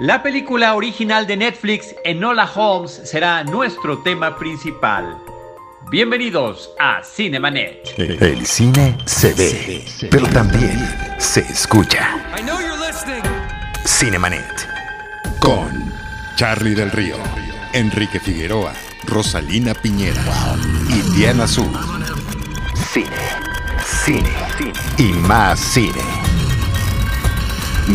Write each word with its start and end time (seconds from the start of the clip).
La 0.00 0.22
película 0.22 0.76
original 0.76 1.26
de 1.26 1.36
Netflix, 1.36 1.94
Enola 2.04 2.50
Holmes, 2.54 3.02
será 3.04 3.44
nuestro 3.44 3.98
tema 3.98 4.38
principal. 4.38 5.18
Bienvenidos 5.90 6.70
a 6.78 7.02
Cinemanet. 7.04 7.98
El 7.98 8.46
cine 8.46 8.96
se 9.04 9.34
ve, 9.34 9.84
pero 10.10 10.26
también 10.28 10.78
se 11.18 11.40
escucha. 11.40 12.16
Cinemanet. 13.84 14.66
Con 15.38 15.92
Charlie 16.34 16.74
del 16.74 16.90
Río, 16.92 17.16
Enrique 17.74 18.18
Figueroa, 18.20 18.72
Rosalina 19.04 19.74
Piñera 19.74 20.24
y 20.88 21.14
Diana 21.14 21.44
Azul. 21.44 21.78
Cine, 22.90 23.10
cine, 23.84 24.32
y 24.96 25.12
más 25.12 25.60
cine. 25.60 26.00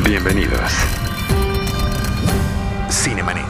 Bienvenidos. 0.03 0.71
Cinemanet. 2.95 3.45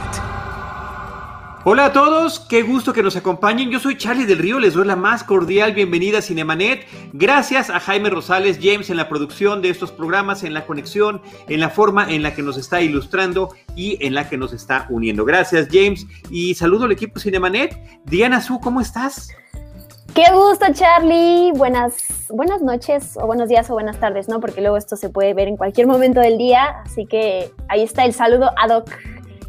Hola 1.64 1.86
a 1.86 1.92
todos, 1.92 2.40
qué 2.40 2.62
gusto 2.62 2.92
que 2.92 3.02
nos 3.02 3.14
acompañen. 3.14 3.70
Yo 3.70 3.78
soy 3.78 3.96
Charlie 3.96 4.26
del 4.26 4.38
Río, 4.38 4.58
les 4.58 4.74
doy 4.74 4.84
la 4.84 4.96
más 4.96 5.22
cordial 5.22 5.72
bienvenida 5.72 6.18
a 6.18 6.22
Cinemanet. 6.22 6.84
Gracias 7.12 7.70
a 7.70 7.78
Jaime 7.78 8.10
Rosales 8.10 8.58
James 8.60 8.90
en 8.90 8.96
la 8.96 9.08
producción 9.08 9.62
de 9.62 9.70
estos 9.70 9.92
programas, 9.92 10.42
en 10.42 10.52
la 10.52 10.66
conexión, 10.66 11.22
en 11.48 11.60
la 11.60 11.70
forma 11.70 12.10
en 12.12 12.24
la 12.24 12.34
que 12.34 12.42
nos 12.42 12.58
está 12.58 12.82
ilustrando 12.82 13.50
y 13.76 14.04
en 14.04 14.14
la 14.14 14.28
que 14.28 14.36
nos 14.36 14.52
está 14.52 14.86
uniendo. 14.90 15.24
Gracias 15.24 15.68
James 15.70 16.06
y 16.28 16.54
saludo 16.56 16.86
al 16.86 16.92
equipo 16.92 17.20
Cinemanet. 17.20 18.02
Diana 18.04 18.42
Su, 18.42 18.58
¿cómo 18.58 18.80
estás? 18.80 19.30
Qué 20.12 20.24
gusto, 20.32 20.66
Charlie. 20.72 21.52
Buenas, 21.52 22.26
buenas 22.30 22.62
noches, 22.62 23.16
o 23.16 23.26
buenos 23.26 23.48
días, 23.48 23.70
o 23.70 23.74
buenas 23.74 24.00
tardes, 24.00 24.28
¿no? 24.28 24.40
Porque 24.40 24.60
luego 24.60 24.76
esto 24.76 24.96
se 24.96 25.08
puede 25.08 25.34
ver 25.34 25.46
en 25.46 25.56
cualquier 25.56 25.86
momento 25.86 26.20
del 26.20 26.36
día. 26.36 26.82
Así 26.84 27.06
que 27.06 27.52
ahí 27.68 27.82
está 27.82 28.04
el 28.04 28.12
saludo 28.12 28.50
ad 28.56 28.76
hoc. 28.76 28.90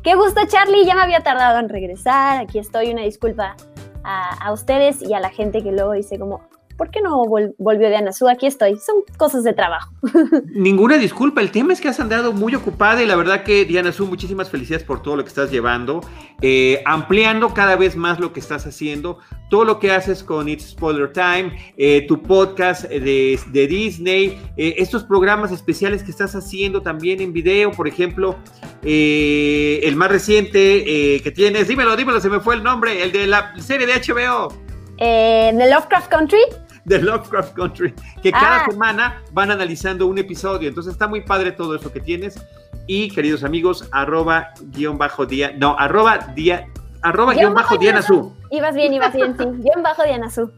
Qué 0.04 0.16
gusto, 0.16 0.42
Charlie. 0.48 0.86
Ya 0.86 0.96
me 0.96 1.02
había 1.02 1.22
tardado 1.22 1.60
en 1.60 1.70
regresar. 1.70 2.40
Aquí 2.40 2.59
estoy. 2.59 2.92
Una 2.92 3.02
disculpa 3.03 3.56
a, 4.03 4.52
ustedes 4.53 5.02
y 5.02 5.14
a 5.14 5.20
la 5.20 5.30
gente 5.30 5.62
que 5.62 5.72
luego 5.72 5.92
dice 5.92 6.17
como, 6.17 6.48
¿por 6.78 6.92
qué 6.92 7.02
no 7.02 7.25
volvió 7.25 7.89
Diana 7.89 8.14
Su? 8.14 8.30
Aquí 8.30 8.45
estoy, 8.45 8.78
son 8.78 8.97
cosas 9.17 9.44
de 9.44 9.53
trabajo. 9.53 9.92
Ninguna 10.53 10.97
disculpa, 10.97 11.42
el 11.42 11.52
tema 11.52 11.73
es 11.73 11.81
que 11.81 11.89
has 11.89 12.00
andado 12.00 12.31
muy 12.31 12.53
ocupada 12.56 13.03
y 13.03 13.08
la 13.08 13.16
verdad 13.16 13.44
que 13.44 13.66
Diana 13.66 13.92
Su, 13.92 14.06
muchísimas 14.06 14.50
felicidades 14.50 14.86
por 14.86 15.02
todo 15.02 15.16
lo 15.16 15.23
que 15.23 15.30
estás 15.30 15.52
llevando, 15.52 16.02
eh, 16.42 16.81
ampliando 16.86 17.53
cada 17.53 17.75
vez 17.75 17.95
más 17.95 18.19
lo 18.19 18.31
que 18.31 18.39
estás 18.39 18.66
haciendo, 18.67 19.17
todo 19.50 19.66
lo 19.66 19.80
que 19.80 19.92
haces 19.92 20.23
con 20.23 20.47
It's 20.47 20.69
Spoiler 20.69 21.11
Time, 21.11 21.73
eh, 21.78 22.06
tu 22.08 22.22
podcast 22.22 22.84
de, 22.84 23.39
de 23.47 23.67
Disney, 23.67 24.39
eh, 24.56 24.75
estos 24.78 25.03
programas 25.03 25.52
especiales 25.52 26.03
que 26.03 26.12
estás 26.12 26.36
haciendo 26.36 26.81
también 26.81 27.22
en 27.22 27.34
video, 27.34 27.72
por 27.72 27.88
ejemplo, 27.88 28.38
el 28.84 29.95
más 29.95 30.09
reciente 30.09 31.22
que 31.22 31.31
tienes, 31.31 31.67
dímelo, 31.67 31.95
dímelo, 31.95 32.22
se 32.22 32.30
me 32.30 32.39
fue 32.39 32.56
el 32.56 32.64
nombre, 32.64 33.03
el 33.03 33.12
de 33.12 33.28
la 33.28 33.53
serie 33.59 33.88
de 33.88 33.94
HBO. 33.94 34.53
¿The 34.97 35.69
Lovecraft 35.69 36.09
Country? 36.09 36.67
De 36.88 37.02
Lovecraft 37.02 37.54
Country, 37.54 37.94
que 38.24 38.32
cada 38.32 38.62
ah. 38.62 38.66
semana 38.70 39.22
van 39.34 39.52
analizando 39.52 40.08
un 40.08 40.18
episodio. 40.18 40.70
Entonces 40.70 40.94
está 40.94 41.08
muy 41.08 41.22
padre 41.22 41.52
todo 41.52 41.76
eso 41.76 41.92
que 41.92 42.00
tienes. 42.00 42.42
Y 42.88 43.10
queridos 43.10 43.44
amigos, 43.44 43.88
arroba 43.92 44.54
guion 44.72 44.98
bajo 44.98 45.26
día, 45.26 45.52
no, 45.58 45.78
arroba 45.78 46.18
día, 46.34 46.68
arroba 47.02 47.34
guion, 47.34 47.54
bajo 47.54 47.78
Diana 47.78 48.02
Su. 48.02 48.34
Ibas 48.50 48.74
bien, 48.74 48.94
ibas 48.94 49.14
bien, 49.14 49.36
sí. 49.38 49.44
guion 49.60 49.84
bajo 49.84 50.04
Diana 50.04 50.30
Su. 50.30 50.50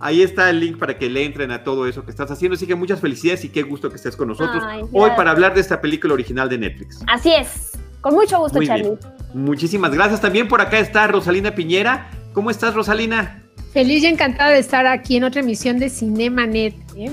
Ahí 0.00 0.22
está 0.22 0.50
el 0.50 0.60
link 0.60 0.78
para 0.78 0.98
que 0.98 1.08
le 1.08 1.24
entren 1.24 1.52
a 1.52 1.62
todo 1.62 1.86
eso 1.86 2.04
que 2.04 2.10
estás 2.10 2.30
haciendo. 2.30 2.56
Así 2.56 2.66
que 2.66 2.74
muchas 2.74 3.00
felicidades 3.00 3.44
y 3.44 3.48
qué 3.48 3.62
gusto 3.62 3.88
que 3.88 3.96
estés 3.96 4.16
con 4.16 4.28
nosotros 4.28 4.62
hoy 4.92 5.10
para 5.16 5.30
hablar 5.30 5.54
de 5.54 5.60
esta 5.60 5.80
película 5.80 6.14
original 6.14 6.48
de 6.48 6.58
Netflix. 6.58 7.02
Así 7.06 7.32
es. 7.32 7.78
Con 8.00 8.14
mucho 8.14 8.38
gusto, 8.38 8.60
Charlie. 8.62 8.96
Muchísimas 9.34 9.92
gracias. 9.92 10.20
También 10.20 10.48
por 10.48 10.60
acá 10.60 10.78
está 10.78 11.06
Rosalina 11.06 11.54
Piñera. 11.54 12.10
¿Cómo 12.32 12.50
estás, 12.50 12.74
Rosalina? 12.74 13.42
Feliz 13.72 14.02
y 14.02 14.06
encantada 14.06 14.50
de 14.50 14.58
estar 14.58 14.86
aquí 14.86 15.16
en 15.16 15.24
otra 15.24 15.40
emisión 15.40 15.78
de 15.78 15.90
Cinemanet. 15.90 16.74
¿eh? 16.96 17.10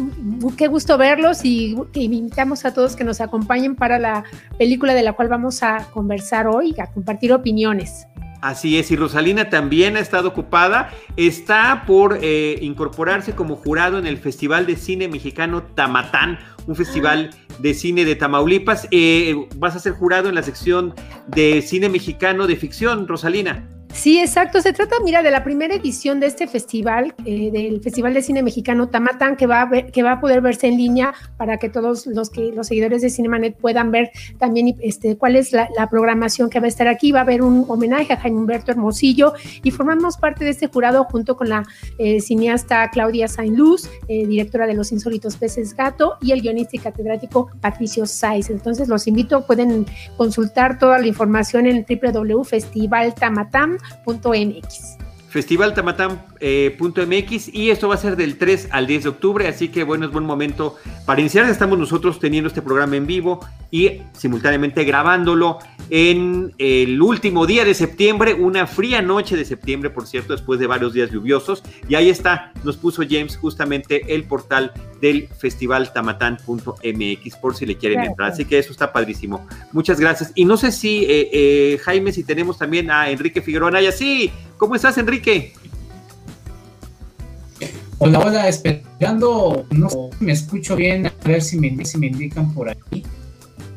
Qué 0.57 0.67
gusto 0.67 0.97
verlos 0.97 1.43
y 1.43 1.75
invitamos 1.93 2.63
a 2.63 2.73
todos 2.73 2.95
que 2.95 3.03
nos 3.03 3.19
acompañen 3.19 3.75
para 3.75 3.99
la 3.99 4.23
película 4.57 4.93
de 4.93 5.03
la 5.03 5.13
cual 5.13 5.27
vamos 5.27 5.63
a 5.63 5.85
conversar 5.91 6.47
hoy, 6.47 6.73
a 6.79 6.87
compartir 6.87 7.33
opiniones. 7.33 8.07
Así 8.41 8.77
es, 8.77 8.91
y 8.91 8.95
Rosalina 8.95 9.49
también 9.49 9.97
ha 9.97 9.99
estado 9.99 10.29
ocupada, 10.29 10.91
está 11.17 11.83
por 11.87 12.19
eh, 12.21 12.59
incorporarse 12.61 13.33
como 13.33 13.55
jurado 13.55 13.97
en 13.97 14.05
el 14.05 14.17
Festival 14.17 14.67
de 14.67 14.75
Cine 14.75 15.07
Mexicano 15.07 15.63
Tamatán, 15.63 16.37
un 16.67 16.75
festival 16.75 17.31
de 17.59 17.73
cine 17.73 18.05
de 18.05 18.15
Tamaulipas. 18.15 18.87
Eh, 18.91 19.35
vas 19.55 19.75
a 19.75 19.79
ser 19.79 19.93
jurado 19.93 20.29
en 20.29 20.35
la 20.35 20.43
sección 20.43 20.93
de 21.27 21.61
cine 21.63 21.89
mexicano 21.89 22.45
de 22.47 22.55
ficción, 22.55 23.07
Rosalina. 23.07 23.67
Sí, 23.95 24.19
exacto. 24.19 24.61
Se 24.61 24.73
trata, 24.73 24.97
mira, 25.03 25.23
de 25.23 25.31
la 25.31 25.43
primera 25.43 25.73
edición 25.73 26.19
de 26.19 26.27
este 26.27 26.47
festival, 26.47 27.15
eh, 27.25 27.49
del 27.49 27.81
Festival 27.81 28.13
de 28.13 28.21
Cine 28.21 28.43
Mexicano 28.43 28.89
Tamatán, 28.89 29.37
que 29.37 29.47
va, 29.47 29.61
a 29.61 29.69
que 29.69 30.03
va 30.03 30.11
a 30.11 30.19
poder 30.19 30.41
verse 30.41 30.67
en 30.67 30.75
línea 30.75 31.13
para 31.37 31.57
que 31.57 31.69
todos 31.69 32.05
los 32.05 32.29
que 32.29 32.51
los 32.51 32.67
seguidores 32.67 33.01
de 33.01 33.09
Cinemanet 33.09 33.55
puedan 33.55 33.91
ver 33.91 34.11
también 34.37 34.75
este, 34.81 35.17
cuál 35.17 35.37
es 35.37 35.53
la, 35.53 35.69
programación 35.89 36.49
que 36.49 36.59
va 36.59 36.65
a 36.65 36.67
estar 36.67 36.89
aquí. 36.89 37.13
Va 37.13 37.19
a 37.19 37.21
haber 37.21 37.41
un 37.41 37.65
homenaje 37.69 38.11
a 38.11 38.17
Jaime 38.17 38.37
Humberto 38.37 38.71
Hermosillo 38.71 39.33
y 39.63 39.71
formamos 39.71 40.17
parte 40.17 40.43
de 40.43 40.51
este 40.51 40.67
jurado 40.67 41.05
junto 41.05 41.37
con 41.37 41.47
la 41.47 41.63
eh, 41.97 42.19
cineasta 42.19 42.89
Claudia 42.89 43.29
Sainluz, 43.29 43.89
eh, 44.09 44.27
directora 44.27 44.67
de 44.67 44.73
Los 44.73 44.91
Insólitos 44.91 45.37
Peces 45.37 45.73
Gato, 45.73 46.17
y 46.21 46.31
el 46.33 46.41
guionista 46.41 46.75
y 46.75 46.79
catedrático 46.79 47.49
Patricio 47.61 48.05
Saiz. 48.05 48.49
Entonces 48.49 48.89
los 48.89 49.07
invito, 49.07 49.45
pueden 49.45 49.85
consultar 50.17 50.79
toda 50.79 50.99
la 50.99 51.07
información 51.07 51.65
en 51.65 51.85
www.festivaltamatán 51.87 53.77
festivaltamatán.mx 54.05 55.05
festivaltamatán.mx 55.35 56.37
eh, 56.39 57.51
y 57.51 57.69
esto 57.69 57.89
va 57.89 57.95
a 57.95 57.97
ser 57.97 58.15
del 58.15 58.37
3 58.37 58.69
al 58.71 58.87
10 58.87 59.03
de 59.03 59.09
octubre, 59.09 59.47
así 59.49 59.67
que 59.67 59.83
bueno, 59.83 60.05
es 60.05 60.11
buen 60.13 60.23
momento 60.23 60.77
para 61.05 61.19
iniciar. 61.19 61.49
Estamos 61.49 61.77
nosotros 61.77 62.21
teniendo 62.21 62.47
este 62.47 62.61
programa 62.61 62.95
en 62.95 63.05
vivo 63.05 63.45
y 63.75 64.01
simultáneamente 64.13 64.85
grabándolo 64.85 65.59
en 65.89 66.53
el 66.59 67.01
último 67.01 67.45
día 67.45 67.65
de 67.65 67.73
septiembre, 67.73 68.33
una 68.33 68.67
fría 68.67 69.01
noche 69.01 69.35
de 69.35 69.43
septiembre, 69.43 69.89
por 69.89 70.07
cierto, 70.07 70.31
después 70.31 70.61
de 70.61 70.67
varios 70.67 70.93
días 70.93 71.11
lluviosos. 71.11 71.61
Y 71.89 71.95
ahí 71.95 72.09
está, 72.09 72.53
nos 72.63 72.77
puso 72.77 73.03
James 73.07 73.35
justamente 73.35 74.15
el 74.15 74.23
portal 74.23 74.71
del 75.01 75.27
festivaltamatán.mx 75.27 77.35
por 77.35 77.53
si 77.53 77.65
le 77.65 77.75
quieren 77.75 77.99
entrar. 77.99 78.31
Así 78.31 78.45
que 78.45 78.59
eso 78.59 78.71
está 78.71 78.93
padrísimo. 78.93 79.45
Muchas 79.73 79.99
gracias. 79.99 80.31
Y 80.35 80.45
no 80.45 80.55
sé 80.55 80.71
si, 80.71 81.03
eh, 81.03 81.29
eh, 81.33 81.77
Jaime, 81.83 82.13
si 82.13 82.23
tenemos 82.23 82.57
también 82.57 82.89
a 82.89 83.09
Enrique 83.09 83.41
Figueroa 83.41 83.71
Naya. 83.71 83.91
Sí, 83.91 84.31
¿cómo 84.57 84.75
estás, 84.75 84.97
Enrique? 84.97 85.51
Hola, 87.97 88.19
hola, 88.19 88.47
esperando, 88.47 89.65
no 89.71 89.89
me 90.21 90.31
escucho 90.31 90.77
bien, 90.77 91.07
a 91.07 91.13
ver 91.25 91.41
si 91.41 91.59
me, 91.59 91.85
si 91.85 91.97
me 91.97 92.07
indican 92.07 92.53
por 92.53 92.69
aquí, 92.69 93.03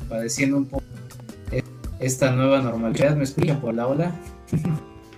padeciendo 0.08 0.56
un 0.56 0.66
poco 0.66 0.84
esta 2.00 2.30
nueva 2.30 2.60
normalidad, 2.60 3.16
¿me 3.16 3.24
escuchan 3.24 3.60
por 3.60 3.74
la 3.74 3.86
hola? 3.86 4.12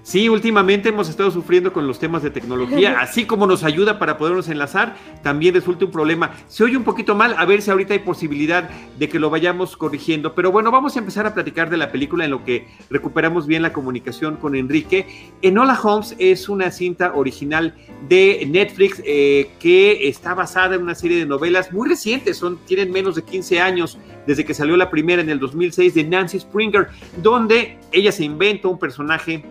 Sí, 0.02 0.28
últimamente 0.28 0.88
hemos 0.88 1.08
estado 1.08 1.30
sufriendo 1.30 1.72
con 1.72 1.86
los 1.86 1.98
temas 1.98 2.22
de 2.22 2.30
tecnología, 2.30 2.98
así 3.00 3.26
como 3.26 3.46
nos 3.46 3.64
ayuda 3.64 3.98
para 3.98 4.16
podernos 4.16 4.48
enlazar, 4.48 4.96
también 5.22 5.54
resulta 5.54 5.84
un 5.84 5.90
problema. 5.90 6.32
Se 6.48 6.64
oye 6.64 6.76
un 6.76 6.84
poquito 6.84 7.14
mal, 7.14 7.34
a 7.36 7.44
ver 7.44 7.60
si 7.60 7.70
ahorita 7.70 7.92
hay 7.92 8.00
posibilidad 8.00 8.70
de 8.98 9.08
que 9.08 9.18
lo 9.18 9.28
vayamos 9.28 9.76
corrigiendo. 9.76 10.34
Pero 10.34 10.50
bueno, 10.52 10.70
vamos 10.70 10.96
a 10.96 11.00
empezar 11.00 11.26
a 11.26 11.34
platicar 11.34 11.68
de 11.68 11.76
la 11.76 11.92
película 11.92 12.24
en 12.24 12.30
lo 12.30 12.44
que 12.44 12.66
recuperamos 12.88 13.46
bien 13.46 13.62
la 13.62 13.72
comunicación 13.72 14.36
con 14.36 14.54
Enrique. 14.54 15.06
Enola 15.42 15.78
Holmes 15.80 16.14
es 16.18 16.48
una 16.48 16.70
cinta 16.70 17.12
original 17.14 17.74
de 18.08 18.46
Netflix 18.48 19.02
eh, 19.04 19.50
que 19.60 20.08
está 20.08 20.34
basada 20.34 20.76
en 20.76 20.82
una 20.82 20.94
serie 20.94 21.18
de 21.18 21.26
novelas 21.26 21.72
muy 21.72 21.88
recientes, 21.88 22.38
son, 22.38 22.58
tienen 22.66 22.90
menos 22.90 23.14
de 23.14 23.22
15 23.22 23.60
años 23.60 23.98
desde 24.26 24.44
que 24.44 24.54
salió 24.54 24.76
la 24.76 24.90
primera 24.90 25.20
en 25.22 25.30
el 25.30 25.38
2006 25.38 25.94
de 25.94 26.04
Nancy 26.04 26.40
Springer, 26.40 26.88
donde 27.22 27.78
ella 27.92 28.12
se 28.12 28.24
inventa 28.24 28.68
un 28.68 28.78
personaje 28.78 29.44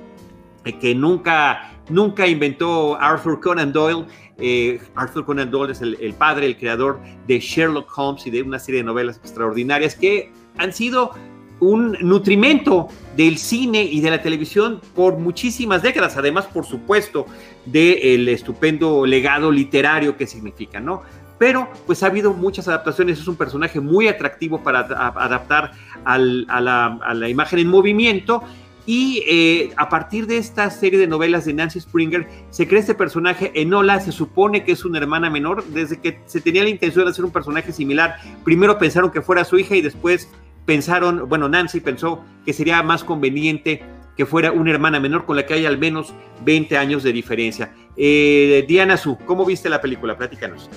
que 0.79 0.95
nunca, 0.95 1.71
nunca 1.89 2.27
inventó 2.27 2.99
Arthur 2.99 3.39
Conan 3.39 3.71
Doyle. 3.71 4.05
Eh, 4.37 4.79
Arthur 4.95 5.25
Conan 5.25 5.51
Doyle 5.51 5.71
es 5.71 5.81
el, 5.81 6.13
padre, 6.17 6.45
el 6.45 6.57
creador 6.57 6.99
de 7.27 7.39
Sherlock 7.39 7.91
Holmes 7.97 8.25
y 8.27 8.31
de 8.31 8.41
una 8.41 8.59
serie 8.59 8.81
de 8.81 8.85
novelas 8.85 9.17
extraordinarias 9.17 9.95
que 9.95 10.31
han 10.57 10.73
sido 10.73 11.13
un 11.59 11.97
nutrimento 11.99 12.87
del 13.17 13.37
cine 13.37 13.83
y 13.83 13.99
de 13.99 14.11
la 14.11 14.21
televisión 14.21 14.79
por 14.95 15.17
muchísimas 15.17 15.81
décadas, 15.81 16.15
además, 16.15 16.45
por 16.45 16.65
supuesto, 16.65 17.25
del 17.65 18.29
estupendo 18.29 19.05
legado 19.05 19.51
literario 19.51 20.15
que 20.15 20.25
significa, 20.25 20.79
¿no? 20.79 21.01
Pero 21.37 21.69
pues 21.85 22.03
ha 22.03 22.07
habido 22.07 22.33
muchas 22.33 22.67
adaptaciones, 22.67 23.19
es 23.19 23.27
un 23.27 23.35
personaje 23.35 23.79
muy 23.79 24.07
atractivo 24.07 24.61
para 24.61 24.79
adaptar 24.79 25.71
a, 26.03 26.17
la, 26.17 26.99
a 27.01 27.13
la 27.13 27.29
imagen 27.29 27.59
en 27.59 27.67
movimiento 27.67 28.43
y 28.89 29.23
eh, 29.27 29.71
a 29.77 29.87
partir 29.87 30.25
de 30.25 30.37
esta 30.37 30.67
serie 30.71 30.97
de 30.97 31.05
novelas 31.05 31.45
de 31.45 31.53
Nancy 31.53 31.79
Springer, 31.79 32.27
se 32.49 32.67
crea 32.67 32.79
este 32.79 32.95
personaje 32.95 33.51
Enola, 33.53 33.99
se 33.99 34.11
supone 34.11 34.63
que 34.63 34.71
es 34.71 34.83
una 34.83 34.97
hermana 34.97 35.29
menor, 35.29 35.63
desde 35.65 36.01
que 36.01 36.19
se 36.25 36.41
tenía 36.41 36.63
la 36.63 36.69
intención 36.69 37.05
de 37.05 37.11
hacer 37.11 37.23
un 37.23 37.29
personaje 37.29 37.71
similar, 37.71 38.15
primero 38.43 38.79
pensaron 38.79 39.11
que 39.11 39.21
fuera 39.21 39.45
su 39.45 39.59
hija 39.59 39.75
y 39.75 39.81
después 39.81 40.27
pensaron, 40.65 41.29
bueno, 41.29 41.47
Nancy 41.47 41.81
pensó 41.81 42.25
que 42.43 42.51
sería 42.51 42.81
más 42.81 43.03
conveniente 43.03 43.83
que 44.17 44.25
fuera 44.25 44.51
una 44.51 44.71
hermana 44.71 44.99
menor 44.99 45.25
con 45.25 45.35
la 45.35 45.45
que 45.45 45.53
hay 45.53 45.67
al 45.67 45.77
menos 45.77 46.11
20 46.43 46.75
años 46.75 47.03
de 47.03 47.13
diferencia. 47.13 47.71
Eh, 47.95 48.65
Diana 48.67 48.97
Su, 48.97 49.19
¿cómo 49.19 49.45
viste 49.45 49.69
la 49.69 49.81
película? 49.81 50.17
Platícanos. 50.17 50.67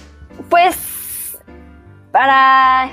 Pues 0.50 1.02
para, 2.12 2.90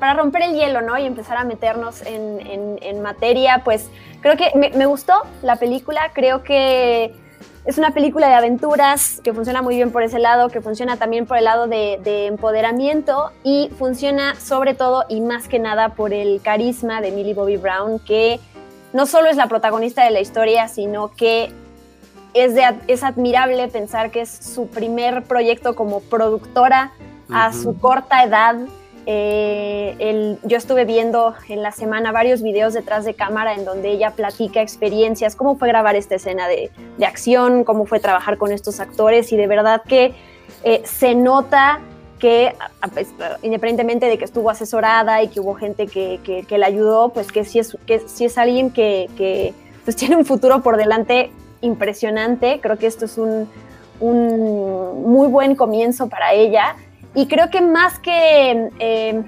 para 0.00 0.14
romper 0.14 0.42
el 0.42 0.54
hielo, 0.54 0.80
¿no? 0.80 0.98
Y 0.98 1.04
empezar 1.04 1.36
a 1.36 1.44
meternos 1.44 2.02
en, 2.06 3.02
materia, 3.02 3.62
pues 3.62 3.90
creo 4.20 4.36
que 4.36 4.50
me, 4.54 4.86
gustó 4.86 5.14
la 5.42 5.56
película, 5.56 6.10
creo 6.12 6.42
que 6.42 7.14
es 7.64 7.78
una 7.78 7.92
película 7.92 8.28
de 8.28 8.34
aventuras 8.34 9.20
que 9.24 9.32
funciona 9.32 9.62
muy 9.62 9.76
bien 9.76 9.90
por 9.90 10.02
ese 10.02 10.18
lado, 10.18 10.48
que 10.48 10.60
funciona 10.60 10.96
también 10.96 11.26
por 11.26 11.36
el 11.36 11.44
lado 11.44 11.66
de, 11.66 12.26
empoderamiento 12.26 13.32
y 13.42 13.70
funciona 13.78 14.34
sobre 14.36 14.74
todo 14.74 15.04
y 15.08 15.20
más 15.20 15.48
que 15.48 15.58
nada 15.58 15.90
por 15.90 16.12
el 16.12 16.40
carisma 16.42 17.00
de 17.00 17.10
Millie 17.10 17.34
Bobby 17.34 17.56
Brown, 17.56 17.98
que 17.98 18.40
no 18.92 19.06
solo 19.06 19.28
es 19.28 19.36
la 19.36 19.48
protagonista 19.48 20.04
de 20.04 20.10
la 20.10 20.20
historia, 20.20 20.68
sino 20.68 21.12
que 21.14 21.52
es, 22.34 22.54
es 22.86 23.02
admirable 23.02 23.68
pensar 23.68 24.10
que 24.10 24.20
es 24.20 24.30
su 24.30 24.68
primer 24.68 25.24
proyecto 25.24 25.74
como 25.74 26.00
productora 26.00 26.92
a 27.32 27.52
su 27.52 27.78
corta 27.78 28.22
edad. 28.22 28.56
Eh, 29.08 30.36
yo 30.42 30.56
estuve 30.56 30.84
viendo 30.84 31.34
en 31.48 31.62
la 31.62 31.70
semana 31.70 32.10
varios 32.10 32.42
videos 32.42 32.74
detrás 32.74 33.04
de 33.04 33.14
cámara 33.14 33.54
en 33.54 33.64
donde 33.64 33.90
ella 33.90 34.10
platica 34.10 34.60
experiencias, 34.60 35.36
cómo 35.36 35.56
fue 35.56 35.68
grabar 35.68 35.94
esta 35.94 36.16
escena 36.16 36.48
de, 36.48 36.72
acción, 37.06 37.62
cómo 37.62 37.86
fue 37.86 38.00
trabajar 38.00 38.36
con 38.36 38.50
estos 38.50 38.80
actores 38.80 39.32
y 39.32 39.36
de 39.36 39.46
verdad 39.46 39.82
que 39.86 40.12
eh, 40.64 40.82
se 40.84 41.14
nota 41.14 41.80
que 42.18 42.54
independientemente 43.42 44.06
de 44.06 44.18
que 44.18 44.24
estuvo 44.24 44.50
asesorada 44.50 45.22
y 45.22 45.28
que 45.28 45.38
hubo 45.38 45.54
gente 45.54 45.86
que, 45.86 46.18
que, 46.48 46.58
la 46.58 46.66
ayudó, 46.66 47.10
pues 47.10 47.30
que 47.30 47.44
sí 47.44 47.60
es, 47.60 47.76
que 47.86 48.02
es 48.18 48.38
alguien 48.38 48.70
que, 48.70 49.54
pues 49.84 49.96
tiene 49.96 50.16
un 50.16 50.24
futuro 50.24 50.62
por 50.62 50.78
delante 50.78 51.30
impresionante. 51.60 52.58
Creo 52.60 52.78
que 52.78 52.86
esto 52.86 53.04
es 53.04 53.18
un, 53.18 53.48
un 54.00 55.02
muy 55.04 55.28
buen 55.28 55.54
comienzo 55.54 56.08
para 56.08 56.32
ella 56.32 56.74
y 57.16 57.26
creo 57.26 57.50
que 57.50 57.62
más 57.62 57.98
que 57.98 58.70
eh, 58.78 59.24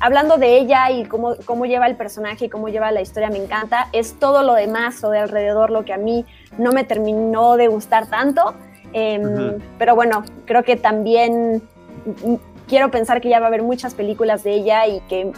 hablando 0.00 0.36
de 0.36 0.58
ella 0.58 0.90
y 0.90 1.04
cómo, 1.04 1.36
cómo 1.44 1.64
lleva 1.64 1.86
el 1.86 1.96
personaje 1.96 2.46
y 2.46 2.48
cómo 2.48 2.68
lleva 2.68 2.90
la 2.90 3.00
historia, 3.00 3.30
me 3.30 3.38
encanta, 3.38 3.88
es 3.92 4.18
todo 4.18 4.42
lo 4.42 4.54
demás 4.54 5.02
o 5.04 5.10
de 5.10 5.20
alrededor 5.20 5.70
lo 5.70 5.84
que 5.84 5.92
a 5.92 5.96
mí 5.96 6.26
no 6.58 6.72
me 6.72 6.82
terminó 6.82 7.56
de 7.56 7.68
gustar 7.68 8.08
tanto. 8.08 8.54
Em, 8.92 9.58
pero 9.78 9.94
bueno, 9.94 10.24
creo 10.44 10.64
que 10.64 10.74
también 10.74 11.62
quiero 12.70 12.92
pensar 12.92 13.20
que 13.20 13.28
ya 13.28 13.40
va 13.40 13.46
a 13.46 13.48
haber 13.48 13.64
muchas 13.64 13.94
películas 13.94 14.44
de 14.44 14.54
ella 14.54 14.86
y 14.86 15.00
que, 15.00 15.32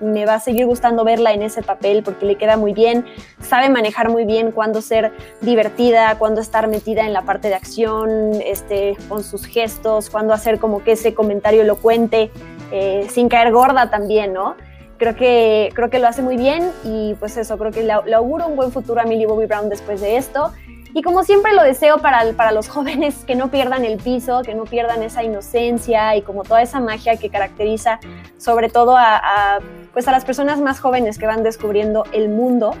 me 0.00 0.24
va 0.24 0.34
a 0.34 0.40
seguir 0.40 0.64
gustando 0.64 1.04
verla 1.04 1.34
en 1.34 1.42
ese 1.42 1.62
papel 1.62 2.02
porque 2.02 2.24
le 2.24 2.36
queda 2.36 2.56
muy 2.56 2.72
bien, 2.72 3.04
sabe 3.40 3.68
manejar 3.68 4.08
muy 4.08 4.24
bien 4.24 4.52
cuándo 4.52 4.80
ser 4.80 5.12
divertida, 5.42 6.18
cuándo 6.18 6.40
estar 6.40 6.68
metida 6.68 7.02
en 7.02 7.12
la 7.12 7.22
parte 7.22 7.48
de 7.48 7.54
acción, 7.56 8.32
este, 8.44 8.96
con 9.10 9.22
sus 9.22 9.44
gestos, 9.44 10.08
cuándo 10.08 10.32
hacer 10.32 10.58
como 10.58 10.82
que 10.82 10.92
ese 10.92 11.12
comentario 11.12 11.60
elocuente, 11.60 12.30
eh, 12.72 13.06
sin 13.10 13.28
caer 13.28 13.52
gorda 13.52 13.90
también, 13.90 14.32
¿no? 14.32 14.56
Creo 14.96 15.14
que, 15.14 15.70
creo 15.74 15.90
que 15.90 15.98
lo 15.98 16.08
hace 16.08 16.22
muy 16.22 16.38
bien 16.38 16.70
y 16.84 17.14
pues 17.18 17.36
eso, 17.36 17.58
creo 17.58 17.70
que 17.70 17.82
le 17.82 18.14
auguro 18.14 18.46
un 18.46 18.56
buen 18.56 18.72
futuro 18.72 18.98
a 18.98 19.04
Millie 19.04 19.26
Bobby 19.26 19.44
Brown 19.44 19.68
después 19.68 20.00
de 20.00 20.16
esto. 20.16 20.52
Y 20.94 21.02
como 21.02 21.24
siempre 21.24 21.54
lo 21.54 21.62
deseo 21.62 21.98
para, 21.98 22.32
para 22.32 22.52
los 22.52 22.68
jóvenes 22.68 23.24
que 23.26 23.34
no 23.34 23.50
pierdan 23.50 23.84
el 23.84 23.98
piso, 23.98 24.42
que 24.42 24.54
no 24.54 24.64
pierdan 24.64 25.02
esa 25.02 25.22
inocencia 25.22 26.16
y 26.16 26.22
como 26.22 26.42
toda 26.42 26.62
esa 26.62 26.80
magia 26.80 27.16
que 27.16 27.30
caracteriza 27.30 27.98
sobre 28.36 28.68
todo 28.68 28.96
a, 28.96 29.60
pues 29.92 30.08
a 30.08 30.12
las 30.12 30.24
personas 30.24 30.60
más 30.60 30.80
jóvenes 30.80 31.18
que 31.18 31.26
van 31.26 31.42
descubriendo 31.42 32.04
el 32.12 32.28
mundo, 32.28 32.74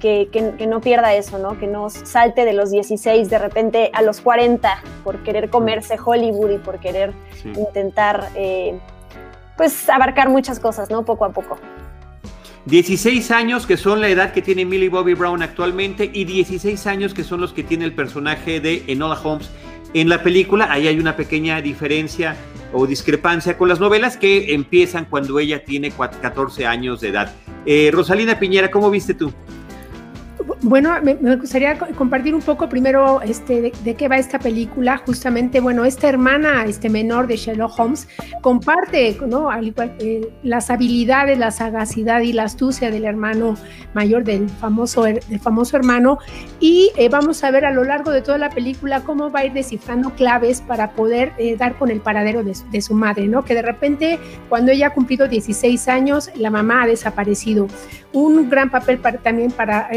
que, 0.00 0.28
que, 0.30 0.66
no 0.68 0.80
pierda 0.80 1.12
eso, 1.14 1.38
¿no? 1.38 1.58
Que 1.58 1.66
no 1.66 1.90
salte 1.90 2.44
de 2.44 2.52
los 2.52 2.70
16 2.70 3.28
de 3.28 3.38
repente 3.38 3.90
a 3.92 4.02
los 4.02 4.20
40 4.20 4.80
por 5.02 5.24
querer 5.24 5.50
comerse 5.50 5.96
Hollywood 6.02 6.50
y 6.50 6.58
por 6.58 6.78
querer 6.78 7.12
intentar 7.44 8.28
eh, 8.36 8.78
pues 9.56 9.88
abarcar 9.88 10.28
muchas 10.28 10.60
cosas, 10.60 10.88
¿no? 10.88 11.04
Poco 11.04 11.24
a 11.24 11.30
poco. 11.30 11.58
16 12.68 13.30
años 13.30 13.66
que 13.66 13.78
son 13.78 14.02
la 14.02 14.10
edad 14.10 14.34
que 14.34 14.42
tiene 14.42 14.66
Millie 14.66 14.90
Bobby 14.90 15.14
Brown 15.14 15.42
actualmente 15.42 16.10
y 16.12 16.26
16 16.26 16.86
años 16.86 17.14
que 17.14 17.24
son 17.24 17.40
los 17.40 17.54
que 17.54 17.62
tiene 17.62 17.86
el 17.86 17.94
personaje 17.94 18.60
de 18.60 18.84
Enola 18.88 19.18
Holmes 19.22 19.48
en 19.94 20.10
la 20.10 20.22
película. 20.22 20.70
Ahí 20.70 20.86
hay 20.86 20.98
una 20.98 21.16
pequeña 21.16 21.62
diferencia 21.62 22.36
o 22.74 22.86
discrepancia 22.86 23.56
con 23.56 23.70
las 23.70 23.80
novelas 23.80 24.18
que 24.18 24.52
empiezan 24.52 25.06
cuando 25.06 25.38
ella 25.38 25.64
tiene 25.64 25.90
14 25.90 26.66
años 26.66 27.00
de 27.00 27.08
edad. 27.08 27.34
Eh, 27.64 27.88
Rosalina 27.90 28.38
Piñera, 28.38 28.70
¿cómo 28.70 28.90
viste 28.90 29.14
tú? 29.14 29.32
Bueno, 30.62 30.92
me, 31.02 31.14
gustaría 31.36 31.78
compartir 31.78 32.34
un 32.34 32.42
poco 32.42 32.68
primero 32.68 33.22
este, 33.22 33.72
de, 33.84 33.94
qué 33.94 34.08
va 34.08 34.18
esta 34.18 34.40
película. 34.40 34.98
Justamente, 34.98 35.60
bueno, 35.60 35.84
esta 35.84 36.08
hermana 36.08 36.64
este 36.64 36.88
menor 36.88 37.28
de 37.28 37.36
Sherlock 37.36 37.78
Holmes 37.78 38.08
comparte 38.40 39.16
¿no? 39.28 39.50
Al 39.50 39.68
igual, 39.68 39.94
eh, 40.00 40.28
las 40.42 40.70
habilidades, 40.70 41.38
la 41.38 41.52
sagacidad 41.52 42.22
y 42.22 42.32
la 42.32 42.44
astucia 42.44 42.90
del 42.90 43.04
hermano 43.04 43.56
mayor, 43.94 44.24
del 44.24 44.48
famoso, 44.48 45.04
del 45.04 45.22
famoso 45.40 45.76
hermano. 45.76 46.18
Y 46.58 46.90
eh, 46.96 47.08
vamos 47.08 47.44
a 47.44 47.52
ver 47.52 47.64
a 47.64 47.70
lo 47.70 47.84
largo 47.84 48.10
de 48.10 48.22
toda 48.22 48.38
la 48.38 48.50
película 48.50 49.02
cómo 49.02 49.30
va 49.30 49.40
a 49.40 49.44
ir 49.44 49.52
descifrando 49.52 50.10
claves 50.10 50.60
para 50.60 50.90
poder 50.90 51.34
eh, 51.38 51.56
dar 51.56 51.76
con 51.78 51.90
el 51.90 52.00
paradero 52.00 52.42
de, 52.42 52.82
su 52.82 52.94
madre, 52.94 53.28
¿no? 53.28 53.44
Que 53.44 53.54
de 53.54 53.62
repente, 53.62 54.18
cuando 54.48 54.72
ella 54.72 54.88
ha 54.88 54.90
cumplido 54.90 55.28
16 55.28 55.86
años, 55.88 56.30
la 56.34 56.50
mamá 56.50 56.82
ha 56.82 56.86
desaparecido. 56.86 57.68
Un 58.12 58.48
gran 58.48 58.70
papel 58.70 59.00
también 59.22 59.50
para 59.50 59.88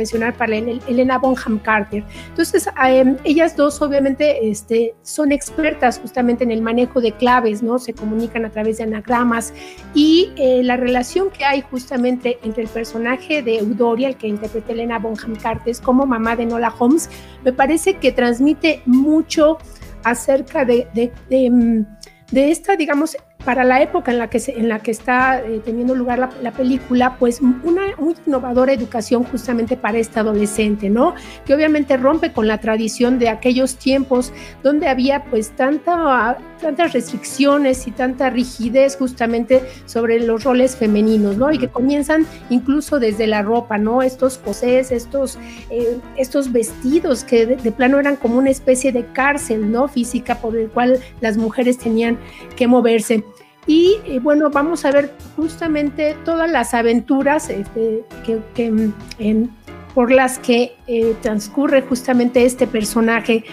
mencionar 0.00 0.34
para 0.34 0.56
Elena 0.56 1.18
Bonham 1.18 1.58
Carter. 1.58 2.02
Entonces, 2.28 2.68
em, 2.86 3.16
ellas 3.24 3.54
dos 3.54 3.80
obviamente 3.82 4.50
este, 4.50 4.94
son 5.02 5.30
expertas 5.30 5.98
justamente 5.98 6.42
en 6.44 6.50
el 6.50 6.62
manejo 6.62 7.00
de 7.00 7.12
claves, 7.12 7.62
¿no? 7.62 7.78
Se 7.78 7.92
comunican 7.92 8.44
a 8.44 8.50
través 8.50 8.78
de 8.78 8.84
anagramas 8.84 9.52
y 9.94 10.32
eh, 10.36 10.62
la 10.64 10.76
relación 10.76 11.30
que 11.30 11.44
hay 11.44 11.60
justamente 11.70 12.38
entre 12.42 12.62
el 12.62 12.68
personaje 12.68 13.42
de 13.42 13.58
Eudoria, 13.58 14.08
el 14.08 14.16
que 14.16 14.28
interpreta 14.28 14.72
Elena 14.72 14.98
Bonham 14.98 15.36
Carter, 15.36 15.76
como 15.84 16.06
mamá 16.06 16.34
de 16.36 16.46
Nola 16.46 16.72
Holmes, 16.78 17.10
me 17.44 17.52
parece 17.52 17.94
que 17.94 18.10
transmite 18.12 18.82
mucho 18.86 19.58
acerca 20.02 20.64
de, 20.64 20.86
de, 20.94 21.12
de 21.28 21.46
em, 21.46 21.86
esta, 22.32 22.76
digamos, 22.76 23.16
para 23.44 23.64
la 23.64 23.80
época 23.82 24.12
en 24.12 24.18
la 24.18 24.28
que, 24.28 24.42
en 24.48 24.68
la 24.68 24.80
que 24.80 24.90
está 24.90 25.40
eh, 25.40 25.60
teniendo 25.64 25.94
lugar 25.94 26.30
la, 26.42 26.52
película, 26.52 27.16
pues 27.18 27.40
una 27.40 27.82
muy 27.98 28.14
innovadora 28.26 28.72
educación 28.72 29.24
justamente 29.24 29.76
para 29.76 29.98
esta 29.98 30.20
adolescente, 30.20 30.90
¿no? 30.90 31.14
Que 31.46 31.54
obviamente 31.54 31.96
rompe 31.96 32.32
con 32.32 32.46
la 32.46 32.58
tradición 32.58 33.18
de 33.18 33.28
aquellos 33.28 33.76
tiempos 33.76 34.32
donde 34.62 34.88
había 34.88 35.24
pues 35.24 35.50
tanta, 35.50 36.38
tantas 36.60 36.92
restricciones 36.92 37.86
y 37.86 37.92
tanta 37.92 38.30
rigidez 38.30 38.96
justamente 38.96 39.62
sobre 39.86 40.20
los 40.20 40.44
roles 40.44 40.76
femeninos, 40.76 41.36
¿no? 41.36 41.50
Y 41.50 41.58
que 41.58 41.68
comienzan 41.68 42.26
incluso 42.50 42.98
desde 42.98 43.26
la 43.26 43.42
ropa, 43.42 43.78
¿no? 43.78 44.02
Estos 44.02 44.38
posés, 44.38 44.90
estos, 44.90 45.38
eh, 45.70 45.98
estos 46.16 46.52
vestidos 46.52 47.24
que 47.24 47.46
de, 47.46 47.56
de 47.56 47.72
plano 47.72 47.98
eran 47.98 48.16
como 48.16 48.36
una 48.36 48.50
especie 48.50 48.92
de 48.92 49.06
cárcel, 49.06 49.70
¿no? 49.70 49.88
Física 49.88 50.36
por 50.36 50.56
el 50.56 50.68
cual 50.68 51.00
las 51.20 51.36
mujeres 51.36 51.78
tenían 51.78 52.18
que 52.56 52.66
moverse. 52.66 53.24
Y 53.66 53.98
eh, 54.06 54.18
bueno, 54.20 54.50
vamos 54.50 54.84
a 54.84 54.90
ver 54.90 55.12
justamente 55.36 56.16
todas 56.24 56.50
las 56.50 56.74
aventuras 56.74 57.50
este, 57.50 58.04
que, 58.24 59.48
por 59.94 60.10
las 60.10 60.38
que 60.38 60.76
eh, 60.86 61.14
transcurre 61.20 61.82
justamente 61.82 62.44
este 62.44 62.66
personaje. 62.66 63.44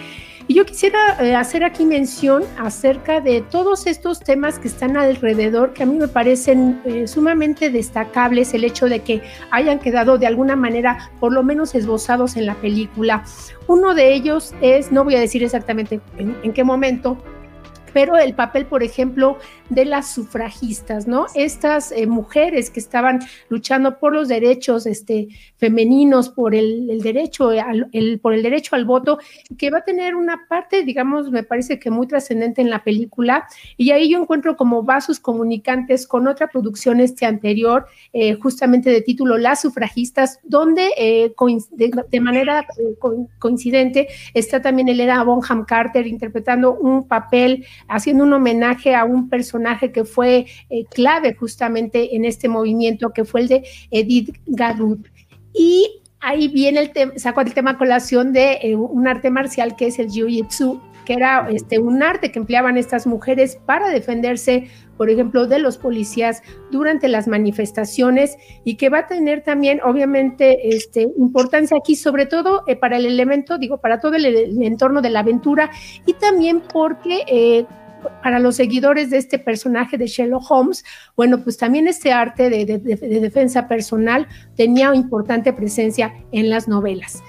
Y 0.50 0.54
yo 0.54 0.64
quisiera 0.64 0.98
eh, 1.20 1.34
hacer 1.34 1.62
aquí 1.62 1.84
mención 1.84 2.42
acerca 2.58 3.20
de 3.20 3.42
todos 3.42 3.86
estos 3.86 4.20
temas 4.20 4.58
que 4.58 4.68
están 4.68 4.96
alrededor, 4.96 5.74
que 5.74 5.82
a 5.82 5.86
mí 5.86 5.98
me 5.98 6.08
parecen 6.08 6.80
sumamente 7.06 7.68
destacables, 7.68 8.54
el 8.54 8.64
hecho 8.64 8.86
de 8.86 9.00
que 9.00 9.20
hayan 9.50 9.78
quedado 9.78 10.16
de 10.16 10.26
alguna 10.26 10.56
manera 10.56 11.10
por 11.20 11.34
lo 11.34 11.42
menos 11.42 11.74
esbozados 11.74 12.36
en 12.36 12.46
la 12.46 12.54
película. 12.54 13.24
Uno 13.66 13.94
de 13.94 14.14
ellos 14.14 14.54
es, 14.62 14.90
no 14.90 15.04
voy 15.04 15.16
a 15.16 15.20
decir 15.20 15.44
exactamente 15.44 16.00
en 16.16 16.52
qué 16.54 16.64
momento, 16.64 17.18
pero 17.92 18.16
el 18.16 18.34
papel, 18.34 18.66
por 18.66 18.82
ejemplo, 18.82 19.38
de 19.68 19.84
las 19.84 20.12
sufragistas, 20.12 21.06
¿no? 21.06 21.26
Estas 21.34 21.92
eh, 21.92 22.06
mujeres 22.06 22.70
que 22.70 22.80
estaban 22.80 23.20
luchando 23.48 23.98
por 23.98 24.12
los 24.12 24.28
derechos 24.28 24.86
este, 24.86 25.28
femeninos, 25.56 26.28
por 26.28 26.54
el, 26.54 27.00
derecho 27.02 27.50
al, 27.50 27.90
por 28.22 28.34
el 28.34 28.42
derecho 28.42 28.76
al 28.76 28.84
voto, 28.84 29.18
que 29.56 29.70
va 29.70 29.78
a 29.78 29.84
tener 29.84 30.14
una 30.14 30.46
parte, 30.48 30.84
digamos, 30.84 31.30
me 31.30 31.42
parece 31.42 31.78
que 31.78 31.90
muy 31.90 32.06
trascendente 32.06 32.62
en 32.62 32.70
la 32.70 32.82
película, 32.82 33.46
y 33.76 33.90
ahí 33.90 34.10
yo 34.10 34.20
encuentro 34.20 34.56
como 34.56 34.82
vasos 34.82 35.20
comunicantes 35.20 36.06
con 36.06 36.26
otra 36.28 36.48
producción 36.48 37.00
este 37.00 37.26
anterior, 37.26 37.86
eh, 38.12 38.34
justamente 38.34 38.90
de 38.90 39.02
título 39.02 39.38
Las 39.38 39.60
sufragistas, 39.60 40.40
donde 40.42 40.90
eh, 40.96 41.34
de, 41.72 42.20
manera 42.20 42.66
coincidente 43.38 44.08
está 44.34 44.60
también 44.60 44.88
Elena 44.88 45.22
Bonham 45.22 45.64
Carter 45.64 46.06
interpretando 46.06 46.74
un 46.74 47.06
papel 47.06 47.64
haciendo 47.86 48.24
un 48.24 48.32
homenaje 48.32 48.94
a 48.94 49.04
un 49.04 49.28
personaje 49.28 49.92
que 49.92 50.04
fue 50.04 50.46
eh, 50.70 50.84
clave 50.86 51.34
justamente 51.34 52.16
en 52.16 52.24
este 52.24 52.48
movimiento, 52.48 53.10
que 53.10 53.24
fue 53.24 53.42
el 53.42 53.48
de 53.48 53.64
Edith 53.90 54.36
Garrut. 54.46 55.06
Y 55.52 56.02
ahí 56.20 56.48
viene 56.48 56.80
el 56.80 56.90
tema, 56.92 57.12
el 57.14 57.54
tema 57.54 57.78
colación 57.78 58.32
de 58.32 58.58
eh, 58.62 58.76
un 58.76 59.06
arte 59.06 59.30
marcial 59.30 59.76
que 59.76 59.86
es 59.86 59.98
el 59.98 60.08
Jiu-Jitsu, 60.08 60.80
que 61.04 61.14
era 61.14 61.48
este, 61.50 61.78
un 61.78 62.02
arte 62.02 62.30
que 62.30 62.38
empleaban 62.38 62.76
estas 62.76 63.06
mujeres 63.06 63.58
para 63.64 63.88
defenderse, 63.88 64.68
por 64.98 65.08
ejemplo, 65.08 65.46
de 65.46 65.60
los 65.60 65.78
policías 65.78 66.42
durante 66.70 67.08
las 67.08 67.26
manifestaciones 67.28 68.36
y 68.64 68.74
que 68.74 68.90
va 68.90 68.98
a 68.98 69.06
tener 69.06 69.42
también, 69.42 69.80
obviamente, 69.82 70.76
este, 70.76 71.08
importancia 71.16 71.78
aquí, 71.78 71.96
sobre 71.96 72.26
todo 72.26 72.64
eh, 72.66 72.76
para 72.76 72.98
el 72.98 73.06
elemento, 73.06 73.56
digo, 73.56 73.78
para 73.78 74.00
todo 74.00 74.16
el, 74.16 74.26
entorno 74.62 75.00
de 75.00 75.10
la 75.10 75.20
aventura 75.20 75.70
y 76.04 76.12
también 76.12 76.60
porque... 76.60 77.22
Eh, 77.26 77.64
para 78.22 78.38
los 78.38 78.54
seguidores 78.54 79.10
de 79.10 79.18
este 79.18 79.40
personaje 79.40 79.98
de 79.98 80.06
Sherlock 80.06 80.48
Holmes, 80.48 80.84
bueno, 81.16 81.42
pues 81.42 81.56
también 81.56 81.88
este 81.88 82.12
arte 82.12 82.48
de, 82.48 82.64
de, 82.64 83.20
defensa 83.20 83.66
personal 83.66 84.28
tenía 84.54 84.94
importante 84.94 85.52
presencia 85.52 86.14
en 86.30 86.48
las 86.48 86.68
novelas. 86.68 87.24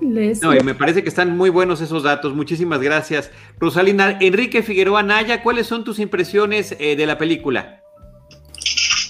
Les... 0.00 0.40
No, 0.40 0.54
y 0.54 0.60
me 0.60 0.74
parece 0.74 1.02
que 1.02 1.08
están 1.08 1.36
muy 1.36 1.50
buenos 1.50 1.80
esos 1.80 2.02
datos. 2.02 2.34
Muchísimas 2.34 2.80
gracias. 2.80 3.30
Rosalina, 3.58 4.18
Enrique 4.20 4.62
Figueroa 4.62 5.02
Naya, 5.02 5.42
¿cuáles 5.42 5.66
son 5.66 5.84
tus 5.84 5.98
impresiones 5.98 6.74
eh, 6.78 6.96
de 6.96 7.06
la 7.06 7.18
película? 7.18 7.82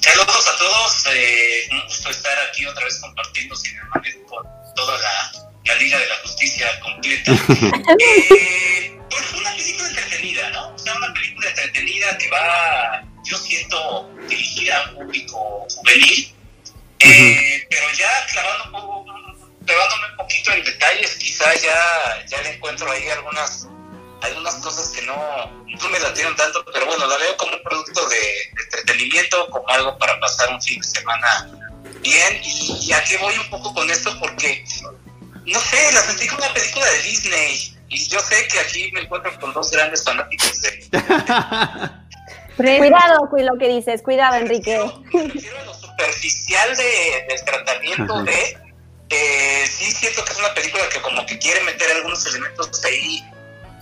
Saludos 0.01 0.49
a 0.49 0.59
todos. 0.59 1.07
Eh, 1.15 1.69
un 1.73 1.83
gusto 1.85 2.11
estar 2.11 2.33
aquí 2.49 2.67
otra 2.67 2.85
vez 2.85 2.99
compartiendo 3.01 3.55
Cinemanet 3.57 4.25
con 4.27 4.45
toda 4.75 4.99
la, 4.99 5.49
la, 5.65 5.75
Liga 5.77 5.99
de 5.99 6.07
la 6.09 6.17
Justicia 6.23 6.67
completa. 6.81 7.33
eh, 8.01 8.99
pues 9.09 9.33
una 9.39 9.53
película 9.55 9.89
entretenida, 9.89 10.51
¿no? 10.51 10.75
O 10.75 10.79
sea, 10.79 10.97
una 10.97 11.13
película 11.15 11.49
entretenida 11.51 12.19
que 12.19 12.31
va, 12.31 13.05
yo 13.25 13.39
siento, 13.39 14.11
dirigida 14.29 14.77
a 14.77 14.91
un 14.91 14.97
público 14.97 15.67
juvenil, 15.77 16.35
uh 16.35 17.07
-huh. 17.07 17.67
pero 17.71 17.87
ya 17.97 18.09
clavando 18.33 18.65
un 18.65 18.73
poco 18.73 19.05
clavándome 19.71 20.11
un 20.11 20.17
poquito 20.17 20.53
en 20.53 20.65
detalles, 20.65 21.15
quizá 21.17 21.55
ya, 21.55 22.27
ya 22.27 22.43
le 22.43 22.55
encuentro 22.55 22.91
ahí 22.91 23.09
algunas, 23.09 23.69
algunas 24.23 24.55
cosas 24.57 24.89
que 24.89 25.03
no, 25.03 25.15
no 25.67 25.89
me 25.89 26.01
latieron 26.01 26.35
tanto, 26.37 26.65
pero 26.73 26.87
bueno, 26.87 27.07
la 27.07 27.17
veo 27.19 27.37
como 27.37 27.55
un 27.55 27.63
producto 27.63 28.09
de, 28.09 28.17
de 28.17 28.63
entretenimiento, 28.65 29.49
como 29.51 29.69
algo 29.69 29.97
para 29.99 30.19
pasar 30.21 30.51
un 30.51 30.61
fin 30.61 30.81
de 30.81 30.87
semana 30.87 31.49
bien. 32.01 32.41
Y, 32.43 32.89
y 32.89 32.93
aquí 32.93 33.17
voy 33.19 33.37
un 33.37 33.49
poco 33.51 33.73
con 33.75 33.89
esto 33.91 34.11
porque, 34.19 34.65
no 35.47 35.61
sé, 35.61 35.93
la 35.93 36.01
sentí 36.03 36.27
como 36.27 36.43
una 36.45 36.53
película 36.53 36.87
de 36.87 37.03
Disney. 37.03 37.77
Y 37.89 38.09
yo 38.09 38.21
sé 38.21 38.47
que 38.49 38.61
aquí 38.61 38.91
me 38.93 39.01
encuentro 39.01 39.33
con 39.41 39.53
dos 39.53 39.71
grandes 39.71 40.05
fanáticos 40.05 40.61
de... 40.61 40.91
cuidado 42.79 43.29
con 43.31 43.45
lo 43.45 43.57
que 43.59 43.69
dices, 43.69 44.03
cuidado, 44.03 44.37
Enrique. 44.37 44.79
Me 45.13 45.23
refiero 45.25 45.59
a 45.59 45.65
lo 45.65 45.75
superficial 45.75 46.77
de, 46.77 47.27
del 47.29 47.45
tratamiento 47.45 48.15
Ajá. 48.15 48.23
de 48.23 48.70
eh, 49.11 49.67
sí 49.67 49.91
siento 49.91 50.25
que 50.25 50.33
es 50.33 50.39
una 50.39 50.55
película 50.55 50.89
que 50.89 51.01
como 51.03 51.27
que 51.27 51.39
quiere 51.39 51.61
meter 51.63 51.91
algunos 51.91 52.25
elementos 52.27 52.85
ahí 52.85 53.25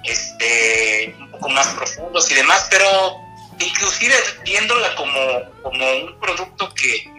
este 0.05 1.15
un 1.19 1.31
poco 1.31 1.51
más 1.51 1.69
profundos 1.69 2.31
y 2.31 2.35
demás, 2.35 2.67
pero 2.71 2.89
inclusive 3.59 4.15
viéndola 4.43 4.95
como, 4.95 5.21
como 5.63 5.93
un 6.05 6.19
producto 6.19 6.73
que, 6.75 7.13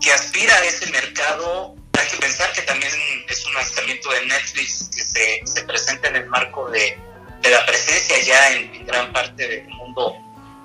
que 0.00 0.12
aspira 0.12 0.54
a 0.56 0.64
ese 0.64 0.90
mercado, 0.90 1.76
hay 1.98 2.08
que 2.08 2.16
pensar 2.16 2.52
que 2.52 2.62
también 2.62 2.90
es 3.28 3.46
un 3.46 3.54
lanzamiento 3.54 4.10
de 4.10 4.26
Netflix 4.26 4.90
que 4.92 5.04
se, 5.04 5.42
se 5.44 5.62
presenta 5.62 6.08
en 6.08 6.16
el 6.16 6.26
marco 6.26 6.68
de, 6.70 6.98
de 7.42 7.50
la 7.50 7.64
presencia 7.64 8.20
ya 8.22 8.50
en, 8.54 8.86
gran 8.86 9.12
parte 9.12 9.46
del 9.46 9.68
mundo 9.68 10.16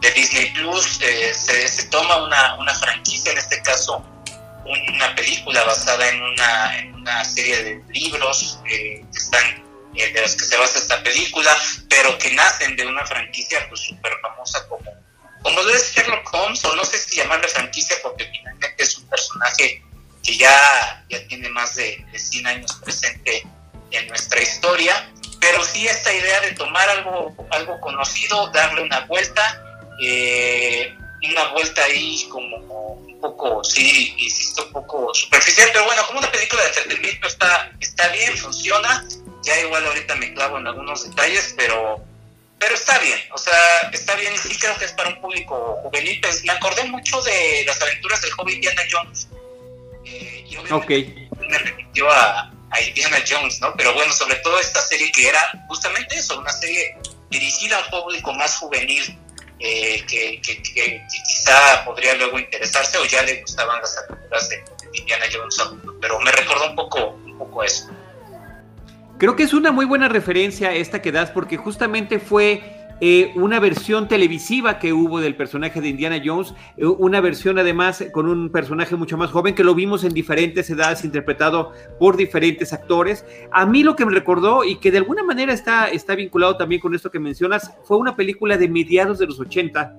de 0.01 0.11
Disney 0.11 0.51
Plus, 0.53 0.99
eh, 1.01 1.33
se, 1.33 1.67
se 1.67 1.87
toma 1.89 2.23
una, 2.23 2.55
una 2.55 2.73
franquicia, 2.73 3.31
en 3.31 3.37
este 3.37 3.61
caso 3.61 4.03
una 4.69 5.15
película 5.15 5.63
basada 5.63 6.07
en 6.09 6.21
una, 6.21 6.79
en 6.79 6.93
una 6.95 7.23
serie 7.23 7.63
de 7.63 7.83
libros 7.93 8.59
eh, 8.65 9.03
que 9.11 9.17
están 9.17 9.63
eh, 9.95 10.11
de 10.13 10.21
los 10.21 10.35
que 10.35 10.45
se 10.45 10.57
basa 10.57 10.79
esta 10.79 11.01
película, 11.03 11.55
pero 11.89 12.17
que 12.17 12.31
nacen 12.31 12.75
de 12.75 12.85
una 12.85 13.05
franquicia 13.05 13.67
pues 13.69 13.81
súper 13.81 14.13
famosa 14.21 14.67
como, 14.67 14.91
como 15.41 15.61
lo 15.61 15.69
es 15.69 15.93
Sherlock 15.93 16.33
Holmes, 16.33 16.63
o 16.65 16.75
no 16.75 16.85
sé 16.85 16.97
si 16.97 17.17
llamarle 17.17 17.47
franquicia 17.47 17.95
porque 18.03 18.25
finalmente 18.25 18.83
es 18.83 18.97
un 18.97 19.07
personaje 19.07 19.81
que 20.23 20.37
ya, 20.37 21.05
ya 21.09 21.25
tiene 21.27 21.49
más 21.49 21.75
de, 21.75 22.05
de 22.11 22.19
100 22.19 22.47
años 22.47 22.73
presente 22.83 23.47
en 23.91 24.07
nuestra 24.07 24.41
historia, 24.41 25.09
pero 25.39 25.63
sí 25.63 25.87
esta 25.87 26.13
idea 26.13 26.41
de 26.41 26.51
tomar 26.51 26.89
algo, 26.89 27.35
algo 27.51 27.79
conocido, 27.79 28.47
darle 28.51 28.83
una 28.83 29.01
vuelta, 29.01 29.61
eh, 30.01 30.95
una 31.23 31.47
vuelta 31.49 31.83
ahí 31.83 32.27
como 32.29 32.57
un 32.57 33.19
poco, 33.19 33.63
sí, 33.63 34.15
insisto, 34.17 34.65
un 34.65 34.71
poco 34.71 35.13
superficial, 35.13 35.69
pero 35.73 35.85
bueno, 35.85 36.05
como 36.07 36.19
una 36.19 36.31
película 36.31 36.61
de 36.61 36.67
entretenimiento 36.69 37.27
está, 37.27 37.71
está 37.79 38.07
bien, 38.09 38.37
funciona, 38.37 39.05
ya 39.43 39.59
igual 39.61 39.85
ahorita 39.85 40.15
me 40.15 40.33
clavo 40.33 40.57
en 40.59 40.67
algunos 40.67 41.03
detalles, 41.09 41.53
pero, 41.57 41.99
pero 42.59 42.75
está 42.75 42.99
bien, 42.99 43.19
o 43.33 43.37
sea, 43.37 43.89
está 43.91 44.15
bien 44.15 44.33
y 44.33 44.37
sí 44.37 44.57
creo 44.59 44.77
que 44.77 44.85
es 44.85 44.93
para 44.93 45.09
un 45.09 45.21
público 45.21 45.79
juvenil, 45.83 46.19
pues 46.21 46.43
me 46.43 46.51
acordé 46.51 46.83
mucho 46.85 47.21
de 47.21 47.63
las 47.65 47.81
aventuras 47.81 48.21
del 48.21 48.31
joven 48.31 48.55
Indiana 48.55 48.83
Jones, 48.89 49.27
eh, 50.05 50.45
y 50.47 50.57
okay. 50.71 51.29
me 51.49 51.57
remitió 51.57 52.09
a, 52.11 52.51
a 52.69 52.81
Indiana 52.81 53.17
Jones, 53.27 53.59
¿no? 53.59 53.73
Pero 53.75 53.93
bueno, 53.93 54.13
sobre 54.13 54.35
todo 54.37 54.59
esta 54.59 54.81
serie 54.81 55.11
que 55.11 55.27
era 55.29 55.65
justamente 55.67 56.15
eso, 56.15 56.39
una 56.39 56.51
serie 56.51 56.97
dirigida 57.29 57.77
a 57.77 57.85
un 57.85 58.03
público 58.03 58.33
más 58.33 58.57
juvenil, 58.57 59.17
eh, 59.59 60.05
que, 60.07 60.41
quizá 60.41 61.83
podría 61.85 62.15
luego 62.15 62.39
interesarse 62.39 62.97
o 62.97 63.05
ya 63.05 63.23
le 63.23 63.41
gustaban 63.41 63.81
las 63.81 63.97
aventuras 63.97 64.49
de, 64.49 64.57
de 64.57 64.97
Indiana 64.99 65.25
Jones, 65.31 65.61
pero 66.01 66.19
me 66.19 66.31
recordó 66.31 66.69
un 66.69 66.75
poco, 66.75 67.09
un 67.25 67.37
poco 67.37 67.63
eso. 67.63 67.89
Creo 69.17 69.35
que 69.35 69.43
es 69.43 69.53
una 69.53 69.71
muy 69.71 69.85
buena 69.85 70.07
referencia 70.07 70.73
esta 70.73 71.01
que 71.01 71.11
das 71.11 71.31
porque 71.31 71.57
justamente 71.57 72.19
fue 72.19 72.76
eh, 72.99 73.31
una 73.35 73.59
versión 73.59 74.07
televisiva 74.07 74.79
que 74.79 74.91
hubo 74.91 75.19
del 75.19 75.35
personaje 75.35 75.81
de 75.81 75.89
Indiana 75.89 76.19
Jones, 76.23 76.55
eh, 76.77 76.85
una 76.85 77.21
versión 77.21 77.59
además 77.59 78.03
con 78.11 78.27
un 78.27 78.49
personaje 78.49 78.95
mucho 78.95 79.17
más 79.17 79.29
joven 79.29 79.53
que 79.53 79.63
lo 79.63 79.75
vimos 79.75 80.03
en 80.03 80.13
diferentes 80.13 80.67
edades 80.71 81.05
interpretado 81.05 81.73
por 81.99 82.17
diferentes 82.17 82.73
actores. 82.73 83.23
A 83.51 83.67
mí 83.67 83.83
lo 83.83 83.95
que 83.95 84.05
me 84.05 84.13
recordó 84.13 84.63
y 84.63 84.77
que 84.77 84.89
de 84.91 84.97
alguna 84.97 85.23
manera 85.23 85.53
está, 85.53 85.89
está 85.89 86.15
vinculado 86.15 86.57
también 86.57 86.81
con 86.81 86.95
esto 86.95 87.11
que 87.11 87.19
mencionas 87.19 87.71
fue 87.83 87.97
una 87.97 88.15
película 88.15 88.57
de 88.57 88.67
mediados 88.67 89.19
de 89.19 89.27
los 89.27 89.39
80 89.39 89.95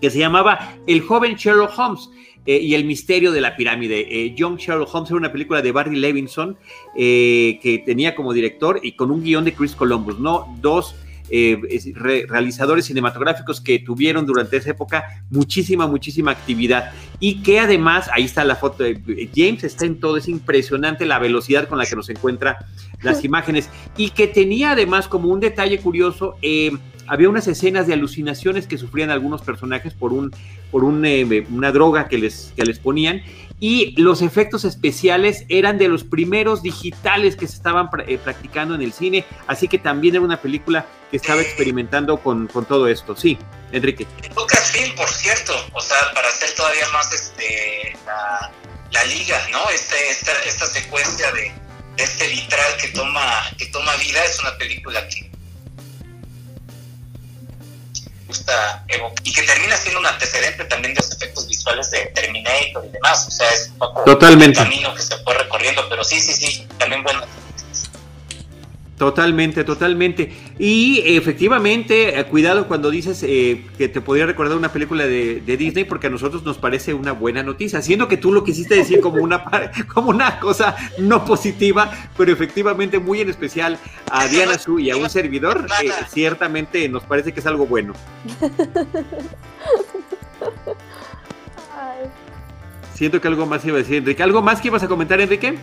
que 0.00 0.08
se 0.08 0.20
llamaba 0.20 0.76
El 0.86 1.00
joven 1.00 1.34
Sherlock 1.34 1.76
Holmes. 1.76 2.10
Eh, 2.46 2.56
y 2.56 2.74
el 2.74 2.86
misterio 2.86 3.32
de 3.32 3.42
la 3.42 3.54
pirámide. 3.54 4.34
Young 4.34 4.56
Sherlock 4.56 4.94
Holmes 4.94 5.10
era 5.10 5.18
una 5.18 5.30
película 5.30 5.60
de 5.60 5.72
Barry 5.72 5.96
Levinson 5.96 6.56
que 6.94 7.82
tenía 7.84 8.14
como 8.14 8.32
director 8.32 8.80
y 8.82 8.92
con 8.92 9.10
un 9.10 9.22
guion 9.22 9.44
de 9.44 9.52
Chris 9.52 9.76
Columbus, 9.76 10.18
¿no? 10.18 10.46
Dos 10.58 10.96
eh, 11.30 11.58
re 11.94 12.26
realizadores 12.28 12.86
cinematográficos 12.86 13.60
que 13.60 13.78
tuvieron 13.78 14.26
durante 14.26 14.56
esa 14.56 14.70
época 14.70 15.24
muchísima, 15.30 15.86
muchísima 15.86 16.32
actividad. 16.32 16.92
Y 17.18 17.42
que 17.42 17.60
además, 17.60 18.10
ahí 18.12 18.24
está 18.24 18.44
la 18.44 18.56
foto 18.56 18.84
de 18.84 19.30
James, 19.34 19.64
está 19.64 19.86
en 19.86 20.00
todo, 20.00 20.16
es 20.16 20.28
impresionante 20.28 21.06
la 21.06 21.18
velocidad 21.18 21.68
con 21.68 21.78
la 21.78 21.86
que 21.86 21.96
nos 21.96 22.08
encuentra 22.08 22.58
las 23.02 23.24
imágenes. 23.24 23.70
Y 23.96 24.10
que 24.10 24.26
tenía 24.26 24.72
además 24.72 25.08
como 25.08 25.28
un 25.28 25.40
detalle 25.40 25.78
curioso, 25.78 26.36
eh, 26.42 26.72
había 27.10 27.28
unas 27.28 27.48
escenas 27.48 27.88
de 27.88 27.94
alucinaciones 27.94 28.68
que 28.68 28.78
sufrían 28.78 29.10
algunos 29.10 29.42
personajes 29.42 29.92
por, 29.94 30.12
un, 30.12 30.30
por 30.70 30.84
un, 30.84 31.04
eh, 31.04 31.44
una 31.50 31.72
droga 31.72 32.06
que 32.06 32.18
les, 32.18 32.52
que 32.54 32.62
les 32.62 32.78
ponían 32.78 33.20
y 33.58 34.00
los 34.00 34.22
efectos 34.22 34.64
especiales 34.64 35.44
eran 35.48 35.76
de 35.76 35.88
los 35.88 36.04
primeros 36.04 36.62
digitales 36.62 37.34
que 37.34 37.48
se 37.48 37.56
estaban 37.56 37.90
eh, 38.06 38.16
practicando 38.16 38.76
en 38.76 38.82
el 38.82 38.92
cine, 38.92 39.24
así 39.48 39.66
que 39.66 39.78
también 39.78 40.14
era 40.14 40.24
una 40.24 40.40
película 40.40 40.86
que 41.10 41.16
estaba 41.16 41.42
experimentando 41.42 42.16
con, 42.18 42.46
con 42.46 42.64
todo 42.64 42.86
esto. 42.86 43.16
Sí, 43.16 43.36
Enrique. 43.72 44.06
Lucasfilm, 44.36 44.94
por 44.94 45.08
cierto, 45.08 45.52
o 45.72 45.80
sea, 45.80 45.98
para 46.14 46.28
hacer 46.28 46.50
todavía 46.56 46.88
más 46.92 47.12
este, 47.12 47.92
la, 48.06 48.52
la 48.92 49.04
liga, 49.06 49.36
¿no? 49.50 49.68
Este, 49.70 49.96
esta, 50.10 50.32
esta 50.46 50.66
secuencia 50.66 51.32
de, 51.32 51.52
de 51.96 52.04
este 52.04 52.28
vitral 52.28 52.76
que 52.80 52.88
toma, 52.88 53.42
que 53.58 53.66
toma 53.66 53.96
vida 53.96 54.24
es 54.24 54.38
una 54.38 54.56
película 54.58 55.08
que 55.08 55.29
gusta 58.30 58.84
y 59.24 59.32
que 59.32 59.42
termina 59.42 59.76
siendo 59.76 60.00
un 60.00 60.06
antecedente 60.06 60.64
también 60.66 60.94
de 60.94 61.00
los 61.00 61.10
efectos 61.10 61.48
visuales 61.48 61.90
de 61.90 62.06
Terminator 62.14 62.84
y 62.86 62.90
demás, 62.90 63.26
o 63.26 63.30
sea, 63.30 63.48
es 63.50 63.68
un 63.72 63.78
poco 63.78 64.04
Totalmente. 64.04 64.60
el 64.60 64.64
camino 64.68 64.94
que 64.94 65.02
se 65.02 65.16
fue 65.18 65.34
recorriendo, 65.34 65.88
pero 65.88 66.04
sí, 66.04 66.20
sí, 66.20 66.32
sí, 66.32 66.66
también 66.78 67.02
bueno. 67.02 67.22
Totalmente, 69.00 69.64
totalmente. 69.64 70.30
Y 70.58 71.00
efectivamente, 71.16 72.20
eh, 72.20 72.24
cuidado 72.26 72.68
cuando 72.68 72.90
dices 72.90 73.22
eh, 73.22 73.64
que 73.78 73.88
te 73.88 74.02
podría 74.02 74.26
recordar 74.26 74.58
una 74.58 74.72
película 74.72 75.06
de, 75.06 75.40
de, 75.40 75.56
Disney, 75.56 75.84
porque 75.84 76.08
a 76.08 76.10
nosotros 76.10 76.42
nos 76.42 76.58
parece 76.58 76.92
una 76.92 77.12
buena 77.12 77.42
noticia, 77.42 77.80
siendo 77.80 78.08
que 78.08 78.18
tú 78.18 78.30
lo 78.30 78.44
quisiste 78.44 78.74
decir 78.74 79.00
como 79.00 79.22
una, 79.22 79.42
como 79.94 80.10
una 80.10 80.38
cosa 80.38 80.76
no 80.98 81.24
positiva, 81.24 81.90
pero 82.14 82.30
efectivamente 82.30 82.98
muy 82.98 83.22
en 83.22 83.30
especial 83.30 83.78
a 84.10 84.26
Diana 84.26 84.58
Su 84.58 84.78
y 84.78 84.90
a 84.90 84.98
un 84.98 85.08
servidor, 85.08 85.66
eh, 85.82 85.88
ciertamente 86.10 86.86
nos 86.90 87.02
parece 87.04 87.32
que 87.32 87.40
es 87.40 87.46
algo 87.46 87.66
bueno. 87.66 87.94
Siento 92.92 93.18
que 93.18 93.28
algo 93.28 93.46
más 93.46 93.64
iba 93.64 93.76
a 93.76 93.78
decir 93.78 93.96
Enrique. 93.96 94.22
¿Algo 94.22 94.42
más 94.42 94.60
que 94.60 94.68
ibas 94.68 94.82
a 94.82 94.88
comentar, 94.88 95.18
Enrique? 95.22 95.56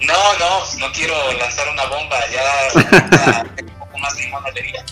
No, 0.00 0.14
no, 0.38 0.86
no 0.86 0.92
quiero 0.92 1.14
lanzar 1.38 1.68
una 1.72 1.84
bomba, 1.86 2.16
ya 2.32 3.62
un 3.62 3.78
poco 3.78 3.98
más 3.98 4.16
vida. 4.16 4.84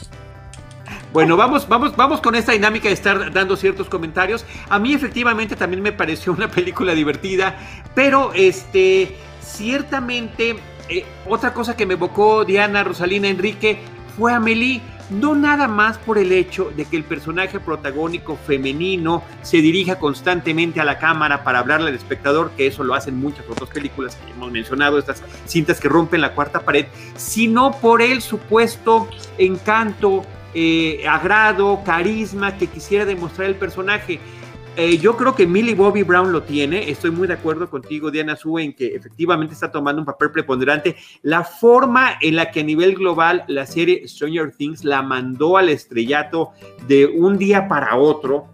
Bueno, 1.12 1.36
vamos, 1.36 1.68
vamos, 1.68 1.96
vamos 1.96 2.20
con 2.20 2.34
esta 2.34 2.52
dinámica 2.52 2.88
de 2.88 2.94
estar 2.94 3.32
dando 3.32 3.56
ciertos 3.56 3.88
comentarios. 3.88 4.44
A 4.68 4.78
mí 4.78 4.92
efectivamente 4.92 5.56
también 5.56 5.82
me 5.82 5.92
pareció 5.92 6.32
una 6.32 6.50
película 6.50 6.92
divertida, 6.94 7.56
pero 7.94 8.32
este, 8.34 9.16
ciertamente, 9.40 10.56
eh, 10.88 11.06
otra 11.26 11.54
cosa 11.54 11.76
que 11.76 11.86
me 11.86 11.94
evocó 11.94 12.44
Diana, 12.44 12.84
Rosalina, 12.84 13.28
Enrique, 13.28 13.78
fue 14.18 14.32
Amelie 14.32 14.82
no 15.10 15.34
nada 15.34 15.68
más 15.68 15.98
por 15.98 16.18
el 16.18 16.32
hecho 16.32 16.72
de 16.76 16.84
que 16.84 16.96
el 16.96 17.04
personaje 17.04 17.60
protagónico 17.60 18.36
femenino 18.36 19.22
se 19.42 19.58
dirija 19.58 19.98
constantemente 19.98 20.80
a 20.80 20.84
la 20.84 20.98
cámara 20.98 21.44
para 21.44 21.60
hablarle 21.60 21.88
al 21.90 21.94
espectador, 21.94 22.50
que 22.56 22.66
eso 22.66 22.84
lo 22.84 22.94
hacen 22.94 23.16
muchas 23.16 23.44
otras 23.48 23.70
películas 23.70 24.16
que 24.16 24.32
hemos 24.32 24.50
mencionado, 24.50 24.98
estas 24.98 25.22
cintas 25.46 25.80
que 25.80 25.88
rompen 25.88 26.20
la 26.20 26.34
cuarta 26.34 26.60
pared, 26.60 26.86
sino 27.16 27.72
por 27.72 28.02
el 28.02 28.22
supuesto 28.22 29.08
encanto, 29.38 30.24
eh, 30.54 31.06
agrado, 31.08 31.82
carisma 31.84 32.56
que 32.56 32.66
quisiera 32.66 33.04
demostrar 33.04 33.48
el 33.48 33.56
personaje. 33.56 34.20
Eh, 34.78 34.98
yo 34.98 35.16
creo 35.16 35.34
que 35.34 35.46
Millie 35.46 35.74
Bobby 35.74 36.02
Brown 36.02 36.32
lo 36.32 36.42
tiene. 36.42 36.90
Estoy 36.90 37.10
muy 37.10 37.26
de 37.26 37.34
acuerdo 37.34 37.70
contigo, 37.70 38.10
Diana 38.10 38.36
Sue, 38.36 38.62
en 38.62 38.74
que 38.74 38.94
efectivamente 38.94 39.54
está 39.54 39.72
tomando 39.72 40.02
un 40.02 40.06
papel 40.06 40.30
preponderante. 40.30 40.96
La 41.22 41.44
forma 41.44 42.18
en 42.20 42.36
la 42.36 42.50
que 42.50 42.60
a 42.60 42.62
nivel 42.62 42.94
global 42.94 43.44
la 43.48 43.64
serie 43.64 44.06
Stranger 44.06 44.52
Things 44.52 44.84
la 44.84 45.00
mandó 45.00 45.56
al 45.56 45.70
estrellato 45.70 46.50
de 46.86 47.06
un 47.06 47.38
día 47.38 47.68
para 47.68 47.96
otro, 47.96 48.48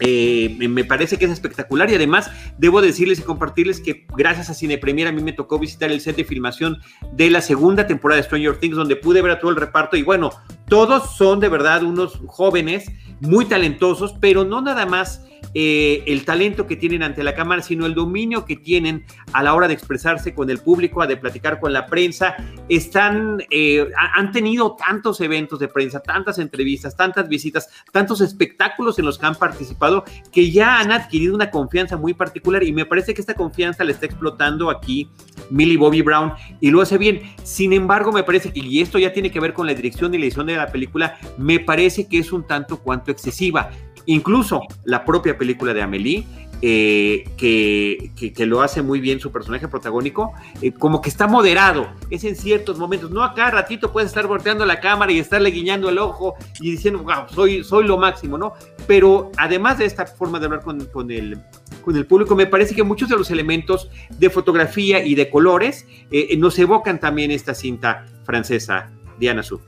eh, 0.00 0.54
me 0.60 0.84
parece 0.84 1.16
que 1.16 1.24
es 1.24 1.30
espectacular 1.30 1.90
y 1.90 1.94
además 1.94 2.30
debo 2.56 2.80
decirles 2.80 3.18
y 3.18 3.22
compartirles 3.22 3.80
que 3.80 4.06
gracias 4.16 4.48
a 4.48 4.54
Cine 4.54 4.78
Premier 4.78 5.08
a 5.08 5.12
mí 5.12 5.22
me 5.22 5.32
tocó 5.32 5.58
visitar 5.58 5.90
el 5.90 6.00
set 6.00 6.14
de 6.14 6.24
filmación 6.24 6.78
de 7.12 7.30
la 7.30 7.40
segunda 7.40 7.86
temporada 7.88 8.20
de 8.20 8.26
Stranger 8.26 8.60
Things 8.60 8.76
donde 8.76 8.94
pude 8.94 9.22
ver 9.22 9.32
a 9.32 9.40
todo 9.40 9.50
el 9.50 9.56
reparto 9.56 9.96
y 9.96 10.02
bueno, 10.02 10.30
todos 10.68 11.16
son 11.16 11.40
de 11.40 11.48
verdad 11.48 11.82
unos 11.82 12.20
jóvenes 12.26 12.92
muy 13.20 13.46
talentosos, 13.46 14.14
pero 14.20 14.44
no 14.44 14.60
nada 14.60 14.86
más 14.86 15.24
eh, 15.54 16.02
el 16.06 16.24
talento 16.24 16.66
que 16.66 16.76
tienen 16.76 17.02
ante 17.02 17.22
la 17.22 17.34
cámara, 17.34 17.62
sino 17.62 17.86
el 17.86 17.94
dominio 17.94 18.44
que 18.44 18.56
tienen 18.56 19.04
a 19.32 19.42
la 19.42 19.54
hora 19.54 19.68
de 19.68 19.74
expresarse 19.74 20.34
con 20.34 20.50
el 20.50 20.58
público, 20.58 21.06
de 21.06 21.16
platicar 21.16 21.60
con 21.60 21.72
la 21.72 21.86
prensa. 21.86 22.36
Están, 22.68 23.42
eh, 23.50 23.88
han 24.14 24.32
tenido 24.32 24.76
tantos 24.76 25.20
eventos 25.20 25.58
de 25.58 25.68
prensa, 25.68 26.00
tantas 26.00 26.38
entrevistas, 26.38 26.96
tantas 26.96 27.28
visitas, 27.28 27.68
tantos 27.92 28.20
espectáculos 28.20 28.98
en 28.98 29.06
los 29.06 29.18
que 29.18 29.26
han 29.26 29.34
participado, 29.34 30.04
que 30.32 30.50
ya 30.50 30.80
han 30.80 30.92
adquirido 30.92 31.34
una 31.34 31.50
confianza 31.50 31.96
muy 31.96 32.14
particular 32.14 32.62
y 32.62 32.72
me 32.72 32.86
parece 32.86 33.14
que 33.14 33.20
esta 33.20 33.34
confianza 33.34 33.84
la 33.84 33.92
está 33.92 34.06
explotando 34.06 34.70
aquí 34.70 35.08
Millie 35.50 35.76
Bobby 35.76 36.02
Brown 36.02 36.32
y 36.60 36.70
lo 36.70 36.80
hace 36.80 36.98
bien. 36.98 37.20
Sin 37.42 37.72
embargo, 37.72 38.12
me 38.12 38.22
parece 38.22 38.52
que, 38.52 38.60
y 38.60 38.80
esto 38.80 38.98
ya 38.98 39.12
tiene 39.12 39.30
que 39.30 39.40
ver 39.40 39.54
con 39.54 39.66
la 39.66 39.74
dirección 39.74 40.14
y 40.14 40.18
la 40.18 40.24
edición 40.24 40.46
de 40.46 40.56
la 40.56 40.66
película, 40.68 41.18
me 41.36 41.60
parece 41.60 42.08
que 42.08 42.18
es 42.18 42.32
un 42.32 42.46
tanto 42.46 42.78
cuanto 42.78 43.10
excesiva. 43.10 43.70
Incluso 44.06 44.62
la 44.84 45.04
propia 45.04 45.27
película 45.34 45.74
de 45.74 45.82
Amélie, 45.82 46.26
eh, 46.60 47.28
que, 47.36 48.10
que, 48.34 48.46
lo 48.46 48.62
hace 48.62 48.82
muy 48.82 48.98
bien 48.98 49.20
su 49.20 49.30
personaje 49.30 49.68
protagónico, 49.68 50.32
eh, 50.60 50.72
como 50.72 51.00
que 51.00 51.08
está 51.08 51.28
moderado, 51.28 51.88
es 52.10 52.24
en 52.24 52.34
ciertos 52.34 52.78
momentos, 52.78 53.12
no 53.12 53.22
acá 53.22 53.48
ratito 53.52 53.92
puedes 53.92 54.08
estar 54.08 54.26
volteando 54.26 54.66
la 54.66 54.80
cámara 54.80 55.12
y 55.12 55.20
estarle 55.20 55.52
guiñando 55.52 55.88
el 55.88 55.98
ojo 55.98 56.34
y 56.60 56.72
diciendo, 56.72 57.04
wow, 57.04 57.28
soy, 57.32 57.62
soy 57.62 57.86
lo 57.86 57.96
máximo, 57.96 58.36
¿no? 58.38 58.54
Pero 58.88 59.30
además 59.36 59.78
de 59.78 59.84
esta 59.84 60.04
forma 60.06 60.40
de 60.40 60.46
hablar 60.46 60.62
con, 60.62 60.84
con, 60.86 61.12
el, 61.12 61.40
con 61.84 61.96
el 61.96 62.06
público, 62.06 62.34
me 62.34 62.46
parece 62.46 62.74
que 62.74 62.82
muchos 62.82 63.08
de 63.08 63.16
los 63.16 63.30
elementos 63.30 63.88
de 64.18 64.28
fotografía 64.28 65.04
y 65.04 65.14
de 65.14 65.30
colores 65.30 65.86
eh, 66.10 66.36
nos 66.38 66.58
evocan 66.58 66.98
también 66.98 67.30
esta 67.30 67.54
cinta 67.54 68.04
francesa, 68.24 68.90
Diana 69.20 69.44
Su. 69.44 69.60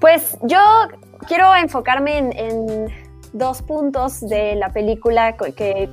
Pues 0.00 0.38
yo 0.44 0.60
quiero 1.28 1.54
enfocarme 1.54 2.18
en 2.18 3.03
dos 3.34 3.60
puntos 3.60 4.20
de 4.20 4.54
la 4.54 4.70
película 4.70 5.36
que, 5.36 5.90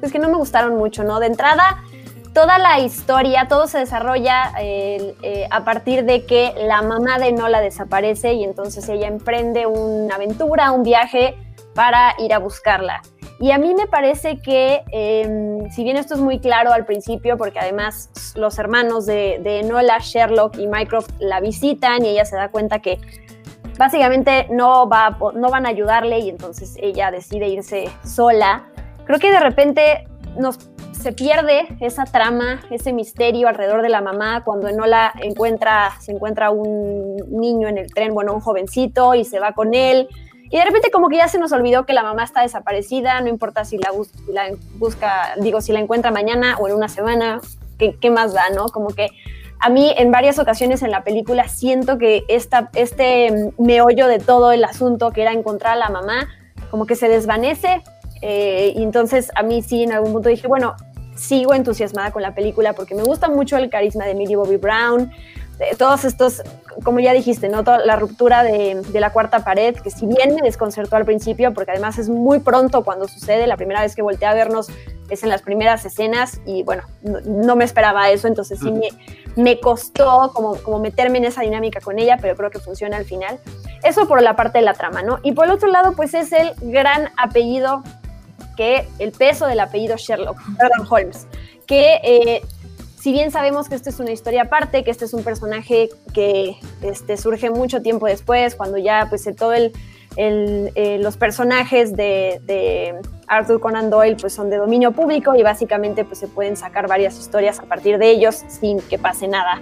pues 0.00 0.10
que 0.10 0.18
no 0.18 0.28
me 0.28 0.36
gustaron 0.36 0.76
mucho, 0.76 1.04
¿no? 1.04 1.20
De 1.20 1.26
entrada, 1.26 1.84
toda 2.34 2.58
la 2.58 2.80
historia, 2.80 3.46
todo 3.48 3.68
se 3.68 3.78
desarrolla 3.78 4.52
eh, 4.60 5.46
a 5.50 5.64
partir 5.64 6.04
de 6.04 6.26
que 6.26 6.52
la 6.66 6.82
mamá 6.82 7.18
de 7.18 7.32
Nola 7.32 7.60
desaparece 7.60 8.32
y 8.32 8.42
entonces 8.42 8.88
ella 8.88 9.06
emprende 9.06 9.66
una 9.66 10.16
aventura, 10.16 10.72
un 10.72 10.82
viaje 10.82 11.36
para 11.74 12.14
ir 12.18 12.32
a 12.32 12.38
buscarla. 12.38 13.02
Y 13.42 13.50
a 13.50 13.58
mí 13.58 13.74
me 13.74 13.88
parece 13.88 14.38
que, 14.40 14.84
em, 14.92 15.68
si 15.72 15.82
bien 15.82 15.96
esto 15.96 16.14
es 16.14 16.20
muy 16.20 16.38
claro 16.38 16.72
al 16.72 16.86
principio, 16.86 17.36
porque 17.36 17.58
además 17.58 18.08
los 18.36 18.56
hermanos 18.58 19.04
de, 19.04 19.66
Nola, 19.68 19.98
Sherlock 19.98 20.58
y 20.58 20.68
Mycroft 20.68 21.10
la 21.18 21.40
visitan 21.40 22.04
y 22.04 22.10
ella 22.10 22.24
se 22.24 22.36
da 22.36 22.50
cuenta 22.50 22.78
que 22.78 23.00
básicamente 23.78 24.46
no, 24.50 24.88
va, 24.88 25.16
no 25.34 25.50
van 25.50 25.66
a 25.66 25.70
ayudarle 25.70 26.18
y 26.20 26.28
entonces 26.28 26.76
ella 26.80 27.10
decide 27.10 27.48
irse 27.48 27.90
sola. 28.04 28.66
Creo 29.04 29.18
que 29.18 29.30
de 29.30 29.40
repente 29.40 30.06
nos, 30.36 30.58
se 30.92 31.12
pierde 31.12 31.66
esa 31.80 32.04
trama, 32.04 32.60
ese 32.70 32.92
misterio 32.92 33.48
alrededor 33.48 33.82
de 33.82 33.88
la 33.88 34.00
mamá 34.00 34.44
cuando 34.44 34.68
Enola 34.68 35.12
encuentra, 35.20 35.90
se 36.00 36.12
encuentra 36.12 36.50
un 36.50 37.16
niño 37.28 37.68
en 37.68 37.78
el 37.78 37.92
tren, 37.92 38.14
bueno, 38.14 38.32
un 38.32 38.40
jovencito 38.40 39.14
y 39.14 39.24
se 39.24 39.40
va 39.40 39.52
con 39.52 39.74
él. 39.74 40.08
Y 40.50 40.58
de 40.58 40.64
repente 40.64 40.90
como 40.90 41.08
que 41.08 41.16
ya 41.16 41.28
se 41.28 41.38
nos 41.38 41.50
olvidó 41.52 41.86
que 41.86 41.94
la 41.94 42.02
mamá 42.02 42.24
está 42.24 42.42
desaparecida, 42.42 43.20
no 43.20 43.28
importa 43.28 43.64
si 43.64 43.78
la, 43.78 43.90
busca, 44.78 45.34
digo, 45.40 45.60
si 45.60 45.72
la 45.72 45.80
encuentra 45.80 46.10
mañana 46.10 46.56
o 46.58 46.68
en 46.68 46.74
una 46.74 46.88
semana, 46.88 47.40
¿qué, 47.78 47.96
qué 47.98 48.10
más 48.10 48.34
da, 48.34 48.50
no? 48.54 48.66
Como 48.66 48.88
que 48.88 49.08
a 49.62 49.68
mí 49.68 49.94
en 49.96 50.10
varias 50.10 50.40
ocasiones 50.40 50.82
en 50.82 50.90
la 50.90 51.04
película 51.04 51.46
siento 51.46 51.96
que 51.96 52.24
esta, 52.26 52.70
este 52.74 53.52
meollo 53.58 54.08
de 54.08 54.18
todo 54.18 54.50
el 54.50 54.64
asunto, 54.64 55.12
que 55.12 55.22
era 55.22 55.32
encontrar 55.32 55.74
a 55.74 55.76
la 55.76 55.88
mamá, 55.88 56.28
como 56.72 56.84
que 56.84 56.96
se 56.96 57.08
desvanece. 57.08 57.80
Eh, 58.22 58.72
y 58.74 58.82
entonces 58.82 59.30
a 59.36 59.44
mí 59.44 59.62
sí 59.62 59.84
en 59.84 59.92
algún 59.92 60.12
punto 60.12 60.28
dije, 60.28 60.48
bueno, 60.48 60.74
sigo 61.14 61.54
entusiasmada 61.54 62.10
con 62.10 62.22
la 62.22 62.34
película 62.34 62.72
porque 62.72 62.96
me 62.96 63.04
gusta 63.04 63.28
mucho 63.28 63.56
el 63.56 63.70
carisma 63.70 64.04
de 64.04 64.16
Millie 64.16 64.34
Bobby 64.34 64.56
Brown, 64.56 65.12
todos 65.78 66.04
estos, 66.04 66.42
como 66.84 67.00
ya 67.00 67.12
dijiste, 67.12 67.48
¿no? 67.48 67.62
la 67.62 67.96
ruptura 67.96 68.42
de, 68.42 68.82
la 68.92 69.10
cuarta 69.10 69.44
pared, 69.44 69.76
que 69.76 69.90
si 69.90 70.06
bien 70.06 70.34
me 70.34 70.42
desconcertó 70.42 70.96
al 70.96 71.04
principio, 71.04 71.52
porque 71.54 71.72
además 71.72 71.98
es 71.98 72.08
muy 72.08 72.40
pronto 72.40 72.84
cuando 72.84 73.08
sucede, 73.08 73.46
la 73.46 73.56
primera 73.56 73.80
vez 73.80 73.94
que 73.94 74.02
volteé 74.02 74.28
a 74.28 74.34
vernos 74.34 74.68
es 75.10 75.22
en 75.22 75.28
las 75.28 75.42
primeras 75.42 75.84
escenas 75.84 76.40
y 76.46 76.62
bueno, 76.62 76.84
no, 77.02 77.56
me 77.56 77.64
esperaba 77.64 78.10
eso, 78.10 78.28
entonces 78.28 78.58
sí 78.60 78.72
me, 78.72 78.88
me 79.36 79.60
costó 79.60 80.32
como, 80.34 80.56
como 80.56 80.78
meterme 80.78 81.18
en 81.18 81.26
esa 81.26 81.42
dinámica 81.42 81.80
con 81.80 81.98
ella, 81.98 82.16
pero 82.20 82.34
creo 82.34 82.50
que 82.50 82.58
funciona 82.58 82.96
al 82.96 83.04
final. 83.04 83.38
Eso 83.82 84.06
por 84.08 84.22
la 84.22 84.36
parte 84.36 84.58
de 84.58 84.64
la 84.64 84.74
trama, 84.74 85.02
¿no? 85.02 85.18
Y 85.22 85.32
por 85.32 85.46
el 85.46 85.50
otro 85.50 85.68
lado, 85.68 85.92
pues 85.92 86.14
es 86.14 86.32
el 86.32 86.52
gran 86.60 87.10
apellido 87.16 87.82
que 88.56 88.88
el 88.98 89.12
peso 89.12 89.46
del 89.46 89.60
apellido 89.60 89.96
Sherlock, 89.96 90.38
perdón, 90.56 90.86
Holmes, 90.88 91.26
que 91.66 92.00
eh, 92.02 92.42
si 93.02 93.10
bien 93.10 93.32
sabemos 93.32 93.68
que 93.68 93.74
esta 93.74 93.90
es 93.90 93.98
una 93.98 94.12
historia 94.12 94.42
aparte, 94.42 94.84
que 94.84 94.92
este 94.92 95.06
es 95.06 95.12
un 95.12 95.24
personaje 95.24 95.88
que 96.14 96.54
este, 96.82 97.16
surge 97.16 97.50
mucho 97.50 97.82
tiempo 97.82 98.06
después, 98.06 98.54
cuando 98.54 98.78
ya 98.78 99.06
pues 99.08 99.28
todo 99.36 99.52
el, 99.54 99.72
eh, 100.16 100.98
los 101.00 101.16
personajes 101.16 101.96
de, 101.96 102.94
Arthur 103.26 103.58
Conan 103.58 103.90
Doyle 103.90 104.16
pues 104.20 104.32
son 104.34 104.50
de 104.50 104.56
dominio 104.58 104.92
público 104.92 105.34
y 105.34 105.42
básicamente 105.42 106.04
pues 106.04 106.20
se 106.20 106.28
pueden 106.28 106.56
sacar 106.56 106.86
varias 106.86 107.18
historias 107.18 107.58
a 107.58 107.64
partir 107.64 107.98
de 107.98 108.08
ellos 108.10 108.44
sin 108.46 108.78
que 108.78 108.98
pase 108.98 109.26
nada 109.26 109.60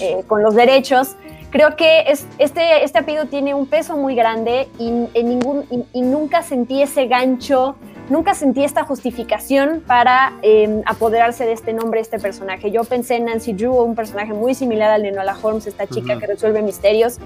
eh, 0.00 0.24
con 0.26 0.42
los 0.42 0.56
derechos. 0.56 1.14
Creo 1.50 1.76
que 1.76 2.00
es, 2.08 2.26
este, 2.38 2.82
este 2.82 2.98
apellido 2.98 3.26
tiene 3.26 3.54
un 3.54 3.66
peso 3.66 3.96
muy 3.96 4.16
grande 4.16 4.68
y, 4.80 4.88
en 4.88 5.28
ningún, 5.28 5.86
y 5.92 6.02
nunca 6.02 6.42
sentí 6.42 6.82
ese 6.82 7.06
gancho 7.06 7.76
nunca 8.12 8.34
sentí 8.34 8.62
esta 8.62 8.84
justificación 8.84 9.82
para 9.86 10.34
em, 10.42 10.82
apoderarse 10.86 11.46
de 11.46 11.52
este 11.52 11.72
nombre, 11.72 11.98
este 11.98 12.18
personaje. 12.18 12.70
Yo 12.70 12.84
pensé 12.84 13.16
en 13.16 13.24
Nancy 13.24 13.54
Drew, 13.54 13.74
un 13.74 13.96
personaje 13.96 14.34
muy 14.34 14.54
similar 14.54 14.90
al 14.90 15.02
de 15.02 15.08
Enola 15.08 15.36
Holmes, 15.42 15.66
esta 15.66 15.86
chica 15.86 16.18
que 16.18 16.26
resuelve 16.26 16.62
misterios, 16.62 17.18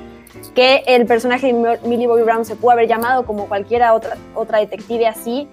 que 0.55 0.85
el 0.87 1.05
personaje 1.05 1.53
de 1.53 1.79
Millie 1.85 2.07
Bobby 2.07 2.23
Brown 2.23 2.45
se 2.45 2.55
pudo 2.55 2.71
haber 2.71 2.89
llamado 2.89 3.27
como 3.27 3.47
cualquiera 3.47 3.93
otra, 3.95 4.17
otra 4.35 4.59
detective 4.59 5.07
así. 5.09 5.49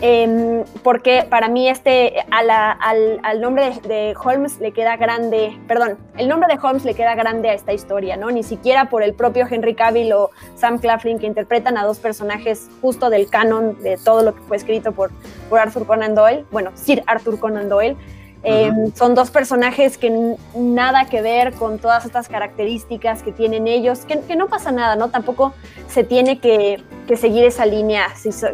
Em, 0.00 0.62
porque 0.84 1.26
para 1.28 1.48
mí 1.48 1.68
este, 1.68 2.14
al, 2.30 3.40
nombre 3.40 3.72
de, 3.82 4.14
Holmes 4.22 4.60
le 4.60 4.70
queda 4.70 4.96
grande, 4.96 5.58
perdón, 5.66 5.98
el 6.16 6.28
nombre 6.28 6.54
de 6.54 6.60
Holmes 6.62 6.84
le 6.84 6.94
queda 6.94 7.16
grande 7.16 7.50
a 7.50 7.54
esta 7.54 7.72
historia, 7.72 8.16
¿no? 8.16 8.30
Ni 8.30 8.44
siquiera 8.44 8.90
por 8.90 9.02
el 9.02 9.14
propio 9.14 9.46
Henry 9.50 9.74
Cavill 9.74 10.12
o 10.12 10.30
Sam 10.54 10.78
Claflin 10.78 11.18
que 11.18 11.26
interpretan 11.26 11.76
a 11.76 11.84
dos 11.84 11.98
personajes 11.98 12.70
justo 12.80 13.10
del 13.10 13.28
canon 13.28 13.82
de 13.82 13.96
todo 13.96 14.22
lo 14.22 14.34
que 14.36 14.40
fue 14.42 14.56
escrito 14.56 14.92
por, 14.92 15.10
por 15.48 15.58
Arthur 15.58 15.84
Conan 15.84 16.14
Doyle, 16.14 16.44
bueno, 16.52 16.70
Sir 16.74 17.02
Arthur 17.06 17.40
Conan 17.40 17.68
Doyle. 17.68 17.96
Em, 18.44 18.94
son 18.94 19.16
dos 19.16 19.30
personajes 19.30 19.98
que 19.98 20.36
nada 20.54 21.06
que 21.06 21.22
ver 21.22 21.54
con 21.54 21.78
todas 21.78 22.04
estas 22.04 22.28
características 22.28 23.22
que 23.22 23.32
tienen 23.32 23.66
ellos, 23.66 24.04
que, 24.04 24.36
no 24.36 24.46
pasa 24.46 24.70
nada, 24.70 24.94
¿no? 24.94 25.10
Tampoco 25.10 25.54
se 25.88 26.04
tiene 26.04 26.38
que, 26.38 26.82
seguir 27.16 27.44
esa 27.44 27.66
línea, 27.66 28.06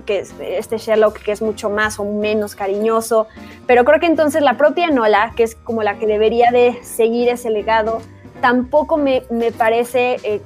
que 0.07 0.25
este 0.41 0.79
Sherlock 0.79 1.19
que 1.19 1.33
es 1.33 1.43
mucho 1.43 1.69
más 1.69 1.99
o 1.99 2.05
menos 2.05 2.55
cariñoso, 2.55 3.27
pero 3.67 3.85
creo 3.85 4.01
que 4.01 4.07
entonces 4.07 4.43
la 4.43 4.57
propia 4.57 4.91
Nola, 4.91 5.33
que 5.37 5.43
es 5.43 5.55
como 5.55 5.83
la 5.83 5.99
que 5.99 6.07
debería 6.07 6.51
de 6.51 6.79
seguir 6.83 7.29
ese 7.29 7.51
legado, 7.51 8.01
tampoco 8.41 8.97
me, 8.97 9.23
parece, 9.57 10.17
eh, 10.23 10.41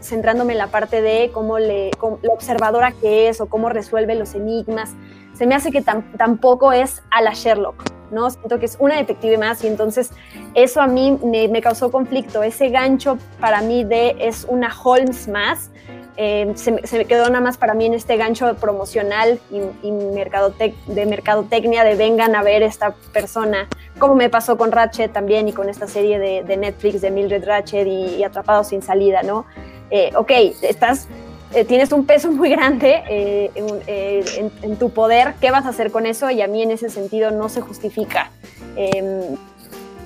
centrándome 0.00 0.52
en 0.52 0.58
la 0.58 0.68
parte 0.68 1.02
de 1.02 1.30
cómo 1.32 1.58
le, 1.58 1.90
la 2.22 2.32
observadora 2.32 2.92
que 2.92 3.28
es 3.28 3.40
o 3.40 3.46
cómo 3.46 3.68
resuelve 3.68 4.14
los 4.14 4.34
enigmas, 4.34 4.94
se 5.34 5.46
me 5.46 5.54
hace 5.54 5.70
que 5.70 5.82
tampoco 5.82 6.72
es 6.72 7.02
a 7.10 7.22
la 7.22 7.32
Sherlock, 7.32 7.97
¿no? 8.10 8.30
Siento 8.30 8.58
que 8.58 8.66
es 8.66 8.76
una 8.78 8.96
detective 8.96 9.38
más 9.38 9.62
y 9.64 9.66
entonces 9.66 10.10
eso 10.54 10.80
a 10.80 10.86
mí 10.86 11.18
me, 11.22 11.60
causó 11.60 11.90
conflicto. 11.90 12.42
Ese 12.42 12.68
gancho 12.70 13.18
para 13.40 13.60
mí 13.62 13.84
de 13.84 14.16
es 14.18 14.46
una 14.48 14.72
Holmes 14.82 15.28
más, 15.28 15.70
eh, 16.16 16.52
se, 16.56 16.72
me 16.72 17.04
quedó 17.04 17.28
nada 17.28 17.40
más 17.40 17.56
para 17.56 17.74
mí 17.74 17.86
en 17.86 17.94
este 17.94 18.16
gancho 18.16 18.52
promocional 18.56 19.38
y, 19.50 19.58
y 19.86 19.90
de 19.90 21.06
mercadotecnia 21.06 21.84
de 21.84 21.94
vengan 21.94 22.34
a 22.34 22.42
ver 22.42 22.62
esta 22.64 22.92
persona, 23.12 23.68
como 24.00 24.16
me 24.16 24.28
pasó 24.28 24.58
con 24.58 24.72
Ratchet 24.72 25.12
también 25.12 25.46
y 25.46 25.52
con 25.52 25.68
esta 25.68 25.86
serie 25.86 26.18
de, 26.18 26.56
Netflix 26.56 27.00
de 27.00 27.12
Mildred 27.12 27.44
Ratchet 27.46 27.86
y, 27.86 28.16
y 28.16 28.24
Atrapados 28.24 28.68
sin 28.68 28.82
salida, 28.82 29.22
¿no? 29.22 29.46
Eh, 29.90 30.10
ok, 30.16 30.30
estás 30.62 31.08
eh, 31.54 31.64
tienes 31.64 31.92
un 31.92 32.04
peso 32.04 32.30
muy 32.30 32.50
grande 32.50 33.02
eh, 33.08 33.50
eh, 33.86 34.50
en, 34.62 34.76
tu 34.76 34.90
poder, 34.90 35.34
¿qué 35.40 35.50
vas 35.50 35.64
a 35.64 35.70
hacer 35.70 35.90
con 35.90 36.04
eso? 36.04 36.30
Y 36.30 36.42
a 36.42 36.46
mí 36.46 36.62
en 36.62 36.70
ese 36.70 36.90
sentido 36.90 37.30
no 37.30 37.48
se 37.48 37.62
justifica 37.62 38.30
em, 38.76 39.36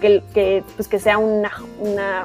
que, 0.00 0.62
pues 0.76 0.86
que 0.86 1.00
sea 1.00 1.18
una, 1.18 1.50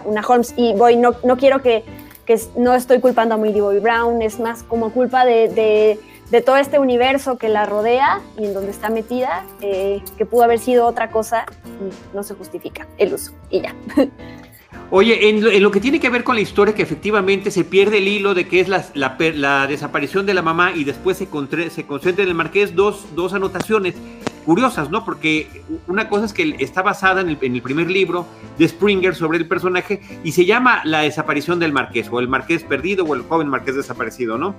una, 0.05 0.21
Holmes. 0.27 0.53
Y 0.55 0.73
voy, 0.73 0.97
no, 0.97 1.15
no 1.23 1.37
quiero 1.37 1.63
que, 1.63 1.83
que, 2.25 2.39
no 2.55 2.75
estoy 2.75 2.99
culpando 2.99 3.35
a 3.35 3.37
Millie 3.37 3.61
Bobby 3.61 3.79
Brown, 3.79 4.21
es 4.21 4.39
más 4.39 4.61
como 4.61 4.91
culpa 4.91 5.25
de, 5.25 5.47
de, 5.49 5.99
de, 6.29 6.41
todo 6.41 6.57
este 6.57 6.77
universo 6.77 7.39
que 7.39 7.49
la 7.49 7.65
rodea 7.65 8.21
y 8.37 8.45
en 8.45 8.53
donde 8.53 8.69
está 8.71 8.89
metida, 8.89 9.45
que 9.59 10.25
pudo 10.29 10.43
haber 10.43 10.59
sido 10.59 10.85
otra 10.85 11.09
cosa, 11.09 11.45
no 12.13 12.21
se 12.21 12.35
justifica 12.35 12.87
el 12.97 13.13
uso. 13.15 13.31
Y 13.49 13.61
ya. 13.61 13.75
Oye, 14.89 15.29
en 15.29 15.61
lo, 15.61 15.71
que 15.71 15.81
tiene 15.81 15.99
que 15.99 16.09
ver 16.09 16.23
con 16.23 16.35
la 16.35 16.41
historia, 16.41 16.73
que 16.73 16.81
efectivamente 16.81 17.51
se 17.51 17.65
pierde 17.65 17.97
el 17.97 18.07
hilo 18.07 18.33
de 18.33 18.47
que 18.47 18.61
es 18.61 18.69
la, 18.69 19.67
desaparición 19.67 20.25
de 20.25 20.33
la 20.33 20.41
mamá 20.41 20.71
y 20.73 20.85
después 20.85 21.17
se, 21.17 21.27
se 21.69 21.85
concentra 21.85 22.23
en 22.23 22.29
el 22.29 22.35
marqués, 22.35 22.73
dos, 22.73 23.05
dos, 23.13 23.33
anotaciones 23.33 23.95
curiosas, 24.45 24.89
¿no? 24.89 25.03
Porque 25.03 25.61
una 25.87 26.07
cosa 26.07 26.25
es 26.25 26.31
que 26.31 26.55
está 26.59 26.83
basada 26.83 27.19
en 27.19 27.29
el, 27.29 27.37
en 27.41 27.55
el, 27.55 27.61
primer 27.61 27.91
libro 27.91 28.25
de 28.57 28.65
Springer 28.65 29.13
sobre 29.13 29.39
el 29.39 29.47
personaje 29.47 29.99
y 30.23 30.31
se 30.31 30.45
llama 30.45 30.81
La 30.85 31.01
desaparición 31.01 31.59
del 31.59 31.73
marqués, 31.73 32.07
o 32.09 32.21
el 32.21 32.29
marqués 32.29 32.63
perdido, 32.63 33.03
o 33.03 33.13
el 33.13 33.23
joven 33.23 33.49
marqués 33.49 33.75
desaparecido, 33.75 34.37
¿no? 34.37 34.55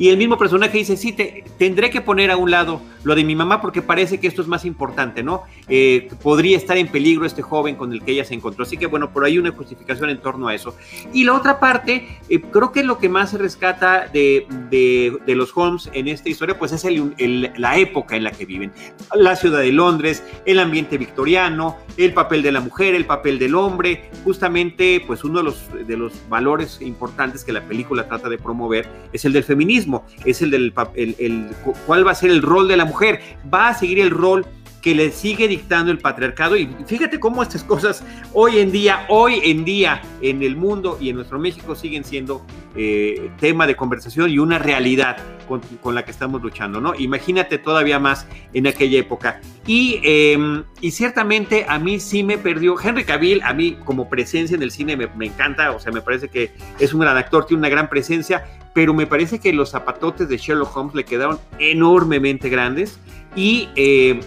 Y 0.00 0.08
el 0.08 0.16
mismo 0.16 0.38
personaje 0.38 0.78
dice, 0.78 0.96
sí, 0.96 1.12
te, 1.12 1.44
tendré 1.58 1.90
que 1.90 2.00
poner 2.00 2.30
a 2.30 2.38
un 2.38 2.50
lado 2.50 2.80
lo 3.04 3.14
de 3.14 3.22
mi 3.22 3.36
mamá 3.36 3.60
porque 3.60 3.82
parece 3.82 4.18
que 4.18 4.28
esto 4.28 4.40
es 4.40 4.48
más 4.48 4.64
importante, 4.64 5.22
¿no? 5.22 5.42
Eh, 5.68 6.08
podría 6.22 6.56
estar 6.56 6.78
en 6.78 6.88
peligro 6.88 7.26
este 7.26 7.42
joven 7.42 7.76
con 7.76 7.92
el 7.92 8.02
que 8.02 8.12
ella 8.12 8.24
se 8.24 8.32
encontró. 8.32 8.64
Así 8.64 8.78
que 8.78 8.86
bueno, 8.86 9.12
por 9.12 9.26
ahí 9.26 9.36
una 9.36 9.50
justificación 9.50 10.08
en 10.08 10.16
torno 10.18 10.48
a 10.48 10.54
eso. 10.54 10.74
Y 11.12 11.24
la 11.24 11.34
otra 11.34 11.60
parte, 11.60 12.18
eh, 12.30 12.40
creo 12.40 12.72
que 12.72 12.82
lo 12.82 12.96
que 12.96 13.10
más 13.10 13.32
se 13.32 13.36
rescata 13.36 14.08
de, 14.10 14.46
de, 14.70 15.34
los 15.34 15.54
Holmes 15.54 15.90
en 15.92 16.08
esta 16.08 16.30
historia, 16.30 16.58
pues 16.58 16.72
es 16.72 16.86
el, 16.86 17.52
la 17.58 17.76
época 17.76 18.16
en 18.16 18.24
la 18.24 18.30
que 18.30 18.46
viven. 18.46 18.72
La 19.14 19.36
ciudad 19.36 19.60
de 19.60 19.70
Londres, 19.70 20.22
el 20.46 20.60
ambiente 20.60 20.96
victoriano, 20.96 21.76
el 21.98 22.14
papel 22.14 22.42
de 22.42 22.52
la 22.52 22.60
mujer, 22.60 22.94
el 22.94 23.04
papel 23.04 23.38
del 23.38 23.54
hombre, 23.54 24.10
justamente 24.24 25.02
pues 25.06 25.24
uno 25.24 25.40
de 25.40 25.44
los, 25.44 25.68
de 25.86 25.96
los 25.98 26.14
valores 26.30 26.80
importantes 26.80 27.44
que 27.44 27.52
la 27.52 27.62
película 27.62 28.08
trata 28.08 28.30
de 28.30 28.38
promover 28.38 28.88
es 29.12 29.26
el 29.26 29.34
del 29.34 29.44
feminismo 29.44 29.89
es 30.24 30.42
el 30.42 30.50
del 30.50 30.72
el, 30.94 31.48
cuál 31.86 32.06
va 32.06 32.12
a 32.12 32.14
ser 32.14 32.30
el 32.30 32.42
rol 32.42 32.68
de 32.68 32.76
la 32.76 32.84
mujer, 32.84 33.20
va 33.52 33.68
a 33.68 33.74
seguir 33.74 34.00
el 34.00 34.10
rol 34.10 34.46
que 34.80 34.94
le 34.94 35.10
sigue 35.12 35.48
dictando 35.48 35.92
el 35.92 35.98
patriarcado 35.98 36.56
y 36.56 36.68
fíjate 36.86 37.20
cómo 37.20 37.42
estas 37.42 37.64
cosas 37.64 38.02
hoy 38.32 38.58
en 38.58 38.72
día, 38.72 39.04
hoy 39.08 39.40
en 39.44 39.64
día 39.64 40.00
en 40.22 40.42
el 40.42 40.56
mundo 40.56 40.98
y 41.00 41.10
en 41.10 41.16
nuestro 41.16 41.38
México 41.38 41.74
siguen 41.74 42.04
siendo 42.04 42.44
eh, 42.76 43.30
tema 43.38 43.66
de 43.66 43.76
conversación 43.76 44.30
y 44.30 44.38
una 44.38 44.58
realidad 44.58 45.18
con, 45.48 45.94
la 45.94 46.04
que 46.04 46.12
estamos 46.12 46.40
luchando, 46.40 46.80
¿no? 46.80 46.94
Imagínate 46.94 47.58
todavía 47.58 47.98
más 47.98 48.26
en 48.52 48.68
aquella 48.68 49.00
época. 49.00 49.40
Y, 49.66 50.00
em, 50.04 50.62
y 50.80 50.92
ciertamente 50.92 51.66
a 51.68 51.80
mí 51.80 51.98
sí 51.98 52.22
me 52.22 52.38
perdió, 52.38 52.76
Henry 52.80 53.04
Cavill, 53.04 53.42
a 53.42 53.52
mí 53.52 53.76
como 53.84 54.08
presencia 54.08 54.54
en 54.54 54.62
el 54.62 54.70
cine 54.70 54.96
me, 54.96 55.08
me 55.08 55.26
encanta, 55.26 55.72
o 55.72 55.80
sea, 55.80 55.90
me 55.90 56.00
parece 56.00 56.28
que 56.28 56.52
es 56.78 56.94
un 56.94 57.00
gran 57.00 57.16
actor, 57.16 57.46
tiene 57.46 57.58
una 57.58 57.68
gran 57.68 57.88
presencia, 57.88 58.44
pero 58.72 58.94
me 58.94 59.06
parece 59.06 59.40
que 59.40 59.52
los 59.52 59.70
zapatotes 59.70 60.28
de 60.28 60.36
Sherlock 60.36 60.76
Holmes 60.76 60.94
le 60.94 61.04
quedaron 61.04 61.40
enormemente 61.58 62.48
grandes 62.48 63.00
y, 63.34 63.68
eh, 63.74 64.20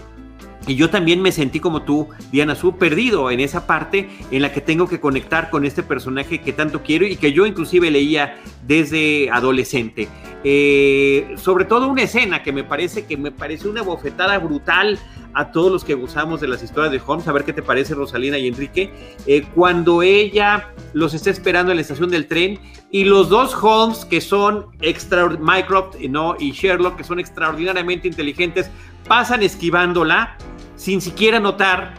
y 0.66 0.76
yo 0.76 0.90
también 0.90 1.20
me 1.20 1.32
sentí 1.32 1.60
como 1.60 1.82
tú, 1.82 2.08
Diana 2.32 2.54
Su, 2.54 2.76
perdido 2.76 3.30
en 3.30 3.40
esa 3.40 3.66
parte 3.66 4.08
en 4.30 4.42
la 4.42 4.52
que 4.52 4.60
tengo 4.60 4.88
que 4.88 5.00
conectar 5.00 5.50
con 5.50 5.64
este 5.64 5.82
personaje 5.82 6.40
que 6.40 6.52
tanto 6.52 6.82
quiero 6.82 7.06
y 7.06 7.16
que 7.16 7.32
yo 7.32 7.46
inclusive 7.46 7.90
leía 7.90 8.36
desde 8.66 9.30
adolescente. 9.30 10.08
Eh, 10.42 11.34
sobre 11.36 11.64
todo 11.64 11.88
una 11.88 12.02
escena 12.02 12.42
que 12.42 12.52
me 12.52 12.64
parece 12.64 13.06
que 13.06 13.16
me 13.16 13.30
parece 13.30 13.68
una 13.68 13.82
bofetada 13.82 14.38
brutal 14.38 14.98
a 15.32 15.50
todos 15.50 15.72
los 15.72 15.84
que 15.84 15.94
gozamos 15.94 16.40
de 16.40 16.48
las 16.48 16.62
historias 16.62 16.92
de 16.92 17.00
Holmes, 17.04 17.26
a 17.26 17.32
ver 17.32 17.44
qué 17.44 17.52
te 17.52 17.62
parece 17.62 17.94
Rosalina 17.94 18.38
y 18.38 18.46
Enrique, 18.46 18.92
eh, 19.26 19.42
cuando 19.54 20.02
ella 20.02 20.70
los 20.92 21.12
está 21.12 21.30
esperando 21.30 21.72
en 21.72 21.78
la 21.78 21.82
estación 21.82 22.10
del 22.10 22.28
tren 22.28 22.60
y 22.90 23.04
los 23.04 23.28
dos 23.28 23.56
Holmes 23.60 24.04
que 24.04 24.20
son 24.20 24.66
extra 24.80 25.28
Mycroft 25.28 25.96
¿no? 26.08 26.36
y 26.38 26.52
Sherlock 26.52 26.96
que 26.96 27.04
son 27.04 27.18
extraordinariamente 27.18 28.06
inteligentes 28.06 28.70
pasan 29.08 29.42
esquivándola 29.42 30.36
sin 30.76 31.00
siquiera 31.00 31.40
notar 31.40 31.94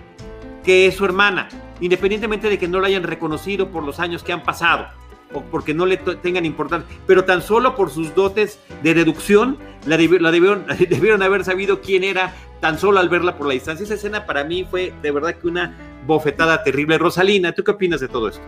que 0.63 0.87
es 0.87 0.95
su 0.95 1.05
hermana, 1.05 1.49
independientemente 1.79 2.49
de 2.49 2.57
que 2.57 2.67
no 2.67 2.79
la 2.79 2.87
hayan 2.87 3.03
reconocido 3.03 3.69
por 3.69 3.83
los 3.83 3.99
años 3.99 4.23
que 4.23 4.33
han 4.33 4.43
pasado 4.43 4.87
o 5.33 5.41
porque 5.41 5.73
no 5.73 5.85
le 5.85 5.97
tengan 5.97 6.45
importancia, 6.45 6.87
pero 7.07 7.25
tan 7.25 7.41
solo 7.41 7.75
por 7.75 7.89
sus 7.89 8.13
dotes 8.15 8.59
de 8.83 8.93
deducción 8.93 9.57
la, 9.85 9.97
debieron, 9.97 10.65
debieron 10.89 11.21
haber 11.21 11.43
sabido 11.43 11.81
quién 11.81 12.03
era 12.03 12.33
tan 12.61 12.79
solo 12.79 12.99
al 12.99 13.09
verla 13.09 13.37
por 13.37 13.47
la 13.47 13.53
distancia. 13.53 13.83
Esa 13.83 13.95
escena 13.95 14.25
para 14.25 14.43
mí 14.43 14.65
fue 14.69 14.93
de 15.01 15.11
verdad 15.11 15.35
que 15.35 15.47
una 15.47 15.75
bofetada 16.05 16.63
terrible. 16.63 16.97
Rosalina, 16.97 17.51
¿tú 17.51 17.63
qué 17.63 17.71
opinas 17.71 17.99
de 17.99 18.07
todo 18.07 18.29
esto? 18.29 18.41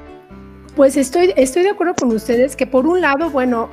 Pues 0.75 0.95
estoy, 0.95 1.33
estoy 1.35 1.63
de 1.63 1.71
acuerdo 1.71 1.95
con 1.95 2.11
ustedes 2.11 2.55
que 2.55 2.67
por 2.67 2.85
un 2.85 3.01
lado, 3.01 3.29
bueno, 3.31 3.69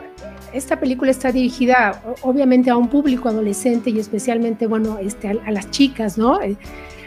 esta 0.54 0.78
película 0.78 1.10
está 1.10 1.32
dirigida 1.32 2.00
obviamente 2.22 2.70
a 2.70 2.76
un 2.76 2.88
público 2.88 3.28
adolescente 3.28 3.90
y 3.90 3.98
especialmente, 3.98 4.66
bueno, 4.66 4.98
este, 4.98 5.28
a, 5.28 5.50
las 5.50 5.70
chicas, 5.70 6.16
¿no? 6.16 6.40
Eh, 6.40 6.56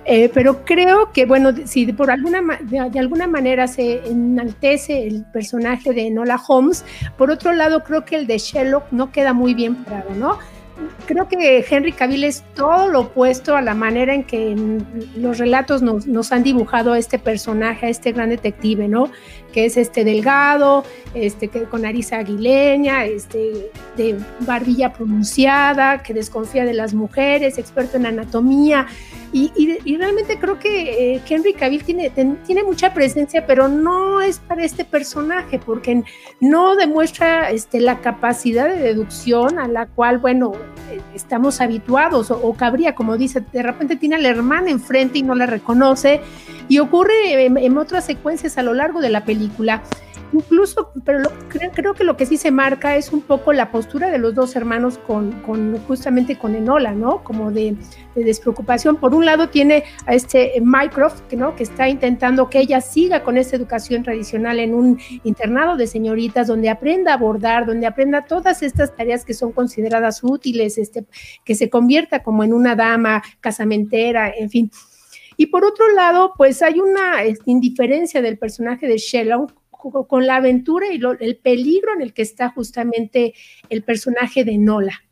eh, 0.06 0.30
pero 0.34 0.64
creo 0.64 1.12
que, 1.12 1.26
bueno, 1.26 1.52
si 1.66 1.92
por 1.92 2.12
alguna, 2.12 2.42
de, 2.62 2.90
de, 2.90 3.00
alguna 3.00 3.28
manera 3.28 3.68
se 3.68 4.08
enaltece 4.08 5.06
el 5.06 5.26
personaje 5.26 5.92
de 5.92 6.10
Nola 6.10 6.40
Holmes, 6.48 6.86
por 7.18 7.30
otro 7.30 7.52
lado 7.54 7.84
creo 7.84 8.06
que 8.06 8.16
el 8.16 8.28
de 8.28 8.38
Sherlock 8.38 8.86
no 8.92 9.12
queda 9.12 9.34
muy 9.34 9.54
bien 9.54 9.76
parado, 9.76 10.14
¿no? 10.16 10.38
creo 11.06 11.28
que 11.28 11.66
Henry 11.68 11.92
Cavill 11.92 12.24
es 12.24 12.44
todo 12.54 12.88
lo 12.90 13.02
opuesto 13.02 13.56
a 13.56 13.62
la 13.62 13.74
manera 13.74 14.14
en 14.14 14.24
que 14.24 14.56
los 15.16 15.38
relatos 15.38 15.82
nos, 15.82 16.32
han 16.32 16.44
dibujado 16.44 16.94
a 16.94 17.00
este 17.00 17.20
personaje, 17.20 17.86
a 17.86 17.90
este 17.90 18.12
gran 18.12 18.30
detective, 18.30 18.88
¿no? 18.88 19.10
Que 19.58 19.66
es 19.66 19.76
este 19.76 20.04
delgado, 20.04 20.84
este 21.16 21.48
que 21.48 21.64
con 21.64 21.82
nariz 21.82 22.14
aguileña, 22.14 23.06
este 23.06 23.72
de 23.96 24.16
barbilla 24.42 24.94
pronunciada, 24.94 26.04
que 26.04 26.14
desconfía 26.14 26.64
de 26.64 26.76
las 26.76 26.94
mujeres, 26.94 27.58
experto 27.58 27.98
en 27.98 28.06
anatomía. 28.06 28.86
Y, 29.34 29.98
realmente 29.98 30.38
creo 30.40 30.60
que 30.60 31.16
eh, 31.16 31.22
Henry 31.28 31.54
Cavill 31.54 31.84
tiene, 31.84 32.12
tiene 32.46 32.64
mucha 32.64 32.94
presencia, 32.94 33.46
pero 33.48 33.68
no 33.68 34.22
es 34.22 34.38
para 34.38 34.64
este 34.64 34.86
personaje, 34.86 35.60
porque 35.60 36.04
no 36.40 36.76
demuestra 36.76 37.50
este, 37.50 37.82
la 37.82 38.00
capacidad 38.00 38.70
de 38.70 38.78
deducción 38.78 39.60
a 39.60 39.68
la 39.68 39.88
cual, 39.88 40.20
bueno, 40.20 40.54
estamos 41.14 41.62
habituados, 41.62 42.32
o, 42.32 42.54
cabría, 42.54 42.96
como 42.96 43.18
dice, 43.18 43.44
de 43.52 43.64
repente 43.64 43.96
tiene 43.96 44.16
a 44.16 44.20
la 44.20 44.30
hermana 44.30 44.70
enfrente 44.70 45.20
y 45.20 45.24
no 45.24 45.36
la 45.36 45.46
reconoce, 45.46 46.22
y 46.70 46.80
ocurre 46.80 47.46
en, 47.46 47.78
otras 47.78 48.06
secuencias 48.06 48.58
a 48.58 48.64
lo 48.64 48.74
largo 48.74 49.02
de 49.02 49.10
la 49.10 49.24
película. 49.24 49.47
Incluso, 50.34 50.92
pero 51.06 51.30
creo, 51.50 51.72
creo, 51.72 51.94
que 51.94 52.04
lo 52.04 52.18
que 52.18 52.26
sí 52.26 52.38
se 52.38 52.52
marca 52.52 52.96
es 52.96 53.12
un 53.12 53.22
poco 53.22 53.54
la 53.54 53.72
postura 53.72 54.10
de 54.10 54.18
los 54.18 54.36
dos 54.36 54.56
hermanos 54.56 54.98
con, 54.98 55.32
con 55.42 55.78
justamente 55.86 56.38
con 56.38 56.56
Enola, 56.56 56.94
¿no? 56.94 57.24
Como 57.24 57.52
de, 57.52 57.76
de, 58.16 58.24
despreocupación. 58.24 58.98
Por 58.98 59.14
un 59.14 59.26
lado 59.26 59.50
tiene 59.50 59.84
a 60.06 60.14
este 60.14 60.54
Mycroft, 60.62 61.34
¿no? 61.34 61.56
que 61.56 61.64
está 61.64 61.88
intentando 61.88 62.50
que 62.50 62.60
ella 62.60 62.82
siga 62.82 63.24
con 63.24 63.38
esta 63.38 63.56
educación 63.56 64.04
tradicional 64.04 64.60
en 64.60 64.74
un 64.74 65.00
internado 65.24 65.78
de 65.78 65.88
señoritas 65.88 66.48
donde 66.48 66.70
aprenda 66.70 67.14
a 67.14 67.18
bordar, 67.18 67.66
donde 67.66 67.88
aprenda 67.88 68.26
todas 68.26 68.64
estas 68.64 68.96
tareas 68.96 69.24
que 69.24 69.34
son 69.34 69.52
consideradas 69.52 70.24
útiles, 70.24 70.78
este, 70.78 71.06
que 71.44 71.56
se 71.56 71.70
convierta 71.70 72.24
como 72.24 72.44
en 72.44 72.54
una 72.54 72.76
dama 72.76 73.24
casamentera, 73.40 74.32
en 74.36 74.50
fin. 74.50 74.72
Y 75.38 75.48
por 75.48 75.64
otro 75.64 75.94
lado, 75.94 76.34
pues 76.36 76.62
hay 76.62 76.80
una 76.80 77.24
indiferencia 77.46 78.22
del 78.22 78.38
personaje 78.38 78.88
de 78.88 78.98
Shellon 78.98 79.48
con 79.70 80.26
la 80.26 80.38
aventura 80.38 80.88
y 80.92 81.00
el 81.20 81.38
peligro 81.38 81.94
en 81.94 82.02
el 82.02 82.14
que 82.14 82.24
está 82.24 82.50
justamente 82.50 83.34
el 83.70 83.84
personaje 83.84 84.44
de 84.44 84.58
Nola. 84.58 85.04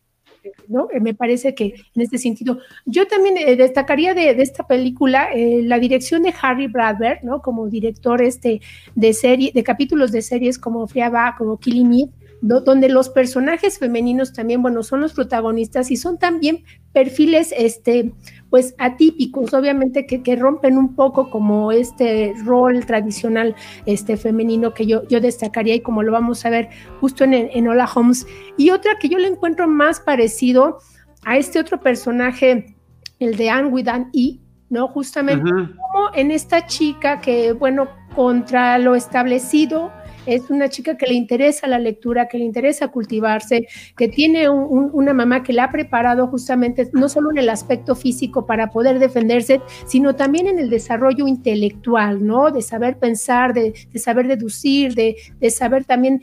¿no? 0.68 0.88
Eh, 0.92 1.00
me 1.00 1.14
parece 1.14 1.56
que 1.56 1.76
en 1.96 2.02
este 2.02 2.18
sentido, 2.18 2.60
yo 2.86 3.08
también 3.08 3.38
eh, 3.38 3.56
destacaría 3.56 4.14
de, 4.14 4.30
esta 4.30 4.68
película 4.68 5.30
eh, 5.34 5.62
la 5.64 5.80
dirección 5.80 6.24
de 6.24 6.34
Harry 6.42 6.68
Bradbury, 6.68 7.20
¿no? 7.24 7.42
Como 7.42 7.68
director 7.68 8.22
este 8.22 8.62
de 8.94 9.14
serie, 9.14 9.52
de 9.54 9.64
capítulos 9.64 10.12
de 10.12 10.22
series 10.22 10.60
como 10.60 10.88
Friaba, 10.88 11.36
como 11.38 11.58
Killing 11.58 11.94
Eve, 11.94 12.12
donde 12.42 12.90
los 12.90 13.10
personajes 13.10 13.80
femeninos 13.80 14.34
también, 14.34 14.62
bueno, 14.62 14.84
son 14.84 15.02
los 15.02 15.14
protagonistas 15.14 15.90
y 15.90 15.98
son 15.98 16.18
también 16.20 16.64
perfiles, 16.94 17.54
este, 17.58 18.14
pues 18.50 18.76
atípicos, 18.78 19.54
obviamente 19.54 20.06
que, 20.06 20.22
que, 20.22 20.36
rompen 20.36 20.78
un 20.78 20.96
poco 20.96 21.30
como 21.30 21.72
este 21.72 22.34
rol 22.44 22.86
tradicional, 22.86 23.56
este 23.86 24.18
femenino 24.18 24.74
que 24.74 24.86
yo, 24.86 25.08
yo 25.08 25.20
destacaría 25.20 25.76
y 25.76 25.82
como 25.82 26.04
lo 26.04 26.12
vamos 26.12 26.46
a 26.46 26.50
ver 26.50 26.70
justo 27.02 27.24
en, 27.24 27.34
en 27.34 27.68
Hola 27.68 27.90
Holmes. 27.94 28.28
Y 28.58 28.70
otra 28.70 28.98
que 29.00 29.10
yo 29.10 29.18
le 29.18 29.28
encuentro 29.28 29.68
más 29.68 30.00
parecido 30.00 30.80
a 31.26 31.38
este 31.38 31.60
otro 31.60 31.80
personaje, 31.80 32.76
el 33.20 33.36
de 33.38 33.50
Anne 33.50 33.70
Widan 33.70 34.10
y 34.12 34.42
¿no? 34.70 34.88
Justamente 34.88 35.44
como 35.50 36.10
en 36.14 36.32
esta 36.32 36.66
chica 36.66 37.22
que, 37.22 37.54
bueno, 37.54 37.88
contra 38.16 38.78
lo 38.78 38.96
establecido, 38.96 39.92
es 40.26 40.50
una 40.50 40.70
chica 40.70 40.98
que 40.98 41.08
le 41.08 41.14
interesa 41.14 41.68
la 41.68 41.80
lectura, 41.80 42.28
que 42.28 42.38
le 42.38 42.46
interesa 42.46 42.90
cultivarse, 42.90 43.68
que 43.98 44.08
tiene 44.08 44.50
una 44.50 45.14
mamá 45.14 45.44
que 45.44 45.54
la 45.54 45.66
ha 45.66 45.72
preparado 45.72 46.28
justamente 46.28 46.90
no 46.94 47.10
solo 47.10 47.32
en 47.32 47.38
el 47.38 47.50
aspecto 47.50 47.96
físico 47.96 48.46
para 48.46 48.72
poder 48.72 49.00
defenderse, 49.00 49.62
sino 49.86 50.16
también 50.16 50.48
en 50.48 50.60
el 50.60 50.70
desarrollo 50.70 51.28
intelectual, 51.28 52.26
¿no? 52.26 52.52
De 52.52 52.62
saber 52.62 52.98
pensar, 52.98 53.54
de, 53.54 53.74
saber 53.96 54.28
deducir, 54.28 54.96
de, 54.96 55.16
de 55.40 55.50
saber 55.50 55.86
también 55.86 56.22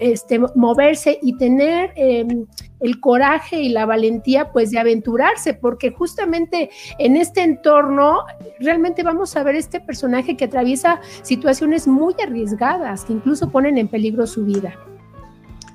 este, 0.00 0.40
moverse 0.54 1.18
y 1.22 1.36
tener 1.36 1.92
em, 1.94 2.46
el 2.80 3.00
coraje 3.00 3.60
y 3.60 3.68
la 3.68 3.86
valentía 3.86 4.50
pues 4.50 4.70
de 4.70 4.78
aventurarse, 4.78 5.54
porque 5.54 5.92
justamente 5.92 6.70
en 6.98 7.16
este 7.16 7.42
entorno 7.42 8.24
realmente 8.58 9.02
vamos 9.02 9.36
a 9.36 9.42
ver 9.42 9.54
este 9.54 9.80
personaje 9.80 10.36
que 10.36 10.46
atraviesa 10.46 11.00
situaciones 11.22 11.86
muy 11.86 12.14
arriesgadas, 12.22 13.04
que 13.04 13.12
incluso 13.12 13.50
ponen 13.50 13.78
en 13.78 13.88
peligro 13.88 14.26
su 14.26 14.44
vida. 14.44 14.74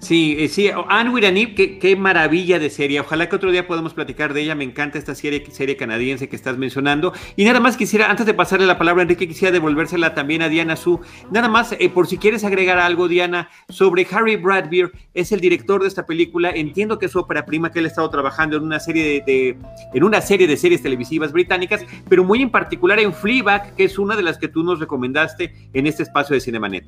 Sí, 0.06 0.36
eh, 0.38 0.50
sí, 0.50 0.70
Anne 0.88 1.10
Wiranip, 1.10 1.56
qué, 1.56 1.80
qué, 1.80 1.96
maravilla 1.96 2.60
de 2.60 2.70
serie. 2.70 3.00
Ojalá 3.00 3.28
que 3.28 3.38
otro 3.38 3.50
día 3.50 3.66
podamos 3.66 3.96
platicar 3.96 4.36
de 4.36 4.42
ella. 4.42 4.54
Me 4.54 4.64
encanta 4.64 5.00
esta 5.00 5.16
serie, 5.16 5.44
serie 5.50 5.78
canadiense 5.78 6.30
que 6.30 6.36
estás 6.36 6.60
mencionando. 6.60 7.12
Y 7.36 7.44
nada 7.44 7.60
más 7.60 7.76
quisiera, 7.76 8.12
antes 8.12 8.28
de 8.28 8.36
pasarle 8.36 8.68
la 8.68 8.78
palabra 8.78 9.02
a 9.02 9.06
Enrique, 9.06 9.28
quisiera 9.28 9.52
devolvérsela 9.52 10.14
también 10.14 10.44
a 10.44 10.50
Diana 10.50 10.76
Su. 10.76 11.00
Nada 11.32 11.48
más, 11.48 11.72
eh, 11.80 11.90
por 11.90 12.06
si 12.06 12.20
quieres 12.20 12.44
agregar 12.44 12.78
algo, 12.78 13.08
Diana, 13.08 13.50
sobre 13.68 14.06
Harry 14.12 14.36
Bradbeer, 14.36 14.92
es 15.16 15.32
el 15.32 15.40
director 15.40 15.82
de 15.82 15.88
esta 15.88 16.06
película. 16.06 16.52
Entiendo 16.52 17.00
que 17.00 17.08
es 17.08 17.12
su 17.12 17.18
ópera 17.18 17.44
prima, 17.44 17.72
que 17.72 17.80
él 17.80 17.86
ha 17.86 17.88
estado 17.88 18.12
trabajando 18.12 18.58
en 18.58 18.64
una 18.64 18.80
serie 18.80 19.24
de, 19.26 19.58
en 19.92 20.04
una 20.04 20.22
serie 20.22 20.46
de 20.46 20.56
series 20.56 20.84
televisivas 20.84 21.32
británicas, 21.32 21.84
pero 22.08 22.24
muy 22.24 22.44
en 22.44 22.52
particular 22.52 23.00
en 23.00 23.12
Fleabag, 23.12 23.74
que 23.74 23.86
es 23.86 23.98
una 23.98 24.16
de 24.16 24.22
las 24.22 24.38
que 24.38 24.50
tú 24.50 24.62
nos 24.62 24.80
recomendaste 24.80 25.52
en 25.74 25.88
este 25.88 26.04
espacio 26.04 26.36
de 26.36 26.42
Cinemanet. 26.42 26.86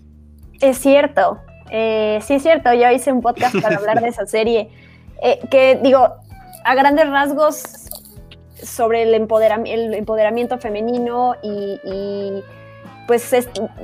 Es 0.62 0.77
cierto. 0.77 1.39
Eh, 1.69 2.19
sí, 2.23 2.36
es 2.36 2.43
cierto, 2.43 2.73
yo 2.73 2.89
hice 2.91 3.12
un 3.12 3.21
podcast 3.21 3.60
para 3.62 3.75
hablar 3.77 4.01
de 4.01 4.10
esa 4.10 4.25
serie, 4.25 4.69
eh, 5.21 5.39
que 5.49 5.80
digo, 5.82 6.15
a 6.63 6.75
grandes 6.75 7.10
rasgos 7.10 7.89
sobre 8.62 9.03
el, 9.03 9.13
el 9.13 9.93
empoderamiento 9.93 10.58
femenino 10.58 11.36
y, 11.41 12.43
pues 13.08 13.32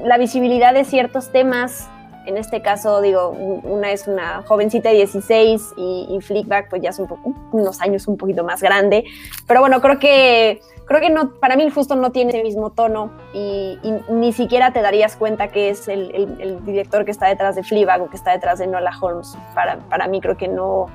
la 0.04 0.18
visibilidad 0.18 0.74
de 0.74 0.84
ciertos 0.84 1.32
temas. 1.32 1.88
En 2.26 2.38
este 2.38 2.62
caso, 2.62 3.02
digo, 3.02 3.30
una 3.30 3.92
es 3.92 4.08
una 4.08 4.44
jovencita 4.44 4.90
de 4.90 4.96
16 4.96 5.74
y, 5.78 6.08
y 6.10 6.22
Flickback 6.22 6.70
pues 6.70 6.82
ya 6.82 6.90
es 6.90 7.00
un 7.00 7.08
unos 7.52 7.82
años 7.82 8.08
un 8.08 8.18
poquito 8.18 8.44
más 8.44 8.62
grande. 8.62 9.06
Pero 9.48 9.62
bueno, 9.62 9.82
creo 9.82 10.00
que 10.00 10.60
creo 10.94 11.02
que 11.02 11.10
no, 11.10 11.32
para 11.32 11.56
mí 11.56 11.68
justo 11.72 11.96
no 11.96 12.12
tiene 12.12 12.38
el 12.38 12.44
mismo 12.44 12.70
tono 12.70 13.10
y, 13.34 13.80
ni 14.10 14.32
siquiera 14.32 14.72
te 14.74 14.82
darías 14.82 15.16
cuenta 15.16 15.48
que 15.48 15.70
es 15.70 15.88
el, 15.88 16.64
director 16.66 17.04
que 17.04 17.12
está 17.12 17.28
detrás 17.28 17.56
de 17.56 17.64
Fleabag 17.64 18.04
o 18.04 18.10
que 18.10 18.16
está 18.16 18.32
detrás 18.32 18.60
de 18.60 18.68
Nola 18.68 18.92
Holmes. 19.02 19.36
Para, 19.56 19.80
para 19.90 20.08
mí 20.08 20.22
creo 20.22 20.38
que 20.38 20.48
no, 20.48 20.88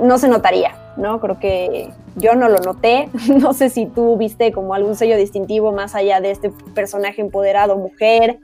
no 0.00 0.18
se 0.18 0.28
notaría, 0.28 0.74
¿no? 0.96 1.20
Creo 1.20 1.38
que 1.38 1.90
yo 2.16 2.34
no 2.34 2.48
lo 2.48 2.58
noté. 2.58 3.08
No 3.28 3.52
sé 3.52 3.70
si 3.70 3.86
tú 3.86 4.16
viste 4.16 4.50
como 4.50 4.74
algún 4.74 4.96
sello 4.96 5.16
distintivo 5.16 5.70
más 5.70 5.94
allá 5.94 6.20
de 6.20 6.32
este 6.32 6.50
personaje 6.74 7.20
empoderado, 7.20 7.76
mujer, 7.76 8.40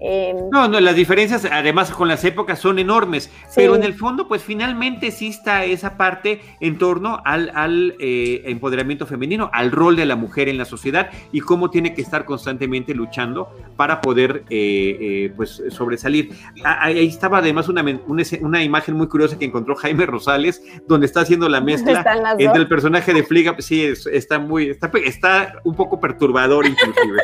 Em, 0.00 0.48
no, 0.50 0.66
no, 0.66 0.80
las 0.80 0.96
diferencias 0.96 1.44
además 1.44 1.90
con 1.90 2.08
las 2.08 2.24
épocas 2.24 2.58
son 2.58 2.78
enormes, 2.78 3.30
pero 3.54 3.74
en 3.74 3.82
el 3.82 3.94
fondo 3.94 4.28
pues 4.28 4.42
finalmente 4.42 5.10
sí 5.10 5.28
está 5.28 5.64
esa 5.64 5.98
parte 5.98 6.40
en 6.60 6.78
torno 6.78 7.20
al, 7.24 7.50
al 7.54 7.96
eh, 7.98 8.42
empoderamiento 8.46 9.06
femenino, 9.06 9.50
al 9.52 9.70
rol 9.70 9.96
de 9.96 10.06
la 10.06 10.16
mujer 10.16 10.48
en 10.48 10.56
la 10.56 10.64
sociedad 10.64 11.10
y 11.32 11.40
cómo 11.40 11.68
tiene 11.70 11.92
que 11.92 12.00
estar 12.00 12.24
constantemente 12.24 12.94
luchando 12.94 13.54
para 13.76 14.00
poder 14.00 14.44
eh, 14.48 14.96
eh, 15.00 15.32
pues 15.36 15.62
sobresalir. 15.68 16.30
Ahí 16.64 17.06
estaba 17.06 17.38
además 17.38 17.68
una, 17.68 17.84
una, 18.06 18.62
imagen 18.62 18.94
muy 18.94 19.08
curiosa 19.08 19.38
que 19.38 19.44
encontró 19.44 19.74
Jaime 19.74 20.06
Rosales, 20.06 20.62
donde 20.88 21.06
está 21.06 21.20
haciendo 21.20 21.48
la 21.48 21.60
mezcla 21.60 22.04
entre 22.38 22.62
el 22.62 22.68
personaje 22.68 23.12
de 23.12 23.22
Fliga, 23.22 23.54
sí, 23.58 23.84
está 24.10 24.38
muy, 24.38 24.70
está, 24.70 24.90
está 25.04 25.54
un 25.64 25.74
poco 25.74 26.00
perturbador 26.00 26.66
inclusive. 26.66 27.20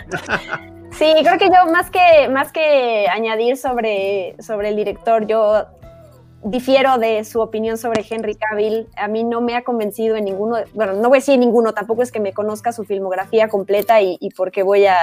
Sí, 0.99 1.13
creo 1.23 1.39
que 1.39 1.47
yo 1.47 1.71
más 1.71 1.91
que, 1.91 2.29
más 2.31 2.53
que 2.53 3.07
añadir 3.09 3.59
sobre, 3.59 4.35
sobre 4.41 4.71
el 4.71 4.77
director, 4.77 5.27
yo 5.27 5.67
difiero 6.43 6.97
de 6.97 7.23
su 7.25 7.41
opinión 7.41 7.77
sobre 7.77 8.03
Henry 8.09 8.35
Cavill. 8.35 8.89
A 8.97 9.07
mí 9.07 9.23
no 9.23 9.43
me 9.43 9.57
ha 9.57 9.63
convencido 9.63 10.17
en 10.17 10.25
ninguno, 10.25 10.57
bueno, 10.73 10.95
no 10.95 11.09
voy 11.09 11.19
a 11.19 11.21
decir 11.21 11.39
ninguno, 11.39 11.75
tampoco 11.75 12.03
es 12.03 12.11
que 12.11 12.21
me 12.21 12.33
conozca 12.33 12.73
su 12.73 12.85
filmografía 12.85 13.49
completa 13.49 14.01
y, 14.01 14.19
porque 14.37 14.63
voy 14.63 14.87
a, 14.87 14.97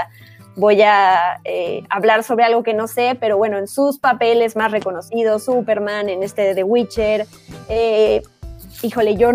voy 0.55 0.81
a 0.81 1.39
eh, 1.43 1.83
hablar 1.91 2.23
sobre 2.23 2.45
algo 2.45 2.63
que 2.63 2.73
no 2.73 2.87
sé, 2.87 3.15
pero 3.19 3.37
bueno, 3.37 3.59
en 3.59 3.67
sus 3.67 3.99
papeles 3.99 4.55
más 4.55 4.71
reconocidos, 4.71 5.45
Superman, 5.45 6.09
en 6.09 6.23
este 6.23 6.41
de 6.41 6.55
The 6.55 6.63
Witcher, 6.63 7.27
eh, 7.69 8.23
híjole, 8.81 9.15
yo 9.15 9.31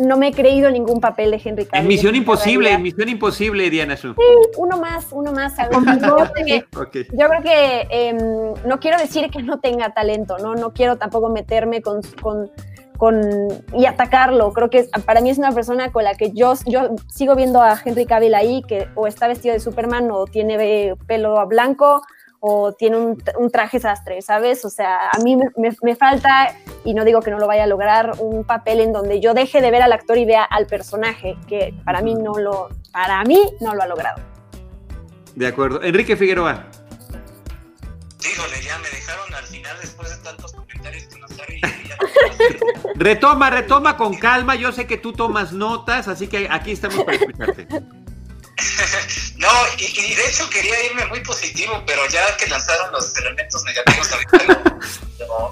no 0.00 0.16
me 0.16 0.28
he 0.28 0.32
creído 0.32 0.70
ningún 0.70 1.00
papel 1.00 1.30
de 1.30 1.40
Henry 1.42 1.66
Cavill. 1.66 1.82
En 1.82 1.88
Misión 1.88 2.14
Imposible, 2.14 2.72
en 2.72 2.82
Misión 2.82 3.08
Imposible, 3.08 3.70
Diana 3.70 3.96
Su. 3.96 4.14
Sí, 4.14 4.50
uno 4.56 4.78
más, 4.78 5.06
uno 5.10 5.32
más. 5.32 5.54
Yo, 7.12 7.28
creo 7.28 7.42
que 7.42 7.86
em, 7.90 8.18
no 8.66 8.80
quiero 8.80 8.98
decir 8.98 9.30
que 9.30 9.42
no 9.42 9.60
tenga 9.60 9.90
talento, 9.90 10.38
¿no? 10.38 10.54
No 10.54 10.72
quiero 10.72 10.96
tampoco 10.96 11.28
meterme 11.28 11.82
con, 11.82 12.00
con, 12.20 12.50
y 13.74 13.86
atacarlo. 13.86 14.52
Creo 14.52 14.70
que 14.70 14.88
para 15.04 15.20
mí 15.20 15.30
es 15.30 15.38
una 15.38 15.52
persona 15.52 15.90
con 15.90 16.04
la 16.04 16.14
que 16.14 16.30
yo, 16.32 16.54
yo 16.66 16.90
sigo 17.08 17.34
viendo 17.34 17.60
a 17.60 17.78
Henry 17.84 18.06
Cavill 18.06 18.34
ahí, 18.34 18.62
que 18.62 18.88
o 18.94 19.06
está 19.06 19.28
vestido 19.28 19.54
de 19.54 19.60
Superman 19.60 20.10
o 20.10 20.26
tiene 20.26 20.94
pelo 21.06 21.46
blanco 21.46 22.02
o 22.44 22.72
tiene 22.72 22.96
un, 22.96 23.50
traje 23.52 23.78
sastre, 23.78 24.20
¿sabes? 24.20 24.64
O 24.64 24.70
sea, 24.70 25.10
a 25.10 25.18
mí 25.20 25.36
me, 25.36 25.94
falta, 25.94 26.52
y 26.84 26.92
no 26.92 27.04
digo 27.04 27.20
que 27.20 27.30
no 27.30 27.38
lo 27.38 27.46
vaya 27.46 27.62
a 27.62 27.66
lograr, 27.68 28.14
un 28.18 28.42
papel 28.42 28.80
en 28.80 28.92
donde 28.92 29.20
yo 29.20 29.32
deje 29.32 29.60
de 29.60 29.70
ver 29.70 29.80
al 29.80 29.92
actor 29.92 30.18
y 30.18 30.24
vea 30.24 30.42
al 30.42 30.66
personaje, 30.66 31.36
que 31.46 31.72
para 31.84 32.02
mí 32.02 32.16
no 32.16 32.34
lo, 32.34 32.68
para 32.92 33.22
mí 33.22 33.40
no 33.60 33.76
lo 33.76 33.82
ha 33.82 33.86
logrado. 33.86 34.20
De 35.36 35.46
acuerdo. 35.46 35.80
Enrique 35.84 36.16
Figueroa. 36.16 36.66
Dígole, 38.18 38.60
ya 38.60 38.76
me 38.78 38.90
dejaron 38.90 39.34
al 39.34 39.44
final 39.44 39.76
después 39.80 40.10
de 40.10 40.24
tantos 40.24 40.52
comentarios 40.52 41.04
que 41.04 41.20
nos 41.20 41.30
retoma, 42.96 43.50
retoma 43.50 43.96
con 43.96 44.16
calma. 44.16 44.56
Yo 44.56 44.72
sé 44.72 44.88
que 44.88 44.98
tú 44.98 45.12
tomas 45.12 45.52
notas, 45.52 46.08
así 46.08 46.26
que 46.26 46.48
aquí 46.50 46.72
estamos 46.72 47.04
para 47.04 47.18
escucharte. 47.18 48.01
no, 49.36 49.48
y, 49.78 50.14
de 50.14 50.26
hecho 50.26 50.48
quería 50.50 50.84
irme 50.84 51.06
muy 51.06 51.20
positivo, 51.20 51.82
pero 51.86 52.06
ya 52.08 52.36
que 52.36 52.46
lanzaron 52.46 52.92
los 52.92 53.16
elementos 53.16 53.64
negativos 53.64 54.12
ahorita 54.12 54.38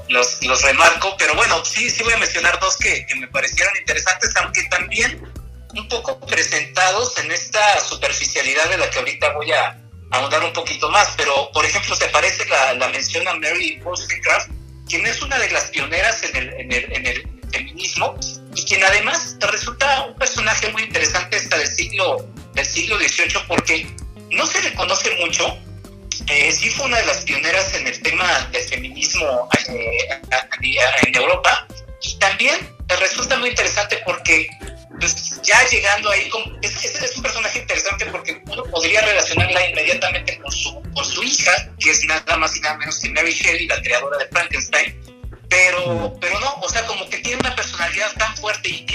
los, 0.09 0.43
los 0.43 0.63
remarco, 0.63 1.17
pero 1.19 1.35
bueno, 1.35 1.65
sí, 1.65 1.91
sí 1.91 2.03
voy 2.03 2.13
a 2.13 2.19
mencionar 2.19 2.59
dos 2.61 2.77
que, 2.77 3.07
me 3.17 3.29
parecieron 3.29 3.77
interesantes, 3.77 4.35
aunque 4.37 4.63
también 4.65 5.23
un 5.75 5.89
poco 5.89 6.19
presentados 6.21 7.17
en 7.19 7.31
esta 7.31 7.81
superficialidad 7.81 8.69
de 8.71 8.79
la 8.79 8.91
que 8.91 8.99
ahorita 8.99 9.33
voy 9.35 9.53
a, 9.53 9.77
ahondar 10.13 10.43
un 10.43 10.53
poquito 10.53 10.91
más, 10.91 11.15
pero 11.17 11.53
por 11.53 11.65
ejemplo 11.65 11.95
se 11.95 12.09
parece 12.09 12.45
la, 12.47 12.75
la 12.75 12.89
mención 12.89 13.27
a 13.29 13.35
Mary 13.35 13.81
Wollstonecraft, 13.85 14.51
quien 14.89 15.07
es 15.07 15.23
una 15.23 15.39
de 15.39 15.49
las 15.51 15.65
pioneras 15.67 16.25
en 16.25 16.37
el, 16.37 16.53
en 16.55 16.73
el, 16.73 16.93
en 16.93 17.07
el 17.07 17.41
feminismo 17.53 18.17
y 18.55 18.65
quien 18.65 18.83
además 18.83 19.37
resulta 19.41 20.07
un 20.07 20.17
personaje 20.17 20.71
muy 20.73 20.83
interesante 20.83 21.37
hasta 21.37 21.59
del 21.59 21.69
siglo, 21.69 22.29
del 22.61 22.69
siglo 22.69 22.99
XVIII 22.99 23.43
porque 23.49 23.87
no 24.31 24.47
se 24.47 24.61
le 24.63 24.75
conoce 24.75 25.11
mucho, 25.17 25.59
eh, 26.29 26.53
sí 26.53 26.69
fue 26.71 26.87
una 26.87 26.99
de 26.99 27.07
las 27.07 27.25
pioneras 27.25 27.75
en 27.75 27.87
el 27.87 28.01
tema 28.03 28.49
del 28.53 28.63
feminismo 28.69 29.49
eh, 29.69 30.21
en 31.07 31.15
Europa. 31.15 31.67
Y 32.03 32.19
también 32.19 32.57
resulta 32.89 33.39
muy 33.39 33.51
interesante 33.51 33.99
porque 34.05 34.49
pues, 34.99 35.41
ya 35.43 35.67
llegando 35.69 36.11
ahí, 36.11 36.29
como, 36.29 36.45
es, 36.61 37.17
un 37.17 37.23
personaje 37.23 37.61
interesante 37.61 38.07
porque 38.07 38.43
uno 38.47 38.63
podría 38.65 39.01
relacionarla 39.03 39.69
inmediatamente 39.69 40.39
con 40.39 40.53
su, 40.53 40.83
con 40.95 41.05
su 41.05 41.23
hija, 41.23 41.53
que 41.79 41.91
es 41.91 42.05
nada 42.05 42.37
más 42.37 42.57
y 42.57 42.61
nada 42.61 42.77
menos 42.77 42.99
que 43.01 43.09
Mary 43.11 43.33
Shelley, 43.33 43.67
la 43.67 43.81
creadora 43.81 44.19
de 44.19 44.27
Frankenstein, 44.29 45.01
pero, 45.49 46.15
pero 46.21 46.39
no, 46.41 46.55
o 46.61 46.69
sea, 46.69 46.87
como 46.87 47.09
que 47.09 47.19
tiene 47.19 47.41
una 47.41 47.57
personalidad 47.57 48.13
tan 48.19 48.37
fuerte 48.37 48.69
y 48.69 48.87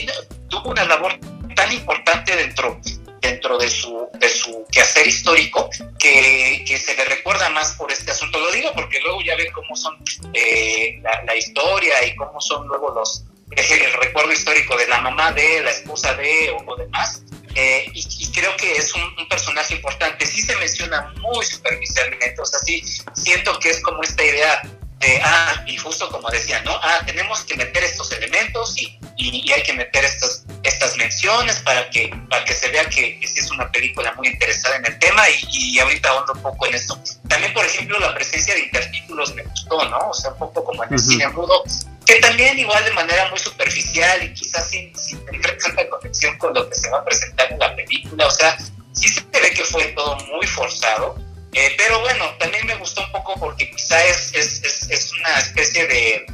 tuvo 0.49 0.69
una 0.69 0.85
labor 0.85 1.19
tan 1.55 1.71
importante 1.71 2.35
dentro 2.35 2.79
dentro 3.25 3.57
de 3.57 3.69
su, 3.69 4.07
de 4.13 4.29
su 4.29 4.65
quehacer 4.71 5.07
histórico 5.07 5.69
que, 5.99 6.63
que, 6.67 6.77
se 6.77 6.95
le 6.95 7.05
recuerda 7.05 7.49
más 7.49 7.73
por 7.73 7.91
este 7.91 8.11
asunto. 8.11 8.39
Lo 8.39 8.51
digo 8.51 8.71
porque 8.73 8.99
luego 9.01 9.21
ya 9.21 9.35
ven 9.35 9.51
cómo 9.51 9.75
son 9.75 9.97
eh, 10.33 10.99
la, 11.01 11.23
la, 11.23 11.35
historia 11.35 12.05
y 12.05 12.15
cómo 12.15 12.39
son 12.39 12.67
luego 12.67 12.91
los 12.91 13.25
el 13.51 13.93
recuerdo 13.93 14.31
histórico 14.31 14.75
de 14.75 14.87
la 14.87 15.01
mamá 15.01 15.31
de, 15.31 15.61
la 15.61 15.71
esposa 15.71 16.13
de 16.15 16.51
o, 16.51 16.57
o 16.65 16.75
demás. 16.75 17.21
Eh, 17.55 17.85
y, 17.93 18.31
creo 18.31 18.55
que 18.57 18.73
es 18.73 18.93
un, 18.93 19.01
un, 19.17 19.29
personaje 19.29 19.75
importante. 19.75 20.25
Sí 20.25 20.41
se 20.41 20.55
menciona 20.57 21.13
muy 21.21 21.45
superficialmente, 21.45 22.41
o 22.41 22.45
sea, 22.45 22.59
sí 22.59 22.83
siento 23.13 23.57
que 23.59 23.69
es 23.69 23.81
como 23.81 24.03
esta 24.03 24.25
idea 24.25 24.61
de, 24.99 25.21
ah, 25.23 25.63
y 25.67 25.77
justo 25.77 26.09
como 26.09 26.29
decía, 26.29 26.61
¿no? 26.63 26.71
Ah, 26.81 26.99
tenemos 27.05 27.43
que 27.43 27.55
meter 27.55 27.83
estos 27.83 28.11
elementos 28.11 28.77
y, 28.77 28.97
y, 29.17 29.41
y 29.45 29.51
hay 29.51 29.63
que 29.63 29.73
meter 29.73 30.05
estas, 30.05 30.45
estas 30.63 30.95
menciones 30.97 31.59
para 31.59 31.89
que, 31.89 32.13
para 32.29 32.45
que 32.45 32.53
se 32.53 32.69
vea 32.69 32.85
que, 32.89 33.19
que 33.19 33.27
sí 33.27 33.39
es 33.39 33.51
una 33.51 33.69
película 33.71 34.13
muy 34.13 34.27
interesada 34.27 34.77
en 34.77 34.85
el 34.85 34.97
tema 34.99 35.29
y, 35.29 35.75
y 35.75 35.79
ahorita 35.79 36.09
ahondo 36.09 36.33
un 36.33 36.41
poco 36.41 36.67
en 36.67 36.75
esto. 36.75 36.97
También, 37.27 37.53
por 37.53 37.65
ejemplo, 37.65 37.99
la 37.99 38.13
presencia 38.13 38.53
de 38.53 38.61
intertítulos 38.61 39.33
me 39.35 39.43
gustó, 39.43 39.83
¿no? 39.89 40.09
O 40.09 40.13
sea, 40.13 40.31
un 40.31 40.39
poco 40.39 40.63
como 40.63 40.83
en 40.83 40.89
el 40.93 40.95
uh 40.95 40.97
-huh. 40.97 41.07
cine 41.09 41.27
mudo, 41.29 41.63
que 42.05 42.15
también 42.21 42.57
igual 42.57 42.83
de 42.85 42.91
manera 42.91 43.29
muy 43.29 43.39
superficial 43.39 44.23
y 44.23 44.33
quizás 44.33 44.69
sin, 44.69 44.95
sin 44.97 45.23
tener 45.25 45.57
tanta 45.57 45.89
conexión 45.89 46.37
con 46.37 46.53
lo 46.53 46.69
que 46.69 46.75
se 46.75 46.89
va 46.89 46.99
a 46.99 47.05
presentar 47.05 47.51
en 47.51 47.59
la 47.59 47.75
película, 47.75 48.27
o 48.27 48.31
sea, 48.31 48.57
sí 48.93 49.09
se 49.09 49.21
ve 49.31 49.51
que 49.51 49.63
fue 49.63 49.83
todo 49.87 50.15
muy 50.31 50.47
forzado, 50.47 51.15
eh, 51.57 51.73
pero 51.77 52.01
bueno, 52.01 52.25
también 52.37 52.67
me 52.67 52.75
gustó 52.75 53.01
un 53.01 53.11
poco 53.13 53.33
porque 53.39 53.71
quizá 53.71 54.03
es, 54.03 54.33
es, 54.33 54.89
es, 54.89 55.13
una 55.13 55.39
especie 55.39 55.87
de, 55.87 56.25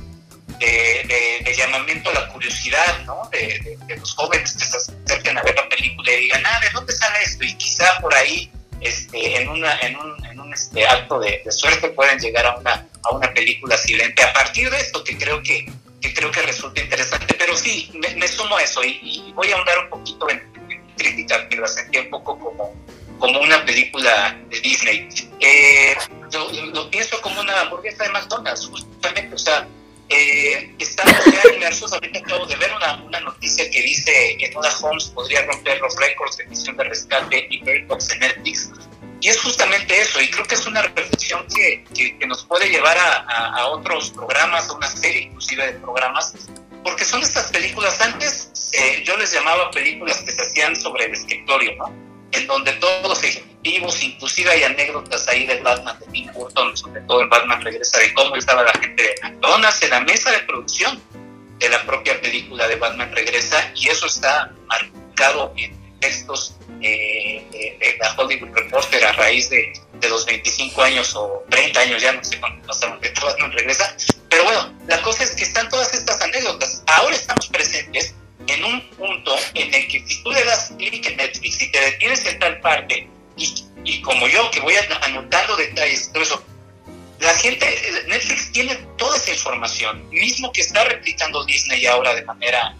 de, 0.57 1.53
llamamiento 1.55 2.09
a 2.09 2.13
la 2.13 2.27
curiosidad, 2.29 3.03
¿no? 3.05 3.29
De, 3.31 3.77
los 3.95 4.15
jóvenes 4.15 4.51
que 4.57 4.65
se 4.65 4.77
acerquen 4.77 5.37
a 5.37 5.43
ver 5.43 5.53
la 5.53 5.69
película 5.69 6.11
y 6.11 6.21
digan, 6.21 6.41
ah, 6.43 6.59
¿de 6.61 6.71
dónde 6.71 6.91
sale 6.91 7.21
esto? 7.21 7.43
Y 7.43 7.53
quizá 7.53 7.99
por 7.99 8.11
ahí, 8.15 8.51
este, 8.79 9.39
en, 9.39 9.49
una, 9.49 9.77
en 9.81 9.95
un, 9.95 10.25
en 10.25 10.39
un 10.39 10.51
este, 10.55 10.87
acto 10.87 11.19
de, 11.19 11.43
suerte, 11.51 11.89
pueden 11.89 12.17
llegar 12.17 12.47
a 12.47 12.55
una, 12.57 12.87
a 13.03 13.11
una 13.11 13.31
película 13.31 13.77
silente 13.77 14.23
a 14.23 14.33
partir 14.33 14.71
de 14.71 14.77
esto 14.79 15.03
que 15.03 15.19
creo 15.19 15.43
que, 15.43 15.71
que 16.01 16.15
creo 16.15 16.31
que 16.31 16.41
resulta 16.41 16.81
interesante. 16.81 17.35
Pero 17.35 17.55
sí, 17.55 17.91
me, 18.17 18.27
sumo 18.27 18.57
a 18.57 18.63
eso 18.63 18.83
y, 18.83 19.31
voy 19.35 19.51
a 19.51 19.55
ahondar 19.55 19.77
un 19.83 19.89
poquito 19.89 20.27
en, 20.31 20.39
en 20.71 20.95
crítica 20.95 21.47
que 21.47 21.57
la 21.57 21.67
sentí 21.67 21.99
un 21.99 22.09
poco 22.09 22.39
como 22.39 22.73
como 23.21 23.39
una 23.39 23.63
película 23.63 24.35
de 24.49 24.59
Disney. 24.61 25.07
Eh, 25.39 25.95
lo, 26.33 26.51
lo, 26.51 26.89
pienso 26.89 27.21
como 27.21 27.39
una 27.39 27.61
hamburguesa 27.61 28.03
de 28.03 28.09
McDonald's, 28.09 28.65
justamente, 28.65 29.35
o 29.35 29.37
sea, 29.37 29.67
eh, 30.09 30.73
estamos 30.79 31.15
ya 31.25 31.53
inmersos, 31.55 31.93
ahorita 31.93 32.19
acabo 32.19 32.47
de 32.47 32.55
ver 32.55 32.71
una, 32.73 32.95
una 33.03 33.19
noticia 33.19 33.69
que 33.69 33.81
dice 33.81 34.35
que 34.39 34.47
Enola 34.47 34.75
Holmes 34.81 35.05
podría 35.09 35.45
romper 35.45 35.79
los 35.79 35.95
récords 35.97 36.37
de 36.37 36.45
emisión 36.45 36.75
de 36.77 36.83
rescate 36.83 37.47
y 37.49 37.63
Bird 37.63 37.87
Box 37.87 38.11
en 38.11 38.19
Netflix, 38.21 38.71
y 39.21 39.27
es 39.27 39.39
justamente 39.39 40.01
eso, 40.01 40.19
y 40.19 40.29
creo 40.31 40.45
que 40.45 40.55
es 40.55 40.65
una 40.65 40.81
reflexión 40.81 41.45
que, 41.55 41.85
que, 41.93 42.17
que 42.17 42.25
nos 42.25 42.43
puede 42.45 42.69
llevar 42.69 42.97
a, 42.97 43.17
a, 43.19 43.57
a, 43.59 43.67
otros 43.67 44.09
programas, 44.09 44.67
a 44.67 44.73
una 44.73 44.89
serie 44.89 45.21
inclusive 45.21 45.67
de 45.67 45.73
programas, 45.73 46.33
porque 46.83 47.05
son 47.05 47.21
estas 47.21 47.51
películas, 47.51 48.01
antes 48.01 48.71
eh, 48.73 49.03
yo 49.05 49.15
les 49.17 49.31
llamaba 49.31 49.69
películas 49.69 50.17
que 50.23 50.31
se 50.31 50.41
hacían 50.41 50.75
sobre 50.75 51.05
el 51.05 51.13
escritorio, 51.13 51.75
¿no? 51.75 52.10
En 52.31 52.47
donde 52.47 52.71
todos 52.73 53.07
los 53.07 53.23
ejecutivos, 53.23 54.01
inclusive 54.03 54.49
hay 54.49 54.63
anécdotas 54.63 55.27
ahí 55.27 55.45
del 55.45 55.61
Batman 55.61 55.99
de 55.99 56.05
Tim 56.07 56.31
Burton, 56.33 56.75
sobre 56.75 57.01
todo 57.01 57.21
el 57.21 57.29
Batman 57.29 57.61
regresa 57.61 57.99
de 57.99 58.13
cómo 58.13 58.35
estaba 58.35 58.63
la 58.63 58.73
gente 58.73 59.03
de 59.03 59.15
McDonald's 59.23 59.83
en 59.83 59.89
la 59.89 59.99
mesa 60.01 60.31
de 60.31 60.39
producción 60.39 61.01
de 61.59 61.69
la 61.69 61.83
propia 61.85 62.19
película 62.19 62.67
de 62.67 62.75
Batman 62.75 63.11
regresa 63.13 63.71
y 63.75 63.87
eso 63.87 64.07
está 64.07 64.51
marcado 64.65 65.53
en 65.57 65.79
textos 65.99 66.55
eh, 66.81 67.45
de, 67.51 67.77
de, 67.79 67.97
la 67.99 68.11
Hollywood 68.17 68.49
Reporter 68.55 69.05
a 69.05 69.11
raíz 69.11 69.49
de, 69.51 69.71
de, 69.99 70.09
los 70.09 70.25
25 70.25 70.81
años 70.81 71.15
o 71.15 71.45
30 71.49 71.79
años, 71.79 72.01
ya 72.01 72.13
no 72.13 72.23
sé 72.23 72.39
cuánto 72.39 72.67
pasaron 72.67 72.99
de 72.99 73.13
Batman 73.21 73.51
regresa, 73.51 73.95
pero 74.27 74.43
bueno, 74.45 74.73
la 74.87 74.99
cosa 75.03 75.23
es 75.23 75.31
que 75.35 75.43
están 75.43 75.69
todas 75.69 75.93
estas 75.93 76.19
anécdotas, 76.21 76.83
ahora 76.87 77.15
estamos 77.15 77.47
presentes 77.49 78.15
en 78.47 78.63
un 78.63 78.81
punto 78.91 79.35
en 79.53 79.73
el 79.73 79.87
que 79.87 80.05
si 80.05 80.23
tú 80.23 80.31
le 80.31 80.43
das 80.43 80.73
clic 80.77 81.05
en 81.05 81.17
Netflix 81.17 81.61
y 81.61 81.71
te 81.71 81.79
detienes 81.79 82.25
en 82.25 82.39
tal 82.39 82.59
parte, 82.61 83.07
y, 83.37 83.65
y 83.83 84.01
como 84.01 84.27
yo 84.27 84.49
que 84.51 84.59
voy 84.59 84.75
anotando 85.03 85.55
detalles, 85.55 86.11
todo 86.11 86.23
eso, 86.23 86.43
la 87.19 87.33
gente, 87.35 87.65
Netflix 88.07 88.51
tiene 88.51 88.75
toda 88.97 89.15
esa 89.17 89.31
información, 89.31 90.09
mismo 90.09 90.51
que 90.51 90.61
está 90.61 90.83
replicando 90.85 91.45
Disney 91.45 91.85
ahora 91.85 92.15
de 92.15 92.23
manera 92.23 92.75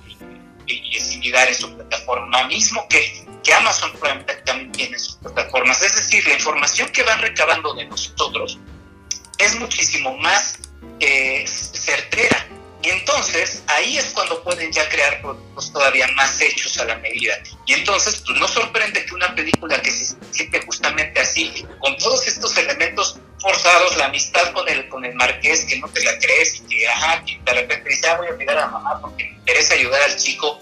similar 1.00 1.48
en 1.48 1.56
su 1.56 1.76
plataforma, 1.76 2.48
mismo 2.48 2.88
que, 2.88 3.26
que 3.44 3.54
Amazon 3.54 3.92
Prime 4.00 4.24
también 4.46 4.72
tiene 4.72 4.98
sus 4.98 5.16
plataformas. 5.16 5.82
Es 5.82 5.96
decir, 5.96 6.26
la 6.28 6.34
información 6.34 6.90
que 6.90 7.04
van 7.04 7.20
recabando 7.20 7.74
de 7.74 7.86
nosotros 7.86 8.58
es 9.38 9.56
muchísimo 9.56 10.18
más 10.18 10.60
eh, 11.00 11.46
certera 11.48 12.48
y 12.84 12.90
entonces 12.90 13.64
ahí 13.68 13.98
es 13.98 14.06
cuando 14.08 14.44
pueden 14.44 14.72
ya 14.72 14.88
crear 14.90 15.22
productos 15.22 15.72
todavía 15.72 16.08
más 16.16 16.40
hechos 16.42 16.78
a 16.80 16.86
la 16.86 16.96
medida. 16.98 17.36
Y 17.66 17.74
entonces 17.74 18.24
pues 18.26 18.40
no 18.40 18.48
sorprende 18.48 19.06
que 19.06 19.14
una 19.14 19.34
película 19.36 19.80
que 19.82 19.92
se 19.92 20.16
siente 20.32 20.62
justamente 20.66 21.20
así, 21.20 21.66
con 21.80 21.96
todos 21.98 22.28
estos 22.28 22.58
elementos 22.58 23.20
forzados, 23.40 23.98
la 23.98 24.06
amistad 24.06 24.52
con 24.54 24.68
el, 24.68 24.88
con 24.90 25.06
el 25.06 25.14
marqués, 25.16 25.66
que 25.66 25.78
no 25.80 25.88
te 25.90 26.04
la 26.04 26.18
crees 26.18 26.56
y 26.56 26.68
que, 26.68 26.88
ajá, 26.88 27.24
de 27.26 27.54
repente 27.54 27.90
dice, 27.90 28.08
ah, 28.08 28.18
voy 28.18 28.28
a 28.28 28.32
olvidar 28.32 28.58
a 28.58 28.68
mamá 28.68 29.00
porque 29.02 29.26
me 29.26 29.32
interesa 29.32 29.74
ayudar 29.76 30.02
al 30.02 30.18
chico. 30.18 30.60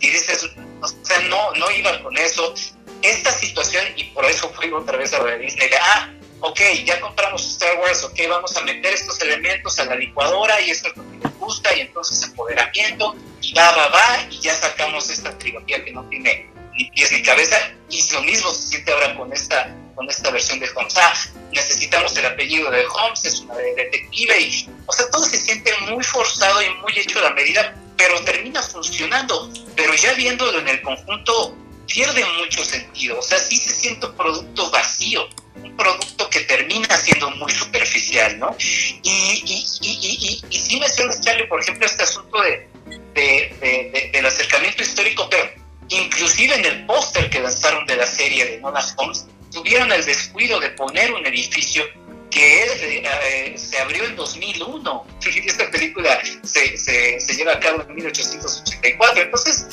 Y 0.00 0.10
dices, 0.10 0.44
o 0.80 0.88
sea, 1.04 1.20
no, 1.28 1.52
no 1.54 1.70
iba 1.70 2.02
con 2.02 2.16
eso. 2.18 2.54
Esta 3.02 3.32
situación, 3.32 3.84
y 3.96 4.04
por 4.04 4.24
eso 4.24 4.50
fui 4.50 4.72
otra 4.72 4.96
vez 4.96 5.12
a 5.14 5.22
la 5.22 5.36
Disney, 5.36 5.68
de, 5.68 5.76
ah, 5.76 6.12
ok, 6.42 6.60
ya 6.84 7.00
compramos 7.00 7.46
Star 7.46 7.78
Wars, 7.78 8.02
ok, 8.02 8.18
vamos 8.28 8.56
a 8.56 8.62
meter 8.62 8.92
estos 8.92 9.20
elementos 9.22 9.78
a 9.78 9.84
la 9.84 9.94
licuadora 9.94 10.60
y 10.60 10.70
esto 10.70 10.88
es 10.88 10.96
lo 10.96 11.10
que 11.10 11.18
les 11.18 11.38
gusta 11.38 11.74
y 11.74 11.80
entonces 11.80 12.22
empoderamiento 12.24 13.14
y 13.40 13.54
va, 13.54 13.70
va, 13.76 13.88
va 13.88 14.26
y 14.28 14.40
ya 14.40 14.54
sacamos 14.54 15.08
esta 15.08 15.36
trilogía 15.38 15.84
que 15.84 15.92
no 15.92 16.04
tiene 16.08 16.50
ni 16.74 16.90
pies 16.90 17.12
ni 17.12 17.22
cabeza 17.22 17.56
y 17.88 18.12
lo 18.12 18.22
mismo 18.22 18.50
se 18.50 18.62
siente 18.62 18.92
ahora 18.92 19.16
con 19.16 19.32
esta 19.32 19.72
con 19.94 20.08
esta 20.08 20.30
versión 20.30 20.58
de 20.58 20.68
Holmes. 20.74 20.96
Ah, 20.96 21.12
necesitamos 21.52 22.16
el 22.16 22.24
apellido 22.24 22.70
de 22.70 22.84
Holmes, 22.86 23.24
es 23.26 23.40
una 23.40 23.54
de 23.56 23.74
detective 23.74 24.40
y, 24.40 24.68
o 24.86 24.92
sea, 24.92 25.10
todo 25.10 25.24
se 25.26 25.36
siente 25.36 25.70
muy 25.90 26.02
forzado 26.02 26.62
y 26.62 26.70
muy 26.76 26.98
hecho 26.98 27.18
a 27.18 27.22
la 27.22 27.30
medida, 27.30 27.76
pero 27.98 28.18
termina 28.24 28.62
funcionando. 28.62 29.50
Pero 29.76 29.94
ya 29.94 30.14
viéndolo 30.14 30.60
en 30.60 30.68
el 30.68 30.80
conjunto 30.80 31.56
pierde 31.86 32.24
mucho 32.40 32.64
sentido, 32.64 33.18
o 33.18 33.22
sea, 33.22 33.38
sí 33.38 33.58
se 33.58 33.74
siente 33.74 34.06
un 34.06 34.16
producto 34.16 34.70
vacío 34.70 35.28
un 35.56 35.76
producto 35.76 36.28
que 36.30 36.40
termina 36.40 36.96
siendo 36.96 37.30
muy 37.32 37.50
superficial, 37.52 38.38
¿no? 38.38 38.56
Y, 38.58 38.98
y, 39.02 39.66
y, 39.80 40.42
y, 40.50 40.56
y 40.56 40.58
sí 40.58 40.80
Charlie, 41.20 41.46
por 41.46 41.60
ejemplo, 41.60 41.86
este 41.86 42.02
asunto 42.02 42.40
de, 42.42 42.68
de, 43.14 43.56
de, 43.60 43.90
de, 43.92 44.10
del 44.12 44.26
acercamiento 44.26 44.82
histórico, 44.82 45.28
pero 45.30 45.50
inclusive 45.88 46.54
en 46.54 46.64
el 46.64 46.86
póster 46.86 47.28
que 47.30 47.40
lanzaron 47.40 47.86
de 47.86 47.96
la 47.96 48.06
serie 48.06 48.44
de 48.44 48.60
Nona 48.60 48.80
Holmes, 48.96 49.26
tuvieron 49.50 49.92
el 49.92 50.04
descuido 50.04 50.58
de 50.60 50.70
poner 50.70 51.12
un 51.12 51.26
edificio 51.26 51.84
que 52.30 52.64
eh, 52.64 53.02
eh, 53.04 53.54
se 53.56 53.78
abrió 53.78 54.04
en 54.04 54.16
2001. 54.16 55.06
Esta 55.46 55.70
película 55.70 56.20
se, 56.42 56.76
se, 56.76 57.20
se 57.20 57.34
lleva 57.34 57.52
a 57.52 57.60
cabo 57.60 57.82
en 57.82 57.94
1884. 57.94 59.22
Entonces, 59.22 59.66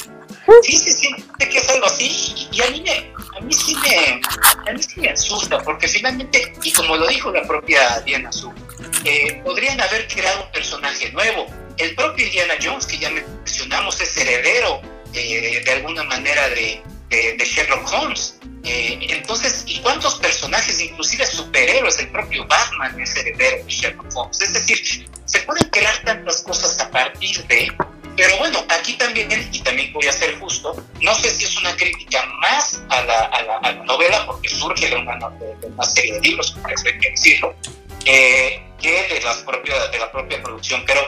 sí 0.64 0.78
se 0.78 0.92
siente 0.92 1.50
que 1.50 1.58
es 1.58 1.70
algo 1.70 1.86
así 1.86 2.48
y 2.52 2.62
a 2.62 2.70
mí, 2.70 2.82
me, 2.82 3.14
a 3.38 3.42
mí, 3.42 3.54
sí, 3.54 3.76
me, 3.76 4.22
a 4.70 4.74
mí 4.74 4.84
sí 4.84 5.00
me 5.00 5.10
asusta 5.10 5.60
porque 5.60 5.88
finalmente, 5.88 6.54
y 6.64 6.72
como 6.72 6.98
lo 6.98 7.08
dijo 7.08 7.32
la 7.32 7.44
propia 7.44 8.00
Diana 8.02 8.32
Su, 8.32 8.54
eh, 9.06 9.42
podrían 9.44 9.80
haber 9.82 10.08
creado 10.08 10.45
un 10.45 10.52
personaje 10.52 11.12
nuevo. 11.12 11.45
El 11.78 11.95
propio 11.95 12.26
Indiana 12.26 12.56
Jones, 12.62 12.86
que 12.86 12.97
ya 12.97 13.10
mencionamos, 13.10 14.00
es 14.02 14.18
heredero 14.18 14.82
eh, 15.14 15.62
de 15.64 15.72
alguna 15.72 16.04
manera 16.04 16.50
de, 16.50 16.82
Sherlock 17.10 17.91
Holmes. 17.91 18.39
Eh, 18.66 19.00
entonces, 19.10 19.64
¿y 19.66 19.80
cuántos 19.80 20.16
personajes, 20.16 20.82
inclusive 20.82 21.26
superhéroes, 21.26 21.97
el 22.00 22.10
propio 22.10 22.45
Batman 22.45 23.00
es 23.00 23.16
heredero 23.16 23.64
de 23.64 23.72
Sherlock 23.72 24.14
Holmes? 24.14 24.41
Es 24.41 24.54
decir, 24.54 25.08
se 25.26 25.39
pueden 25.41 25.70
crear 25.70 25.97
tantas 26.04 26.41
cosas 26.41 26.78
a 26.80 26.91
partir 26.91 27.43
de, 27.47 27.72
pero 28.20 28.38
bueno, 28.38 28.65
aquí 28.67 28.97
también, 28.97 29.30
y 29.32 29.61
también 29.61 29.93
voy 29.93 30.05
a 30.05 30.11
ser 30.11 30.38
justo, 30.39 30.76
no 30.99 31.15
sé 31.15 31.30
si 31.32 31.45
es 31.45 31.55
una 31.55 31.74
crítica 31.78 32.26
más 32.41 32.84
a 32.89 33.01
la, 33.03 33.20
a 33.20 33.43
la, 33.43 33.57
a 33.59 33.72
la 33.72 33.84
novela, 33.86 34.26
porque 34.26 34.49
surge 34.49 34.89
de 34.89 34.95
una, 34.97 35.15
de 35.30 35.67
una, 35.67 35.86
serie 35.86 36.15
de 36.15 36.20
libros, 36.20 36.53
hay 36.65 36.99
que 36.99 37.11
decirlo, 37.11 37.55
eh, 38.03 38.61
que 38.78 39.07
de, 39.07 39.22
las 39.22 39.38
propias, 39.38 39.89
de 39.93 39.99
la 39.99 40.11
propia 40.11 40.43
producción, 40.43 40.84
pero 40.86 40.99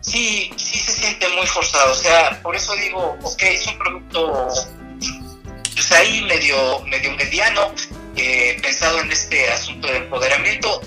sí, 0.00 0.50
sí 0.56 0.76
se 0.76 0.90
siente 0.90 1.28
muy 1.28 1.46
forzado, 1.46 1.92
o 1.92 1.96
sea, 1.96 2.40
por 2.42 2.56
eso 2.56 2.74
digo, 2.74 3.16
ok, 3.22 3.42
es 3.42 3.68
un 3.68 3.78
producto 3.78 4.48
pues 5.72 5.92
ahí 5.92 6.20
medio, 6.22 6.80
medio 6.80 7.12
mediano, 7.12 7.72
eh, 8.16 8.58
pensado 8.60 8.98
en 9.02 9.12
este 9.12 9.48
asunto 9.50 9.86
de 9.86 9.98
empoderamiento, 9.98 10.80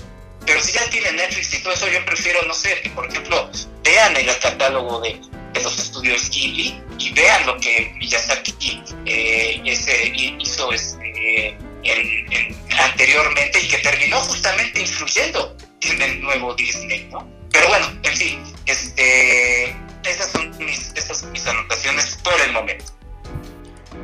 pero 0.44 0.60
si 0.60 0.72
ya 0.72 0.84
tiene 0.90 1.10
Netflix 1.12 1.54
y 1.54 1.62
todo 1.62 1.72
eso, 1.72 1.88
yo 1.88 2.04
prefiero, 2.04 2.42
no 2.42 2.52
sé, 2.52 2.82
que 2.82 2.90
por 2.90 3.06
ejemplo 3.06 3.50
vean 3.82 4.14
el 4.14 4.38
catálogo 4.40 5.00
de, 5.00 5.18
de 5.52 5.62
los 5.62 5.78
estudios 5.78 6.30
Ghibli 6.30 6.80
y 6.98 7.12
vean 7.12 7.46
lo 7.46 7.56
que 7.58 7.92
Miyazaki 7.96 8.82
eh, 9.06 9.60
ese, 9.64 10.12
hizo 10.38 10.72
este, 10.72 11.48
en, 11.82 12.32
en, 12.32 12.56
anteriormente 12.78 13.60
y 13.60 13.68
que 13.68 13.78
terminó 13.78 14.18
justamente 14.20 14.80
influyendo 14.80 15.56
en 15.80 16.02
el 16.02 16.20
nuevo 16.20 16.54
Disney, 16.54 17.08
¿no? 17.10 17.26
Pero 17.50 17.68
bueno, 17.68 17.86
en 18.02 18.16
fin, 18.16 18.42
este, 18.66 19.74
esas 20.04 20.30
son 20.32 21.32
mis 21.32 21.46
anotaciones 21.46 22.18
por 22.22 22.40
el 22.40 22.52
momento. 22.52 22.97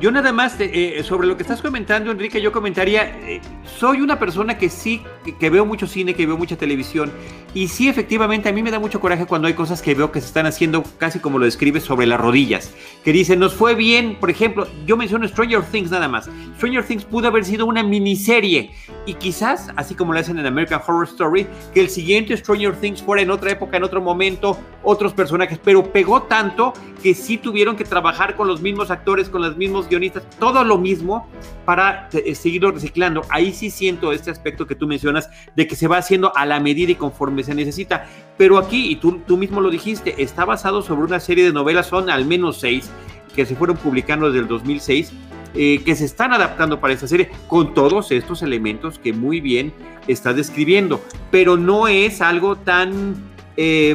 Yo 0.05 0.11
nada 0.11 0.34
más 0.34 0.57
eh, 0.59 1.02
sobre 1.02 1.26
lo 1.26 1.34
que 1.34 1.44
estás 1.44 1.62
comentando, 1.62 2.11
Enrique, 2.11 2.38
yo 2.38 2.52
comentaría, 2.52 3.09
eh, 3.26 3.40
soy 3.64 4.02
una 4.02 4.18
persona 4.18 4.59
que 4.59 4.68
sí, 4.68 5.02
que, 5.24 5.34
que, 5.34 5.48
veo 5.48 5.64
mucho 5.64 5.86
cine, 5.86 6.12
que 6.12 6.26
veo 6.26 6.36
mucha 6.36 6.59
televisión, 6.59 7.11
y 7.55 7.68
sí, 7.68 7.88
efectivamente, 7.88 8.50
a 8.50 8.52
mí 8.52 8.62
me 8.62 8.70
da 8.70 8.78
mucho 8.78 9.00
coraje 9.00 9.24
cuando 9.24 9.48
hay 9.48 9.55
cosas 9.55 9.80
que 9.80 9.94
veo 9.94 10.12
que 10.12 10.20
se 10.20 10.26
están 10.26 10.44
haciendo 10.44 10.82
casi 10.98 11.20
como 11.20 11.38
lo 11.38 11.46
describes 11.46 11.84
sobre 11.84 12.07
las 12.07 12.20
rodillas, 12.20 12.74
que 13.02 13.14
dicen, 13.14 13.38
nos 13.38 13.55
fue 13.55 13.74
bien, 13.74 14.16
por 14.20 14.28
ejemplo, 14.28 14.68
yo 14.84 14.98
menciono 14.98 15.26
Stranger 15.26 15.62
Things 15.62 15.90
nada 15.90 16.07
más, 16.07 16.28
Stranger 16.59 16.84
Things 16.84 17.07
pudo 17.07 17.28
haber 17.28 17.46
sido 17.46 17.64
una 17.64 17.82
miniserie, 17.82 18.72
y 19.07 19.14
quizás, 19.14 19.70
así 19.74 19.94
como 19.94 20.12
lo 20.12 20.18
hacen 20.20 20.38
en 20.38 20.44
American 20.44 20.82
Horror 20.86 21.09
Story, 21.09 21.46
que 21.72 21.80
el 21.80 21.88
siguiente 21.88 22.36
Stranger 22.36 22.76
Things 22.76 23.02
fuera 23.02 23.22
en 23.22 23.30
otra 23.30 23.52
época, 23.52 23.78
en 23.78 23.84
otro 23.84 24.02
momento, 24.02 24.59
otros 24.85 25.12
personajes, 25.12 25.59
pero 25.62 25.93
pegó 25.93 26.22
tanto 26.22 26.72
que 27.03 27.14
sí 27.14 27.37
tuvieron 27.37 27.76
que 27.76 27.85
trabajar 27.85 28.37
con 28.37 28.49
los 28.49 28.61
mismos 28.61 28.91
actores, 28.91 29.28
con 29.28 29.43
los 29.43 29.57
mismos 29.57 29.89
guionistas, 29.89 30.24
todo 30.39 30.64
lo 30.64 30.78
mismo 30.78 31.28
para 31.64 32.09
eh, 32.12 32.35
seguirlo 32.35 32.70
reciclando. 32.70 33.22
Ahí 33.28 33.53
sí 33.53 33.70
siento 33.70 34.12
este 34.12 34.30
aspecto 34.30 34.66
que 34.66 34.74
tú 34.74 34.87
mencionas 34.87 35.28
de 35.57 35.66
que 35.66 35.76
se 35.76 35.89
va 35.89 35.99
haciendo 35.99 36.35
a 36.37 36.47
la 36.47 36.61
medida 36.61 36.93
y 36.93 36.97
conforme 36.97 37.43
se 37.43 37.55
necesita. 37.55 38.07
Pero 38.37 38.59
aquí, 38.59 38.91
y 38.91 38.97
tú, 38.97 39.20
tú 39.26 39.37
mismo 39.37 39.61
lo 39.61 39.70
dijiste, 39.70 40.22
está 40.22 40.45
basado 40.45 40.82
sobre 40.82 41.03
una 41.03 41.20
serie 41.20 41.45
de 41.45 41.53
novelas, 41.53 41.87
son 41.87 42.11
al 42.11 42.24
menos 42.24 42.59
seis, 42.59 42.91
que 43.35 43.47
se 43.47 43.57
fueron 43.57 43.76
publicando 43.76 44.26
desde 44.26 44.41
el 44.41 44.49
2006. 44.49 45.12
Eh, 45.57 45.82
que 45.85 45.95
se 45.95 46.05
están 46.05 46.32
adaptando 46.32 46.80
para 46.80 46.95
esta 46.95 47.07
serie 47.07 47.30
con 47.47 47.74
todos 47.74 48.11
estos 48.11 48.43
elementos 48.43 48.99
que 48.99 49.12
muy 49.12 49.41
bien 49.41 49.72
estás 50.09 50.35
describiendo, 50.35 51.01
pero 51.30 51.57
no 51.57 51.87
es 51.87 52.20
algo 52.20 52.57
tan 52.57 53.14
eh, 53.57 53.95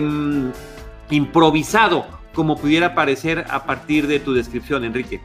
improvisado 1.09 2.05
como 2.33 2.57
pudiera 2.57 2.95
parecer 2.95 3.45
a 3.49 3.65
partir 3.65 4.07
de 4.07 4.19
tu 4.19 4.33
descripción, 4.33 4.83
Enrique. 4.83 5.19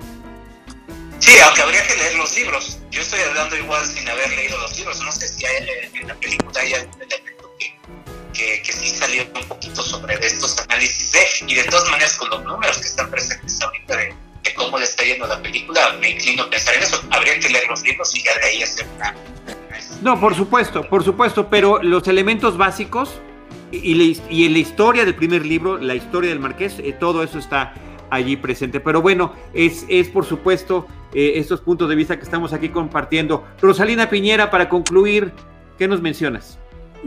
Sí, 1.18 1.32
aunque 1.44 1.62
habría 1.62 1.86
que 1.86 1.94
leer 1.96 2.14
los 2.16 2.36
libros. 2.36 2.78
Yo 2.90 3.00
estoy 3.00 3.20
hablando 3.20 3.56
igual 3.56 3.84
sin 3.86 4.08
haber 4.08 4.30
leído 4.30 4.58
los 4.58 4.76
libros. 4.76 5.00
No 5.00 5.12
sé 5.12 5.28
si 5.28 5.46
hay, 5.46 5.66
en 5.94 6.08
la 6.08 6.14
película 6.16 6.60
hay 6.60 6.74
algún 6.74 7.00
elemento 7.00 7.50
que, 7.58 7.78
que, 8.32 8.62
que, 8.62 8.72
sí 8.72 8.88
salió 8.88 9.24
un 9.34 9.48
poquito 9.48 9.82
sobre 9.82 10.14
estos 10.26 10.58
análisis 10.58 11.12
de, 11.12 11.20
y 11.46 11.54
de 11.54 11.64
todas 11.64 11.88
maneras 11.90 12.16
con 12.16 12.30
los 12.30 12.44
números 12.44 12.78
que 12.78 12.86
están 12.86 13.10
presentes 13.10 13.60
ahorita 13.62 13.96
de, 13.96 14.14
de 14.42 14.54
cómo 14.54 14.78
le 14.78 14.84
está 14.84 15.04
yendo 15.04 15.26
la 15.26 15.40
película, 15.40 15.96
me 16.00 16.10
inclino 16.10 16.42
a 16.42 16.50
pensar 16.50 16.74
en 16.74 16.82
eso. 16.82 17.02
Habría 17.10 17.38
que 17.38 17.48
leer 17.48 17.66
los 17.68 17.82
libros 17.82 18.14
y 18.14 18.22
ya 18.22 18.34
de 18.38 18.44
ahí 18.44 18.62
hacer 18.62 18.86
una... 18.96 19.14
No, 20.02 20.20
por 20.20 20.34
supuesto, 20.34 20.86
por 20.88 21.02
supuesto, 21.04 21.48
pero 21.48 21.82
los 21.82 22.06
elementos 22.08 22.58
básicos 22.58 23.20
y, 23.82 23.92
y, 23.92 24.20
y 24.30 24.44
en 24.46 24.52
la 24.52 24.58
historia 24.58 25.04
del 25.04 25.14
primer 25.14 25.44
libro, 25.44 25.78
la 25.78 25.94
historia 25.94 26.30
del 26.30 26.40
marqués, 26.40 26.78
eh, 26.78 26.94
todo 26.98 27.22
eso 27.22 27.38
está 27.38 27.74
allí 28.10 28.36
presente. 28.36 28.80
Pero 28.80 29.02
bueno, 29.02 29.32
es, 29.52 29.84
es 29.88 30.08
por 30.08 30.24
supuesto 30.24 30.86
eh, 31.14 31.32
estos 31.36 31.60
puntos 31.60 31.88
de 31.88 31.94
vista 31.94 32.16
que 32.16 32.24
estamos 32.24 32.52
aquí 32.52 32.68
compartiendo. 32.68 33.44
Rosalina 33.60 34.08
Piñera, 34.08 34.50
para 34.50 34.68
concluir, 34.68 35.32
¿qué 35.78 35.88
nos 35.88 36.00
mencionas? 36.00 36.58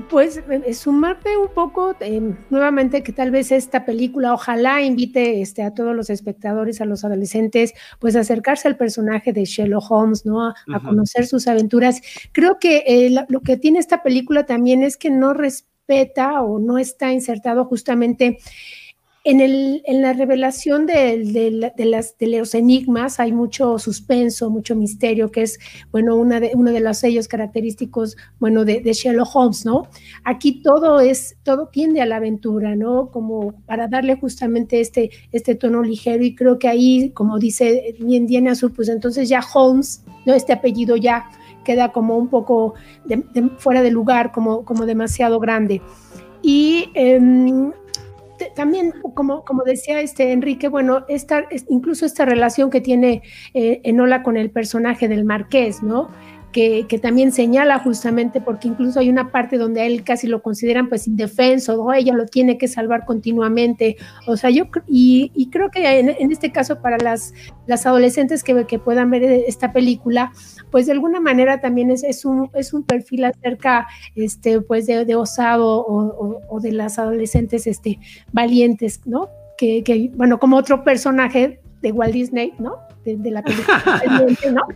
Pues 0.10 0.38
eh, 0.38 0.74
sumarte 0.76 1.36
un 1.38 1.48
poco 1.48 1.96
eh, 2.02 2.22
nuevamente 2.52 3.02
que 3.02 3.12
tal 3.12 3.32
vez 3.32 3.52
esta 3.52 3.84
película 3.84 4.32
ojalá 4.34 4.84
invite 4.84 5.42
este, 5.42 5.64
a 5.64 5.74
todos 5.74 5.96
los 5.96 6.12
espectadores, 6.12 6.82
a 6.82 6.86
los 6.86 7.04
adolescentes, 7.04 7.74
pues 8.00 8.16
a 8.16 8.20
acercarse 8.20 8.68
al 8.68 8.78
personaje 8.78 9.34
de 9.34 9.46
Sherlock 9.46 9.90
Holmes, 9.90 10.24
¿no? 10.24 10.46
A, 10.46 10.50
uh 10.50 10.72
-huh. 10.72 10.84
conocer 10.84 11.26
sus 11.26 11.48
aventuras. 11.48 12.02
Creo 12.32 12.60
que 12.60 12.84
eh, 12.86 13.10
lo 13.28 13.40
que 13.42 13.58
tiene 13.58 13.80
esta 13.80 14.04
película 14.04 14.46
también 14.46 14.84
es 14.84 14.98
que 14.98 15.10
no 15.10 15.34
respeta 15.34 15.77
o 16.42 16.60
no 16.60 16.78
está 16.78 17.14
insertado 17.14 17.66
justamente 17.66 18.40
en, 19.28 19.42
el, 19.42 19.82
en, 19.86 20.02
la 20.02 20.14
revelación 20.14 20.86
de, 20.86 21.74
los 22.22 22.56
enigmas 22.56 23.20
hay 23.20 23.34
mucho 23.34 23.78
suspenso, 23.78 24.50
mucho 24.50 24.74
misterio, 24.74 25.32
que 25.32 25.42
es, 25.42 25.60
bueno, 25.92 26.16
una 26.16 26.40
de, 26.40 26.52
uno 26.54 26.72
de 26.72 26.80
los 26.80 27.00
sellos 27.00 27.28
característicos, 27.28 28.16
bueno, 28.40 28.64
de, 28.64 28.82
Sherlock 28.82 29.36
Holmes, 29.36 29.66
¿no? 29.66 29.90
Aquí 30.24 30.62
todo 30.62 31.02
es, 31.02 31.36
todo 31.44 31.68
tiende 31.68 32.00
a 32.00 32.06
la 32.06 32.16
aventura, 32.16 32.78
¿no? 32.78 33.12
Como 33.12 33.52
para 33.66 33.90
darle 33.90 34.16
justamente 34.16 34.80
este, 34.80 35.12
este 35.34 35.56
tono 35.56 35.84
ligero 35.84 36.24
y 36.24 36.34
creo 36.34 36.58
que 36.58 36.70
ahí, 36.70 37.10
como 37.10 37.38
dice 37.38 37.98
bien 38.00 38.28
Diana 38.28 38.56
Sur, 38.56 38.74
pues 38.74 38.88
entonces 38.88 39.28
ya 39.28 39.42
Holmes, 39.54 40.06
¿no? 40.26 40.36
Este 40.36 40.54
apellido 40.54 40.96
ya 40.96 41.30
queda 41.68 41.92
como 41.92 42.18
un 42.18 42.30
poco 42.30 42.76
fuera 43.58 43.82
de 43.82 43.92
lugar, 43.92 44.32
como, 44.32 44.64
como 44.64 44.86
demasiado 44.86 45.40
grande. 45.40 45.82
Y... 46.42 46.90
Eh, 46.96 47.20
también, 48.56 48.94
como, 49.16 49.44
como 49.44 49.64
decía 49.64 50.00
este 50.00 50.32
Enrique, 50.32 50.68
bueno, 50.68 51.06
esta, 51.08 51.46
incluso 51.70 52.06
esta 52.06 52.26
relación 52.26 52.70
que 52.70 52.82
tiene 52.82 53.24
eh, 53.56 53.82
Enola 53.84 54.22
con 54.22 54.38
el 54.38 54.52
personaje 54.52 55.08
del 55.08 55.26
marqués, 55.26 55.82
¿no? 55.82 56.10
Que, 56.58 56.88
que, 56.88 56.98
también 56.98 57.32
señala 57.32 57.78
justamente, 57.78 58.42
porque 58.42 58.68
incluso 58.68 59.00
hay 59.00 59.12
una 59.12 59.32
parte 59.32 59.60
donde 59.60 59.82
a 59.82 59.86
él 59.86 60.04
casi 60.04 60.26
lo 60.26 60.42
consideran 60.42 60.90
pues 60.90 61.08
indefenso, 61.08 61.80
o 61.80 61.94
ella 61.94 62.16
lo 62.16 62.26
tiene 62.26 62.58
que 62.58 62.68
salvar 62.68 63.06
continuamente, 63.06 63.96
o 64.26 64.38
sea, 64.38 64.50
yo, 64.50 64.64
y, 64.88 65.32
y 65.36 65.52
creo 65.52 65.70
que 65.70 66.00
en, 66.00 66.10
en, 66.10 66.32
este 66.32 66.52
caso 66.52 66.82
para 66.82 66.98
las, 66.98 67.36
las 67.68 67.86
adolescentes 67.86 68.44
que, 68.44 68.66
que, 68.66 68.80
puedan 68.80 69.12
ver 69.12 69.22
esta 69.22 69.72
película, 69.72 70.32
pues 70.72 70.88
de 70.88 70.94
alguna 70.94 71.20
manera 71.20 71.62
también 71.62 71.92
es, 71.92 72.04
es, 72.04 72.26
un, 72.26 72.50
es 72.56 72.74
un 72.74 72.82
perfil 72.82 73.26
acerca, 73.26 73.86
este, 74.16 74.60
pues 74.60 74.88
de, 74.88 75.06
de 75.06 75.16
osado 75.16 75.86
o, 75.86 76.08
o, 76.08 76.42
o, 76.50 76.60
de 76.60 76.72
las 76.72 76.98
adolescentes, 76.98 77.68
este, 77.68 78.00
valientes, 78.32 79.02
¿no? 79.06 79.30
Que, 79.60 79.84
que, 79.84 80.10
bueno, 80.16 80.40
como 80.40 80.58
otro 80.58 80.84
personaje 80.84 81.60
de 81.84 81.92
Walt 81.92 82.14
Disney, 82.14 82.54
¿no? 82.58 82.87
De, 83.08 83.16
de, 83.16 83.32
la 83.32 83.42
película, 83.42 84.04
¿no? 84.52 84.68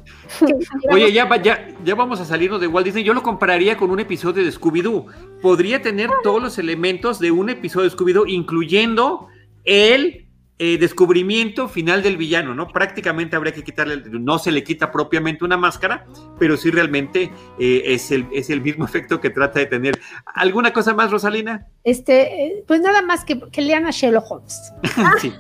Oye, 0.90 1.12
ya, 1.12 1.28
ya, 1.42 1.68
ya 1.84 1.96
vamos 1.96 2.22
a 2.22 2.26
salirnos 2.26 2.62
de 2.62 2.68
Walt 2.68 2.86
Disney. 2.86 3.04
Yo 3.04 3.14
lo 3.14 3.24
compararía 3.24 3.76
con 3.76 3.92
un 3.92 4.00
episodio 4.00 4.46
de 4.46 4.50
Scooby-Doo. 4.50 5.08
Podría 5.42 5.82
tener 5.82 6.10
todos 6.24 6.42
los 6.42 6.58
elementos 6.58 7.20
de 7.20 7.32
un 7.32 7.50
episodio 7.50 7.90
de 7.90 7.98
Scooby-Doo, 7.98 8.30
incluyendo 8.30 9.28
el 9.66 10.28
eh, 10.64 10.78
descubrimiento 10.78 11.68
final 11.68 12.04
del 12.04 12.18
villano, 12.18 12.54
¿no? 12.54 12.68
Prácticamente 12.68 13.36
habría 13.36 13.52
que 13.52 13.64
quitarle, 13.64 14.04
no 14.12 14.38
se 14.38 14.52
le 14.52 14.64
quita 14.64 14.92
propiamente 14.92 15.44
una 15.44 15.58
máscara, 15.58 16.06
pero 16.38 16.56
sí 16.56 16.70
realmente 16.70 17.32
eh, 17.58 17.82
es, 17.84 18.12
el, 18.12 18.28
es 18.32 18.52
el 18.52 18.62
mismo 18.62 18.86
efecto 18.92 19.20
que 19.20 19.32
trata 19.32 19.58
de 19.58 19.66
tener. 19.66 20.00
¿Alguna 20.24 20.72
cosa 20.72 20.94
más, 20.94 21.10
Rosalina? 21.10 21.66
Este, 21.84 22.64
pues 22.68 22.80
nada 22.80 23.02
más 23.02 23.26
que, 23.26 23.42
que 23.50 23.60
lean 23.64 23.88
a 23.88 23.90
Sherlock 23.90 24.30
Holmes. 24.30 24.72
sí. 25.20 25.34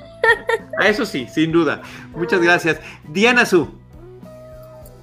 A 0.79 0.87
eso 0.87 1.05
sí, 1.05 1.27
sin 1.31 1.51
duda. 1.51 1.83
Muchas 2.15 2.41
gracias. 2.41 2.79
Diana 3.07 3.45
Su. 3.45 3.79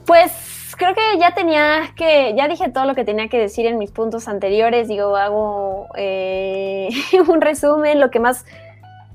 Pues 0.05 0.33
creo 0.77 0.97
que 0.97 1.21
ya 1.21 1.33
tenía 1.33 1.93
que, 1.95 2.35
ya 2.37 2.49
dije 2.49 2.69
todo 2.71 2.87
lo 2.87 2.97
que 2.97 3.05
tenía 3.05 3.29
que 3.29 3.39
decir 3.39 3.67
en 3.67 3.79
mis 3.79 3.93
puntos 3.93 4.27
anteriores. 4.27 4.89
Digo, 4.89 5.15
hago 5.15 5.87
eh, 5.97 6.89
un 7.29 7.41
resumen. 7.41 8.01
Lo 8.01 8.11
que 8.11 8.19
más 8.19 8.45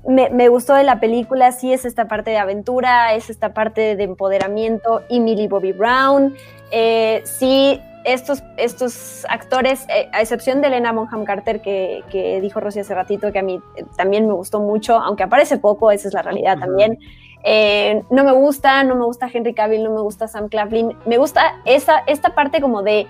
me, 0.06 0.30
me, 0.30 0.48
gustó 0.48 0.74
de 0.74 0.84
la 0.84 1.00
película 1.00 1.52
sí 1.52 1.72
es 1.72 1.84
esta 1.84 2.06
parte 2.06 2.30
de 2.30 2.38
aventura, 2.38 3.14
es 3.14 3.30
esta 3.30 3.54
parte 3.54 3.96
de 3.96 4.04
empoderamiento 4.04 5.02
y 5.08 5.20
Millie 5.20 5.48
Bobby 5.48 5.72
Brown. 5.72 6.34
Eh, 6.70 7.22
sí, 7.24 7.80
estos, 8.04 8.42
estos 8.56 9.24
actores, 9.28 9.86
eh, 9.88 10.08
a 10.12 10.20
excepción 10.20 10.60
de 10.60 10.68
Elena 10.68 10.92
Bonham 10.92 11.24
Carter, 11.24 11.60
que, 11.62 12.02
que, 12.10 12.40
dijo 12.40 12.60
Rosy 12.60 12.80
hace 12.80 12.94
ratito, 12.94 13.32
que 13.32 13.38
a 13.38 13.42
mí 13.42 13.60
también 13.96 14.26
me 14.26 14.34
gustó 14.34 14.60
mucho, 14.60 14.96
aunque 14.96 15.22
aparece 15.22 15.56
poco, 15.56 15.90
esa 15.90 16.08
es 16.08 16.14
la 16.14 16.22
realidad 16.22 16.56
uh 16.56 16.60
-huh. 16.60 16.64
también. 16.66 16.98
Eh, 17.46 18.02
no 18.10 18.24
me 18.24 18.32
gusta, 18.32 18.84
no 18.84 18.96
me 18.96 19.04
gusta 19.04 19.28
Henry 19.32 19.52
Cavill, 19.52 19.84
no 19.84 19.90
me 19.90 20.00
gusta 20.00 20.28
Sam 20.28 20.48
Claflin. 20.48 20.96
Me 21.06 21.18
gusta 21.18 21.56
esa, 21.64 21.98
esta 22.06 22.34
parte 22.34 22.60
como 22.60 22.82
de, 22.82 23.06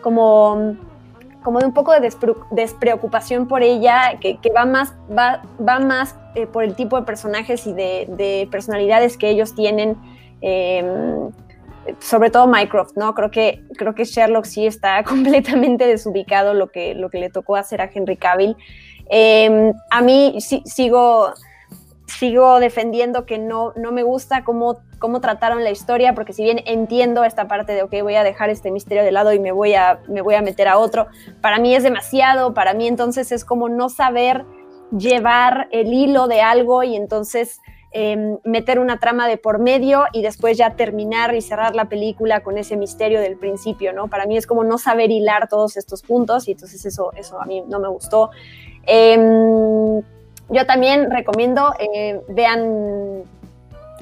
como, 0.00 0.76
como 1.46 1.60
de 1.60 1.66
un 1.66 1.72
poco 1.72 1.92
de 1.92 2.10
despreocupación 2.50 3.46
por 3.46 3.62
ella, 3.62 4.18
que, 4.20 4.36
va 4.50 4.64
más, 4.64 4.94
va, 5.16 5.44
va 5.60 5.78
más 5.78 6.16
eh, 6.34 6.48
por 6.48 6.64
el 6.64 6.74
tipo 6.74 6.96
de 6.98 7.06
personajes 7.06 7.68
y 7.68 7.72
de, 7.72 8.48
personalidades 8.50 9.16
que 9.16 9.30
ellos 9.30 9.54
tienen. 9.54 9.96
Em, 10.40 11.30
sobre 12.00 12.30
todo 12.30 12.48
Mycroft, 12.48 12.96
¿no? 12.96 13.14
Creo 13.14 13.30
que, 13.30 13.62
creo 13.78 13.94
que 13.94 14.04
Sherlock 14.04 14.44
sí 14.44 14.66
está 14.66 15.04
completamente 15.04 15.86
desubicado 15.86 16.52
lo 16.52 16.66
que, 16.66 16.96
lo 16.96 17.10
que 17.10 17.18
le 17.18 17.30
tocó 17.30 17.54
hacer 17.54 17.80
a 17.80 17.88
Henry 17.94 18.16
Cavill. 18.16 18.56
Em, 19.08 19.72
a 19.92 20.02
mí 20.02 20.40
sí, 20.40 20.64
sigo, 20.66 21.32
sigo 22.06 22.60
defendiendo 22.60 23.26
que 23.26 23.38
no, 23.38 23.72
no 23.76 23.92
me 23.92 24.02
gusta 24.02 24.44
cómo, 24.44 24.78
cómo 24.98 25.20
trataron 25.20 25.64
la 25.64 25.70
historia, 25.70 26.14
porque 26.14 26.32
si 26.32 26.44
bien 26.44 26.62
entiendo 26.66 27.24
esta 27.24 27.48
parte 27.48 27.72
de, 27.72 27.82
ok, 27.82 27.94
voy 28.02 28.14
a 28.14 28.24
dejar 28.24 28.50
este 28.50 28.70
misterio 28.70 29.02
de 29.02 29.12
lado 29.12 29.32
y 29.32 29.40
me 29.40 29.52
voy 29.52 29.74
a, 29.74 30.00
me 30.08 30.22
voy 30.22 30.34
a 30.34 30.42
meter 30.42 30.68
a 30.68 30.78
otro, 30.78 31.08
para 31.40 31.58
mí 31.58 31.74
es 31.74 31.82
demasiado, 31.82 32.54
para 32.54 32.74
mí 32.74 32.86
entonces 32.86 33.32
es 33.32 33.44
como 33.44 33.68
no 33.68 33.88
saber 33.88 34.44
llevar 34.96 35.68
el 35.72 35.92
hilo 35.92 36.28
de 36.28 36.42
algo 36.42 36.84
y 36.84 36.94
entonces 36.94 37.60
em, 37.90 38.38
meter 38.44 38.78
una 38.78 38.98
trama 38.98 39.26
de 39.26 39.36
por 39.36 39.58
medio 39.58 40.04
y 40.12 40.22
después 40.22 40.56
ya 40.56 40.76
terminar 40.76 41.34
y 41.34 41.40
cerrar 41.40 41.74
la 41.74 41.88
película 41.88 42.40
con 42.40 42.56
ese 42.56 42.76
misterio 42.76 43.20
del 43.20 43.36
principio, 43.36 43.92
¿no? 43.92 44.08
Para 44.08 44.26
mí 44.26 44.36
es 44.36 44.46
como 44.46 44.62
no 44.62 44.78
saber 44.78 45.10
hilar 45.10 45.48
todos 45.48 45.76
estos 45.76 46.02
puntos 46.02 46.46
y 46.46 46.52
entonces 46.52 46.84
eso, 46.86 47.12
eso 47.16 47.40
a 47.40 47.46
mí 47.46 47.64
no 47.66 47.80
me 47.80 47.88
gustó. 47.88 48.30
Em, 48.86 50.02
yo 50.48 50.66
también 50.66 51.10
recomiendo, 51.10 51.74
eh, 51.78 52.20
vean 52.28 53.24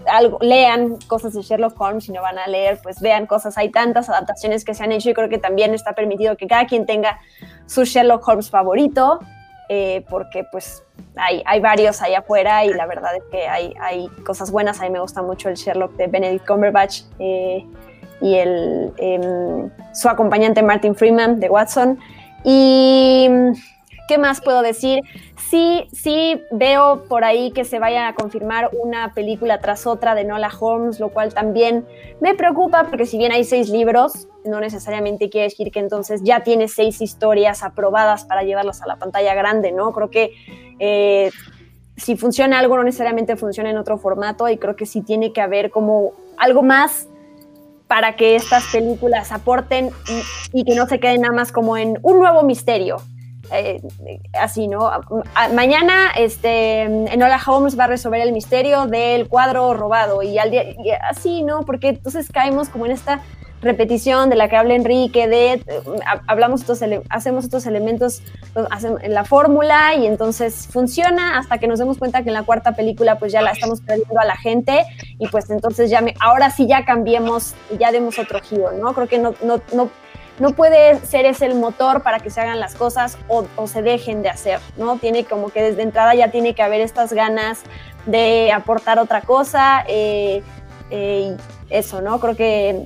algo, 0.07 0.39
lean 0.41 0.99
cosas 1.07 1.33
de 1.33 1.43
Sherlock 1.43 1.81
Holmes, 1.81 2.05
si 2.05 2.13
no 2.13 2.21
van 2.23 2.39
a 2.39 2.47
leer, 2.47 2.79
pues 2.83 3.01
vean 3.01 3.27
cosas. 3.27 3.57
Hay 3.57 3.71
tantas 3.71 4.09
adaptaciones 4.09 4.65
que 4.65 4.75
se 4.75 4.85
han 4.85 4.93
hecho 4.93 5.11
y 5.11 5.15
creo 5.15 5.29
que 5.29 5.39
también 5.39 5.75
está 5.75 5.93
permitido 5.93 6.37
que 6.37 6.47
cada 6.47 6.67
quien 6.67 6.87
tenga 6.87 7.19
su 7.67 7.85
Sherlock 7.85 8.27
Holmes 8.27 8.51
favorito, 8.51 9.21
eh, 9.69 10.05
porque 10.11 10.45
pues 10.53 10.83
hay, 11.17 11.43
hay, 11.47 11.61
varios 11.61 12.03
ahí 12.03 12.15
afuera 12.15 12.65
y 12.67 12.75
la 12.75 12.87
verdad 12.87 13.17
es 13.17 13.23
que 13.31 13.49
hay, 13.49 13.75
hay, 13.81 14.09
cosas 14.27 14.51
buenas. 14.51 14.81
A 14.81 14.85
mí 14.85 14.91
me 14.91 15.01
gusta 15.01 15.23
mucho 15.23 15.49
el 15.49 15.55
Sherlock 15.55 15.93
de 15.97 16.07
Benedict 16.07 16.47
Cumberbatch 16.47 17.03
eh, 17.19 17.65
y 18.21 18.35
el, 18.35 18.93
em, 18.99 19.71
su 19.95 20.09
acompañante 20.09 20.63
Martin 20.63 20.95
Freeman 20.95 21.41
de 21.41 21.49
Watson. 21.49 21.99
Y 22.45 23.31
¿Qué 24.07 24.19
más 24.19 24.41
puedo 24.41 24.61
decir? 24.61 25.03
Sí, 25.49 25.89
sí 25.93 26.43
veo 26.51 27.05
por 27.09 27.25
ahí 27.25 27.53
que 27.53 27.65
se 27.65 27.79
vaya 27.79 28.09
a 28.09 28.15
confirmar 28.15 28.71
una 28.83 29.15
película 29.15 29.61
tras 29.61 29.87
otra 29.87 30.15
de 30.15 30.25
Nola 30.25 30.51
Holmes, 30.59 31.01
lo 31.01 31.09
cual 31.09 31.33
también 31.33 31.87
me 32.21 32.35
preocupa 32.35 32.85
porque 32.85 33.07
si 33.07 33.17
bien 33.17 33.33
hay 33.33 33.45
seis 33.45 33.71
libros, 33.71 34.29
no 34.45 34.61
necesariamente 34.61 35.31
quiere 35.31 35.45
decir 35.49 35.71
que 35.71 35.81
entonces 35.81 36.23
ya 36.23 36.41
tiene 36.41 36.69
seis 36.69 37.01
historias 37.01 37.63
aprobadas 37.63 38.25
para 38.27 38.43
llevarlas 38.43 38.83
a 38.83 38.87
la 38.87 38.97
pantalla 38.97 39.35
grande, 39.35 39.73
¿no? 39.73 39.93
Creo 39.93 40.11
que 40.11 40.33
eh, 40.79 41.31
si 41.97 42.17
funciona 42.17 42.59
algo, 42.59 42.77
no 42.77 42.85
necesariamente 42.85 43.37
funciona 43.37 43.71
en 43.71 43.79
otro 43.79 43.97
formato 43.97 44.49
y 44.51 44.59
creo 44.59 44.77
que 44.77 44.85
sí 44.85 45.01
tiene 45.01 45.33
que 45.33 45.41
haber 45.41 45.71
como 45.71 46.13
algo 46.37 46.63
más 46.63 47.09
para 47.87 48.17
que 48.17 48.37
estas 48.37 48.65
películas 48.73 49.33
aporten 49.33 49.91
y, 50.53 50.61
y 50.61 50.65
que 50.65 50.75
no 50.75 50.87
se 50.87 51.01
queden 51.01 51.23
nada 51.23 51.35
más 51.35 51.53
como 51.53 51.77
en 51.77 51.99
un 52.03 52.19
nuevo 52.19 52.43
misterio, 52.43 52.97
eh, 53.53 53.81
así, 54.41 54.69
¿no? 54.69 54.91
mañana 55.55 56.11
este, 56.17 56.83
Enola 56.83 57.41
Holmes 57.47 57.79
va 57.79 57.85
a 57.85 57.89
resolver 57.89 58.21
el 58.21 58.33
misterio 58.33 58.87
del 58.87 59.29
cuadro 59.29 59.75
robado 59.75 60.23
y 60.23 60.39
al 60.39 60.51
día, 60.51 60.65
así, 61.09 61.43
¿no? 61.43 61.63
Porque 61.63 61.89
entonces 61.89 62.31
caemos 62.31 62.69
como 62.69 62.87
en 62.87 62.93
esta 62.93 63.21
repetición 63.65 64.31
de 64.31 64.37
la 64.37 64.49
que 64.49 64.57
habla 64.57 64.75
Enrique, 64.75 65.27
de 65.27 65.53
eh, 65.55 65.63
hablamos 66.27 66.61
estos 66.61 66.81
hacemos 67.09 67.45
estos 67.45 67.67
elementos 67.67 68.23
en 68.55 69.15
la 69.15 69.25
fórmula 69.25 69.95
y 69.95 70.07
entonces 70.07 70.69
funciona 70.71 71.39
hasta 71.39 71.59
que 71.59 71.67
nos 71.67 71.79
demos 71.79 71.99
cuenta 71.99 72.23
que 72.23 72.29
en 72.29 72.35
la 72.35 72.43
cuarta 72.43 72.73
película 72.73 73.19
pues 73.19 73.33
ya 73.33 73.41
la 73.41 73.53
estamos 73.53 73.81
perdiendo 73.81 74.21
a 74.21 74.25
la 74.25 74.37
gente 74.37 74.85
y 75.19 75.29
pues 75.29 75.49
entonces 75.51 75.91
ya 75.91 76.03
me, 76.03 76.15
ahora 76.21 76.51
sí 76.51 76.67
ya 76.67 76.85
cambiemos 76.85 77.55
ya 77.79 77.91
demos 77.91 78.19
otro 78.19 78.41
giro, 78.41 78.73
¿no? 78.73 78.93
Creo 78.93 79.09
que 79.09 79.19
no, 79.19 79.35
no, 79.43 79.61
no 79.73 79.89
no 80.39 80.51
puede 80.51 80.99
ser 81.07 81.26
ese 81.26 81.47
el 81.47 81.55
motor 81.55 82.03
para 82.03 82.20
que 82.20 82.30
se 82.30 82.41
hagan 82.41 82.61
las 82.61 82.74
cosas 82.74 83.18
o, 83.28 83.47
se 83.66 83.82
dejen 83.82 84.22
de 84.22 84.28
hacer, 84.28 84.61
¿no? 84.76 84.99
Tiene 84.99 85.24
como 85.24 85.51
que 85.51 85.62
desde 85.62 85.82
entrada 85.82 86.14
ya 86.14 86.30
tiene 86.30 86.55
que 86.55 86.62
haber 86.62 86.80
estas 86.80 87.12
ganas 87.12 87.62
de 88.07 88.53
aportar 88.53 88.99
otra 88.99 89.20
cosa, 89.22 89.85
eh, 89.89 90.43
eh, 90.91 91.37
eso, 91.70 92.03
¿no? 92.03 92.20
Creo 92.20 92.37
que 92.37 92.85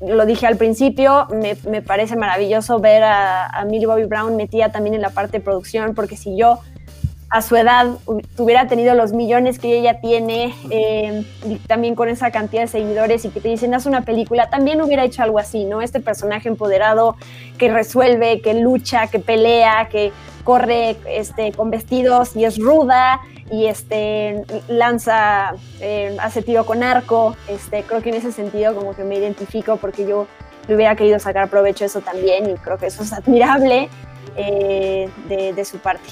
lo 0.00 0.26
dije 0.26 0.46
al 0.46 0.56
principio, 0.56 1.26
me, 1.30 1.82
parece 1.82 2.16
maravilloso 2.16 2.78
ver 2.80 3.02
a, 3.02 3.46
a 3.46 3.64
Bobby 3.64 4.04
Brown 4.04 4.36
metida 4.36 4.70
también 4.70 4.94
en 4.94 5.02
la 5.02 5.10
parte 5.10 5.38
de 5.38 5.44
producción, 5.44 5.94
porque 5.94 6.16
si 6.16 6.36
yo 6.36 6.60
a 7.28 7.42
su 7.42 7.56
edad 7.56 7.98
tuviera 8.36 8.68
tenido 8.68 8.94
los 8.94 9.12
millones 9.12 9.58
que 9.58 9.76
ella 9.76 10.00
tiene 10.00 10.54
eh, 10.70 11.24
y 11.44 11.56
también 11.56 11.96
con 11.96 12.08
esa 12.08 12.30
cantidad 12.30 12.62
de 12.62 12.68
seguidores 12.68 13.24
y 13.24 13.30
que 13.30 13.40
te 13.40 13.48
dicen 13.48 13.74
haz 13.74 13.86
una 13.86 14.02
película, 14.02 14.48
también 14.48 14.80
hubiera 14.80 15.04
hecho 15.04 15.22
algo 15.22 15.38
así, 15.38 15.64
¿no? 15.64 15.82
Este 15.82 15.98
personaje 16.00 16.48
empoderado 16.48 17.16
que 17.58 17.68
resuelve, 17.68 18.40
que 18.40 18.54
lucha, 18.54 19.08
que 19.08 19.18
pelea, 19.18 19.88
que 19.90 20.12
corre 20.44 20.96
este, 21.08 21.50
con 21.50 21.70
vestidos 21.70 22.36
y 22.36 22.44
es 22.44 22.58
ruda 22.58 23.20
y 23.50 23.66
este, 23.66 24.44
lanza, 24.68 25.54
eh, 25.80 26.16
hace 26.20 26.42
tiro 26.42 26.64
con 26.64 26.84
arco, 26.84 27.36
este, 27.48 27.82
creo 27.82 28.02
que 28.02 28.10
en 28.10 28.16
ese 28.16 28.30
sentido 28.30 28.74
como 28.74 28.94
que 28.94 29.02
me 29.02 29.16
identifico 29.16 29.76
porque 29.78 30.06
yo 30.06 30.28
le 30.68 30.76
hubiera 30.76 30.94
querido 30.94 31.18
sacar 31.18 31.48
provecho 31.48 31.84
eso 31.84 32.00
también 32.00 32.48
y 32.50 32.54
creo 32.54 32.78
que 32.78 32.86
eso 32.86 33.02
es 33.02 33.12
admirable 33.12 33.88
eh, 34.36 35.08
de, 35.28 35.52
de 35.52 35.64
su 35.64 35.78
parte. 35.78 36.08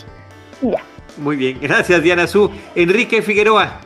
Y 0.61 0.71
ya. 0.73 0.83
Muy 1.17 1.37
bien, 1.37 1.59
gracias 1.61 2.03
Diana 2.03 2.27
Su. 2.27 2.51
Enrique 2.75 3.23
Figueroa. 3.23 3.81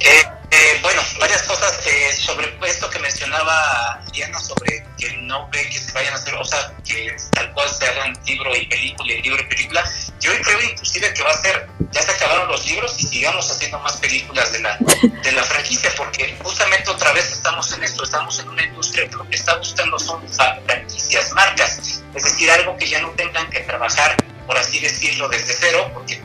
Eh, 0.00 0.22
eh, 0.50 0.78
bueno, 0.82 1.02
varias 1.20 1.42
cosas 1.42 1.78
eh, 1.86 2.12
sobre 2.14 2.56
esto 2.66 2.88
que 2.88 2.98
mencionaba 3.00 4.00
Diana, 4.12 4.38
sobre 4.38 4.86
que 4.96 5.12
no 5.18 5.48
ve 5.50 5.68
que 5.68 5.78
se 5.78 5.92
vayan 5.92 6.14
a 6.14 6.16
hacer, 6.16 6.34
o 6.34 6.44
sea, 6.44 6.72
que 6.84 7.14
tal 7.32 7.52
cual 7.52 7.68
se 7.68 7.86
hagan 7.86 8.16
libro 8.26 8.56
y 8.56 8.66
película 8.66 9.12
y 9.12 9.22
libro 9.22 9.42
y 9.42 9.46
película. 9.46 9.84
Yo 10.20 10.30
creo 10.40 10.62
inclusive 10.62 11.12
que 11.12 11.22
va 11.22 11.30
a 11.30 11.42
ser, 11.42 11.68
ya 11.90 12.02
se 12.02 12.12
acabaron 12.12 12.48
los 12.48 12.66
libros 12.66 12.98
y 12.98 13.06
sigamos 13.06 13.50
haciendo 13.50 13.78
más 13.80 13.96
películas 13.98 14.52
de 14.52 14.60
la, 14.60 14.78
de 15.22 15.32
la 15.32 15.42
franquicia, 15.42 15.90
porque 15.96 16.34
justamente 16.42 16.90
otra 16.90 17.12
vez 17.12 17.30
estamos 17.30 17.70
en 17.72 17.84
esto, 17.84 18.04
estamos 18.04 18.38
en 18.38 18.48
una 18.48 18.64
industria 18.64 19.06
que 19.08 19.16
lo 19.16 19.28
que 19.28 19.36
está 19.36 19.56
buscando 19.58 19.98
son 19.98 20.22
franquicias, 20.66 21.32
marcas, 21.32 22.00
es 22.14 22.24
decir, 22.24 22.50
algo 22.50 22.76
que 22.78 22.88
ya 22.88 23.02
no 23.02 23.10
tengan 23.10 23.50
que 23.50 23.60
trabajar 23.60 24.16
por 24.46 24.56
así 24.56 24.78
decirlo, 24.80 25.28
desde 25.28 25.54
cero, 25.54 25.90
porque 25.92 26.20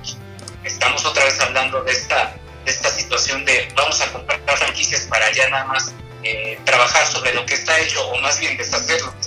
estamos 0.64 1.04
otra 1.06 1.26
vez 1.26 1.40
hablando 1.40 1.84
de 1.84 1.92
esta, 1.92 2.36
de 2.66 2.72
esta 2.72 2.90
situación 2.92 3.44
de 3.46 3.72
vamos 3.76 4.00
a 4.02 4.12
comprar 4.12 4.40
franquicias 4.58 5.02
para 5.10 5.32
ya 5.32 5.50
nada 5.50 5.66
más 5.66 5.92
eh, 6.24 6.60
trabajar 6.66 7.06
sobre 7.08 7.34
lo 7.34 7.46
que 7.46 7.56
está 7.56 7.80
hecho, 7.80 8.08
o 8.10 8.18
más 8.20 8.40
bien 8.40 8.56
deshacer 8.58 9.02
lo 9.02 9.12
que 9.14 9.20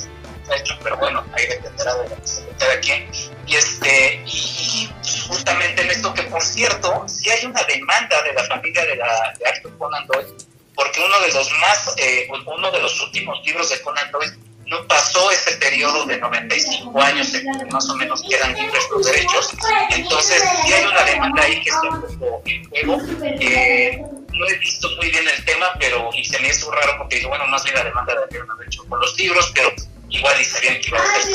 está 0.43 0.57
hecho, 0.57 0.79
pero 0.83 0.97
bueno, 0.97 1.25
ahí 1.33 1.47
dependerá 1.47 1.95
de, 1.97 2.09
de 2.09 2.57
cada 2.59 2.81
quien. 2.81 3.11
Y, 3.47 3.57
este, 3.57 4.23
y, 4.27 4.91
justamente 5.29 5.83
en 5.83 5.91
esto 5.91 6.13
que, 6.15 6.23
por 6.25 6.43
cierto, 6.43 7.05
si 7.09 7.31
hay 7.31 7.47
una 7.47 7.63
demanda 7.65 8.23
de 8.23 8.33
la 8.35 8.45
familia 8.45 8.85
de, 8.85 8.97
la, 8.97 9.35
de 9.39 9.47
Arthur 9.47 9.77
Conan 9.79 10.07
Doyle, 10.07 10.35
porque 10.75 11.01
uno 11.01 11.21
de 11.21 11.33
los 11.33 11.51
más, 11.61 11.95
eh, 11.97 12.29
uno 12.47 12.71
de 12.71 12.81
los 12.81 13.01
últimos 13.01 13.45
libros 13.45 13.71
de 13.71 13.81
Conan 13.81 14.11
Doyle 14.11 14.37
no 14.67 14.87
pasó 14.87 15.31
ese 15.31 15.57
periodo 15.57 16.07
de 16.07 16.19
95 16.19 17.01
años 17.01 17.35
en 17.35 17.59
que 17.59 17.65
más 17.67 17.89
o 17.89 17.97
menos 17.97 18.23
quedan 18.29 18.55
libres 18.55 18.85
los 18.91 19.05
derechos. 19.05 19.51
Entonces, 19.91 20.43
si 20.65 20.73
hay 20.73 20.85
una 20.85 21.05
demanda 21.05 21.43
ahí 21.43 21.63
que 21.63 21.71
está 21.71 21.89
un 21.91 22.19
poco 22.19 22.43
en 22.45 22.69
juego. 22.69 23.01
Eh, 23.41 24.03
no 24.33 24.47
he 24.49 24.59
visto 24.59 24.89
muy 24.97 25.11
bien 25.11 25.25
el 25.29 25.45
tema, 25.45 25.67
pero 25.79 26.11
y 26.13 26.25
se 26.25 26.39
me 26.41 26.49
hizo 26.49 26.71
raro 26.71 26.95
porque 26.99 27.17
digo, 27.17 27.29
bueno, 27.29 27.47
más 27.47 27.63
bien 27.65 27.77
la 27.77 27.85
demanda 27.85 28.15
de 28.15 28.21
haber 28.21 28.67
hecho 28.67 28.85
con 28.89 29.01
los 29.01 29.17
libros, 29.19 29.53
pero 29.55 29.73
igual 30.09 30.41
y 30.41 30.45
sabían 30.45 30.81
que 30.81 30.89
iba 30.89 30.99
a 30.99 31.23
ser. 31.23 31.31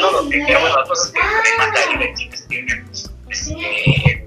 No 0.00 0.22
sé, 0.22 0.42
pero 0.46 0.60
bueno, 0.60 0.76
las 0.76 0.88
cosas 0.88 1.12
que 1.12 1.20
demanda 1.50 1.80
ahí 1.80 1.98
de 1.98 2.12
quienes 2.14 2.48
tienen 2.48 2.90
este, 3.28 4.25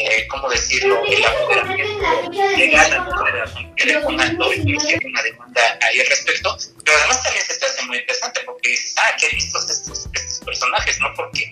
eh, 0.00 0.26
¿cómo 0.28 0.48
decirlo?, 0.48 1.02
el 1.04 1.24
apoderamiento 1.24 2.30
legal 2.56 2.92
a 2.92 2.98
la 2.98 3.84
de 3.84 4.02
Conaldo 4.02 4.52
y 4.52 4.76
tiene 4.78 5.06
una 5.06 5.22
demanda 5.22 5.78
ahí 5.82 6.00
al 6.00 6.06
respecto, 6.06 6.56
pero 6.84 6.98
además 6.98 7.22
también 7.22 7.44
se 7.44 7.58
te 7.58 7.66
hace 7.66 7.82
muy 7.84 7.98
interesante 7.98 8.40
porque 8.44 8.70
dices, 8.70 8.94
ah, 8.98 9.16
qué 9.18 9.28
listos 9.30 9.70
estos, 9.70 10.08
estos 10.12 10.40
personajes, 10.44 11.00
¿no? 11.00 11.12
Porque 11.14 11.50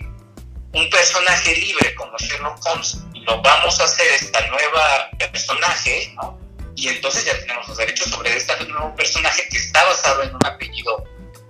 un 0.73 0.89
personaje 0.89 1.55
libre 1.55 1.95
como 1.95 2.17
Sherlock 2.17 2.59
Holmes 2.65 2.97
lo 3.13 3.41
vamos 3.41 3.79
a 3.79 3.85
hacer 3.85 4.07
esta 4.13 4.45
nueva 4.47 5.09
personaje, 5.31 6.13
¿no? 6.15 6.39
Y 6.75 6.89
entonces 6.89 7.25
ya 7.25 7.39
tenemos 7.39 7.67
los 7.67 7.77
derechos 7.77 8.09
sobre 8.09 8.35
este 8.35 8.53
nuevo 8.65 8.93
personaje 8.95 9.47
que 9.49 9.57
está 9.57 9.83
basado 9.85 10.23
en 10.23 10.35
un 10.35 10.45
apellido 10.45 11.03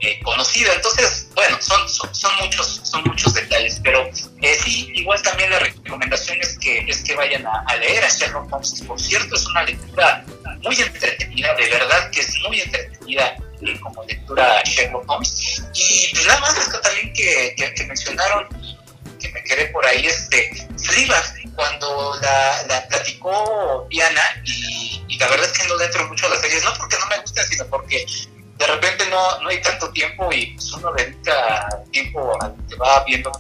eh, 0.06 0.20
conocida. 0.22 0.72
Entonces, 0.74 1.28
bueno, 1.34 1.58
son, 1.60 1.90
son, 1.90 2.32
muchos, 2.40 2.80
son 2.84 3.04
muchos 3.06 3.34
detalles, 3.34 3.80
pero 3.84 4.08
eh, 4.42 4.58
sí, 4.64 4.92
igual 4.94 5.20
también 5.24 5.50
la 5.50 5.58
recomendación 5.58 6.38
es 6.42 6.60
que, 6.60 6.86
es 6.88 7.02
que 7.02 7.16
vayan 7.16 7.44
a, 7.48 7.76
leer 7.78 8.04
a 8.06 8.10
Sherlock 8.10 8.54
Holmes. 8.54 8.84
Por 8.88 9.00
cierto, 9.00 9.36
es 9.36 9.48
una 9.48 9.64
lectura 9.64 10.24
muy 10.62 10.80
entretenida, 10.80 11.56
de 11.56 11.70
verdad 11.70 12.12
que 12.12 12.20
es 12.20 12.38
muy 12.48 12.62
entretenida 12.62 13.36
eh, 13.62 13.80
como 13.80 14.04
lectura 14.04 14.62
Sherlock 14.64 15.10
Holmes. 15.10 15.64
Y 15.74 16.14
pues 16.14 16.28
nada 16.28 16.40
más 16.40 16.56
esto 16.56 16.80
también 16.82 17.12
que, 17.14 17.56
que, 17.56 17.84
mencionaron, 17.86 18.48
que 19.20 19.30
me 19.30 19.44
quedé 19.44 19.66
por 19.68 19.88
ahí, 19.88 20.06
este, 20.06 20.68
Fleabag, 20.78 21.52
cuando 21.56 22.20
la, 22.22 22.64
la 22.68 22.88
platicó 22.90 23.88
Diana, 23.90 24.22
y, 24.44 25.04
y, 25.08 25.18
la 25.18 25.28
verdad 25.30 25.50
es 25.52 25.58
que 25.58 25.68
no 25.68 25.78
le 25.78 25.86
entro 25.86 26.08
mucho 26.08 26.28
a 26.28 26.30
las 26.30 26.42
series, 26.42 26.64
no 26.64 26.74
porque 26.78 26.98
no 27.00 27.08
me 27.08 27.18
gusten, 27.22 27.46
sino 27.48 27.66
porque 27.68 28.06
de 28.58 28.68
repente 28.68 29.06
no, 29.10 29.42
no 29.42 29.50
hay 29.50 29.62
tanto 29.62 29.92
tiempo 29.92 30.32
y 30.32 30.48
pues 30.54 30.72
uno 30.74 30.92
dedica 30.94 31.68
tiempo 31.92 32.38
a 32.42 32.54
que 32.70 32.76
va 32.76 33.04
viendo 33.04 33.32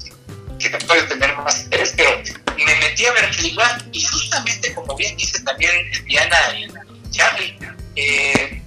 que 0.59 0.69
te 0.69 0.85
puede 0.85 1.03
tener 1.03 1.35
más 1.37 1.63
interés, 1.63 1.93
pero 1.95 2.11
me 2.57 2.75
metí 2.75 3.05
a 3.05 3.11
ver 3.11 3.33
Fleabag 3.33 3.85
y 3.91 4.03
justamente 4.03 4.73
como 4.73 4.95
bien 4.95 5.15
dice 5.17 5.41
también 5.41 5.71
Diana 6.05 6.37
y 6.57 7.11
Charlie, 7.11 7.57
eh, 7.95 8.61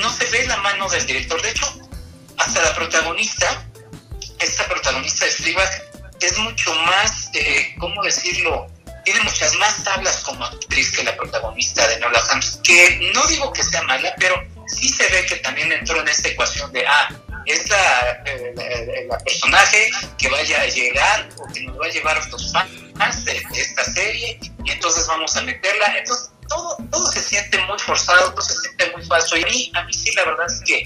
no 0.00 0.10
se 0.10 0.24
ve 0.30 0.46
la 0.46 0.56
mano 0.58 0.88
del 0.88 1.04
director, 1.06 1.40
de 1.42 1.50
hecho, 1.50 1.66
hasta 2.38 2.62
la 2.62 2.74
protagonista, 2.74 3.66
esta 4.38 4.66
protagonista 4.68 5.24
de 5.24 5.30
Fleabag 5.32 5.92
es 6.20 6.38
mucho 6.38 6.74
más, 6.74 7.30
eh, 7.34 7.74
¿cómo 7.78 8.02
decirlo? 8.02 8.68
Tiene 9.04 9.20
muchas 9.20 9.54
más 9.56 9.82
tablas 9.82 10.18
como 10.18 10.44
actriz 10.44 10.92
que 10.92 11.02
la 11.02 11.16
protagonista 11.16 11.86
de 11.88 11.98
Nola 11.98 12.22
Hams, 12.30 12.60
que 12.62 13.10
no 13.12 13.26
digo 13.26 13.52
que 13.52 13.62
sea 13.64 13.82
mala, 13.82 14.14
pero 14.18 14.36
sí 14.72 14.88
se 14.88 15.08
ve 15.08 15.26
que 15.26 15.36
también 15.36 15.70
entró 15.72 16.00
en 16.00 16.08
esta 16.08 16.28
ecuación 16.28 16.72
de, 16.72 16.86
ah, 16.86 17.08
es 17.46 17.68
la, 17.68 18.22
eh, 18.26 19.08
personaje 19.24 19.90
que 20.18 20.28
vaya 20.28 20.60
a 20.62 20.66
llegar 20.66 21.28
o 21.36 21.52
que 21.52 21.60
nos 21.62 21.80
va 21.80 21.86
a 21.86 21.90
llevar 21.90 22.18
a 22.18 22.28
los 22.28 22.52
fans 22.52 23.24
de, 23.24 23.42
esta 23.56 23.84
serie 23.84 24.38
y 24.64 24.70
entonces 24.70 25.06
vamos 25.06 25.36
a 25.36 25.42
meterla. 25.42 25.98
Entonces 25.98 26.30
todo, 26.48 26.76
todo 26.90 27.06
se 27.10 27.22
siente 27.22 27.58
muy 27.66 27.78
forzado, 27.78 28.32
todo 28.32 28.42
se 28.42 28.54
siente 28.54 28.90
muy 28.92 29.04
falso. 29.04 29.36
Y 29.36 29.42
a 29.42 29.46
mí, 29.46 29.72
a 29.74 29.84
mí 29.84 29.92
sí, 29.92 30.12
la 30.14 30.24
verdad 30.24 30.46
es 30.46 30.60
que 30.64 30.78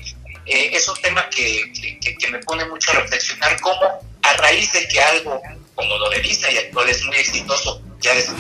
eh, 0.47 0.71
es 0.73 0.89
un 0.89 0.97
tema 1.03 1.29
que, 1.31 1.73
que, 2.01 2.29
me 2.29 2.39
pone 2.41 2.65
mucho 2.67 2.93
a 2.93 2.95
reflexionar 2.95 3.61
cómo 3.61 4.01
a 4.23 4.33
raíz 4.35 4.73
de 4.73 4.87
que 4.89 5.01
algo 5.01 5.41
como 5.75 5.99
lo 5.99 6.09
de 6.11 6.21
Disney 6.21 6.57
actual 6.57 6.89
es 6.89 7.05
muy 7.05 7.17
exitoso, 7.17 7.83
ya 8.07 8.33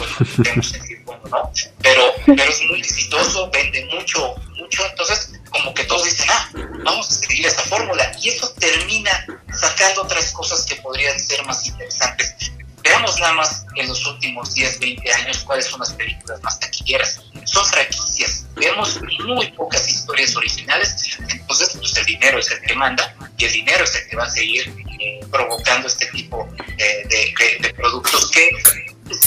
bueno, 1.04 1.22
¿no? 1.30 1.52
Pero, 1.82 2.02
pero 2.24 2.44
es 2.44 2.62
muy 2.62 2.78
exitoso, 2.78 3.50
vende 3.50 3.84
mucho, 3.86 4.34
mucho, 4.56 4.86
entonces 4.86 5.32
como 5.50 5.74
que 5.74 5.84
todos 5.84 6.04
dicen, 6.04 6.26
ah, 6.30 6.50
vamos 6.84 7.10
a 7.10 7.14
seguir 7.14 7.46
esa 7.46 7.62
fórmula. 7.62 8.12
Y 8.20 8.28
eso 8.28 8.52
termina 8.58 9.26
sacando 9.52 10.02
otras 10.02 10.32
cosas 10.32 10.64
que 10.66 10.76
podrían 10.76 11.18
ser 11.18 11.44
más 11.46 11.66
interesantes. 11.66 12.52
Veamos 12.82 13.18
nada 13.18 13.32
más 13.34 13.66
en 13.74 13.88
los 13.88 14.06
últimos 14.06 14.54
10, 14.54 14.78
20 14.78 15.12
años 15.12 15.38
cuáles 15.44 15.66
son 15.66 15.80
las 15.80 15.92
películas 15.94 16.40
más 16.42 16.60
taquilleras. 16.60 17.20
Son 17.44 17.66
franquicias. 17.66 18.46
Vemos 18.54 19.00
muy 19.24 19.50
pocas 19.52 19.88
historias 19.88 20.36
originales. 20.36 21.18
Entonces, 21.28 21.76
pues 21.76 21.96
el 21.96 22.06
dinero 22.06 22.38
es 22.38 22.50
el 22.50 22.60
que 22.60 22.74
manda 22.74 23.12
y 23.38 23.44
el 23.44 23.52
dinero 23.52 23.82
es 23.82 23.94
el 23.96 24.08
que 24.08 24.16
va 24.16 24.24
a 24.24 24.30
seguir 24.30 24.72
eh, 25.00 25.20
provocando 25.30 25.88
este 25.88 26.06
tipo 26.06 26.48
de, 26.76 27.34
de, 27.60 27.74
productos 27.74 28.30
que 28.30 28.50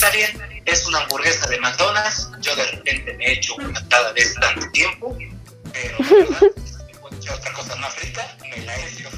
está 0.02 0.16
bien, 0.16 0.62
es 0.64 0.86
una 0.86 1.00
hamburguesa 1.00 1.46
de 1.46 1.60
McDonald's. 1.60 2.30
Yo 2.40 2.56
de 2.56 2.64
repente 2.70 3.12
me 3.18 3.26
he 3.26 3.32
hecho 3.32 3.54
una 3.56 3.86
cada 3.88 4.12
vez 4.12 4.34
tanto 4.40 4.66
tiempo 4.70 5.14
pero 5.72 5.98
otra 7.34 7.52
cosa 7.52 7.76
más 7.76 8.02
rica, 8.02 8.22
me 8.40 8.64
la 8.64 8.76
he 8.76 8.88
hecho. 8.88 9.10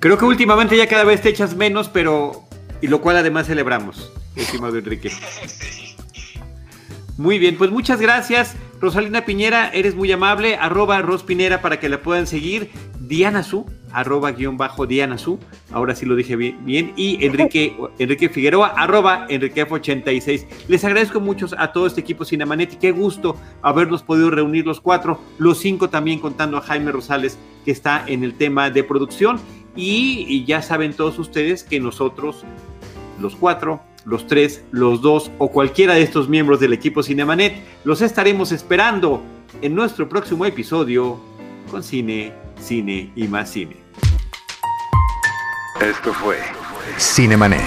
Creo 0.00 0.16
que 0.16 0.24
últimamente 0.24 0.74
ya 0.76 0.88
cada 0.88 1.04
vez 1.04 1.20
te 1.20 1.28
echas 1.28 1.54
menos, 1.54 1.90
pero. 1.90 2.48
Y 2.80 2.86
lo 2.86 3.02
cual 3.02 3.18
además 3.18 3.46
celebramos, 3.46 4.10
estimado 4.36 4.78
Enrique. 4.78 5.12
Muy 7.18 7.38
bien, 7.38 7.58
pues 7.58 7.70
muchas 7.70 8.00
gracias. 8.00 8.54
Rosalina 8.80 9.24
Piñera, 9.24 9.70
eres 9.74 9.96
muy 9.96 10.12
amable. 10.12 10.54
Arroba 10.54 11.02
Rospinera 11.02 11.60
para 11.60 11.80
que 11.80 11.88
la 11.88 12.00
puedan 12.00 12.28
seguir. 12.28 12.70
Diana 13.00 13.42
Su, 13.42 13.66
arroba 13.92 14.32
guion 14.32 14.56
bajo 14.56 14.86
Diana 14.86 15.18
Su. 15.18 15.38
Ahora 15.72 15.94
sí 15.94 16.06
lo 16.06 16.16
dije 16.16 16.36
bien. 16.36 16.92
Y 16.96 17.24
Enrique, 17.24 17.76
Enrique 17.98 18.28
Figueroa, 18.28 18.68
arroba 18.76 19.26
Enriquef86. 19.28 20.46
Les 20.68 20.84
agradezco 20.84 21.20
mucho 21.20 21.46
a 21.58 21.72
todo 21.72 21.86
este 21.86 22.00
equipo 22.00 22.24
Cinemanet 22.24 22.74
y 22.74 22.76
qué 22.76 22.90
gusto 22.92 23.36
habernos 23.62 24.02
podido 24.02 24.30
reunir 24.30 24.66
los 24.66 24.80
cuatro, 24.80 25.20
los 25.38 25.58
cinco 25.58 25.88
también 25.90 26.18
contando 26.20 26.56
a 26.56 26.60
Jaime 26.60 26.92
Rosales 26.92 27.38
que 27.64 27.70
está 27.70 28.04
en 28.06 28.24
el 28.24 28.34
tema 28.34 28.70
de 28.70 28.84
producción. 28.84 29.40
y 29.76 30.44
ya 30.44 30.60
saben 30.60 30.92
todos 30.92 31.18
ustedes 31.20 31.62
que 31.62 31.78
nosotros, 31.78 32.44
los 33.20 33.36
cuatro, 33.36 33.80
los 34.08 34.26
tres, 34.26 34.64
los 34.70 35.02
dos 35.02 35.30
o 35.38 35.50
cualquiera 35.50 35.94
de 35.94 36.02
estos 36.02 36.28
miembros 36.28 36.60
del 36.60 36.72
equipo 36.72 37.02
Cinemanet, 37.02 37.62
los 37.84 38.00
estaremos 38.00 38.52
esperando 38.52 39.22
en 39.60 39.74
nuestro 39.74 40.08
próximo 40.08 40.46
episodio 40.46 41.20
con 41.70 41.82
cine, 41.82 42.32
cine 42.60 43.12
y 43.14 43.28
más 43.28 43.50
cine. 43.50 43.76
Esto 45.80 46.12
fue 46.12 46.38
Cinemanet. 46.98 47.60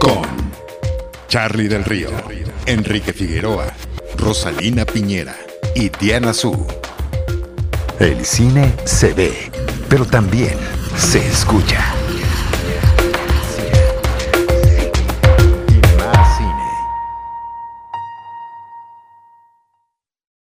Con 0.00 0.22
Charlie 1.28 1.68
del 1.68 1.84
Río, 1.84 2.10
Enrique 2.66 3.12
Figueroa, 3.12 3.72
Rosalina 4.16 4.84
Piñera 4.84 5.36
y 5.74 5.88
Diana 5.88 6.32
Su. 6.32 6.66
El 7.98 8.24
cine 8.24 8.74
se 8.84 9.14
ve, 9.14 9.50
pero 9.88 10.04
también 10.04 10.56
se 10.96 11.26
escucha. 11.26 11.94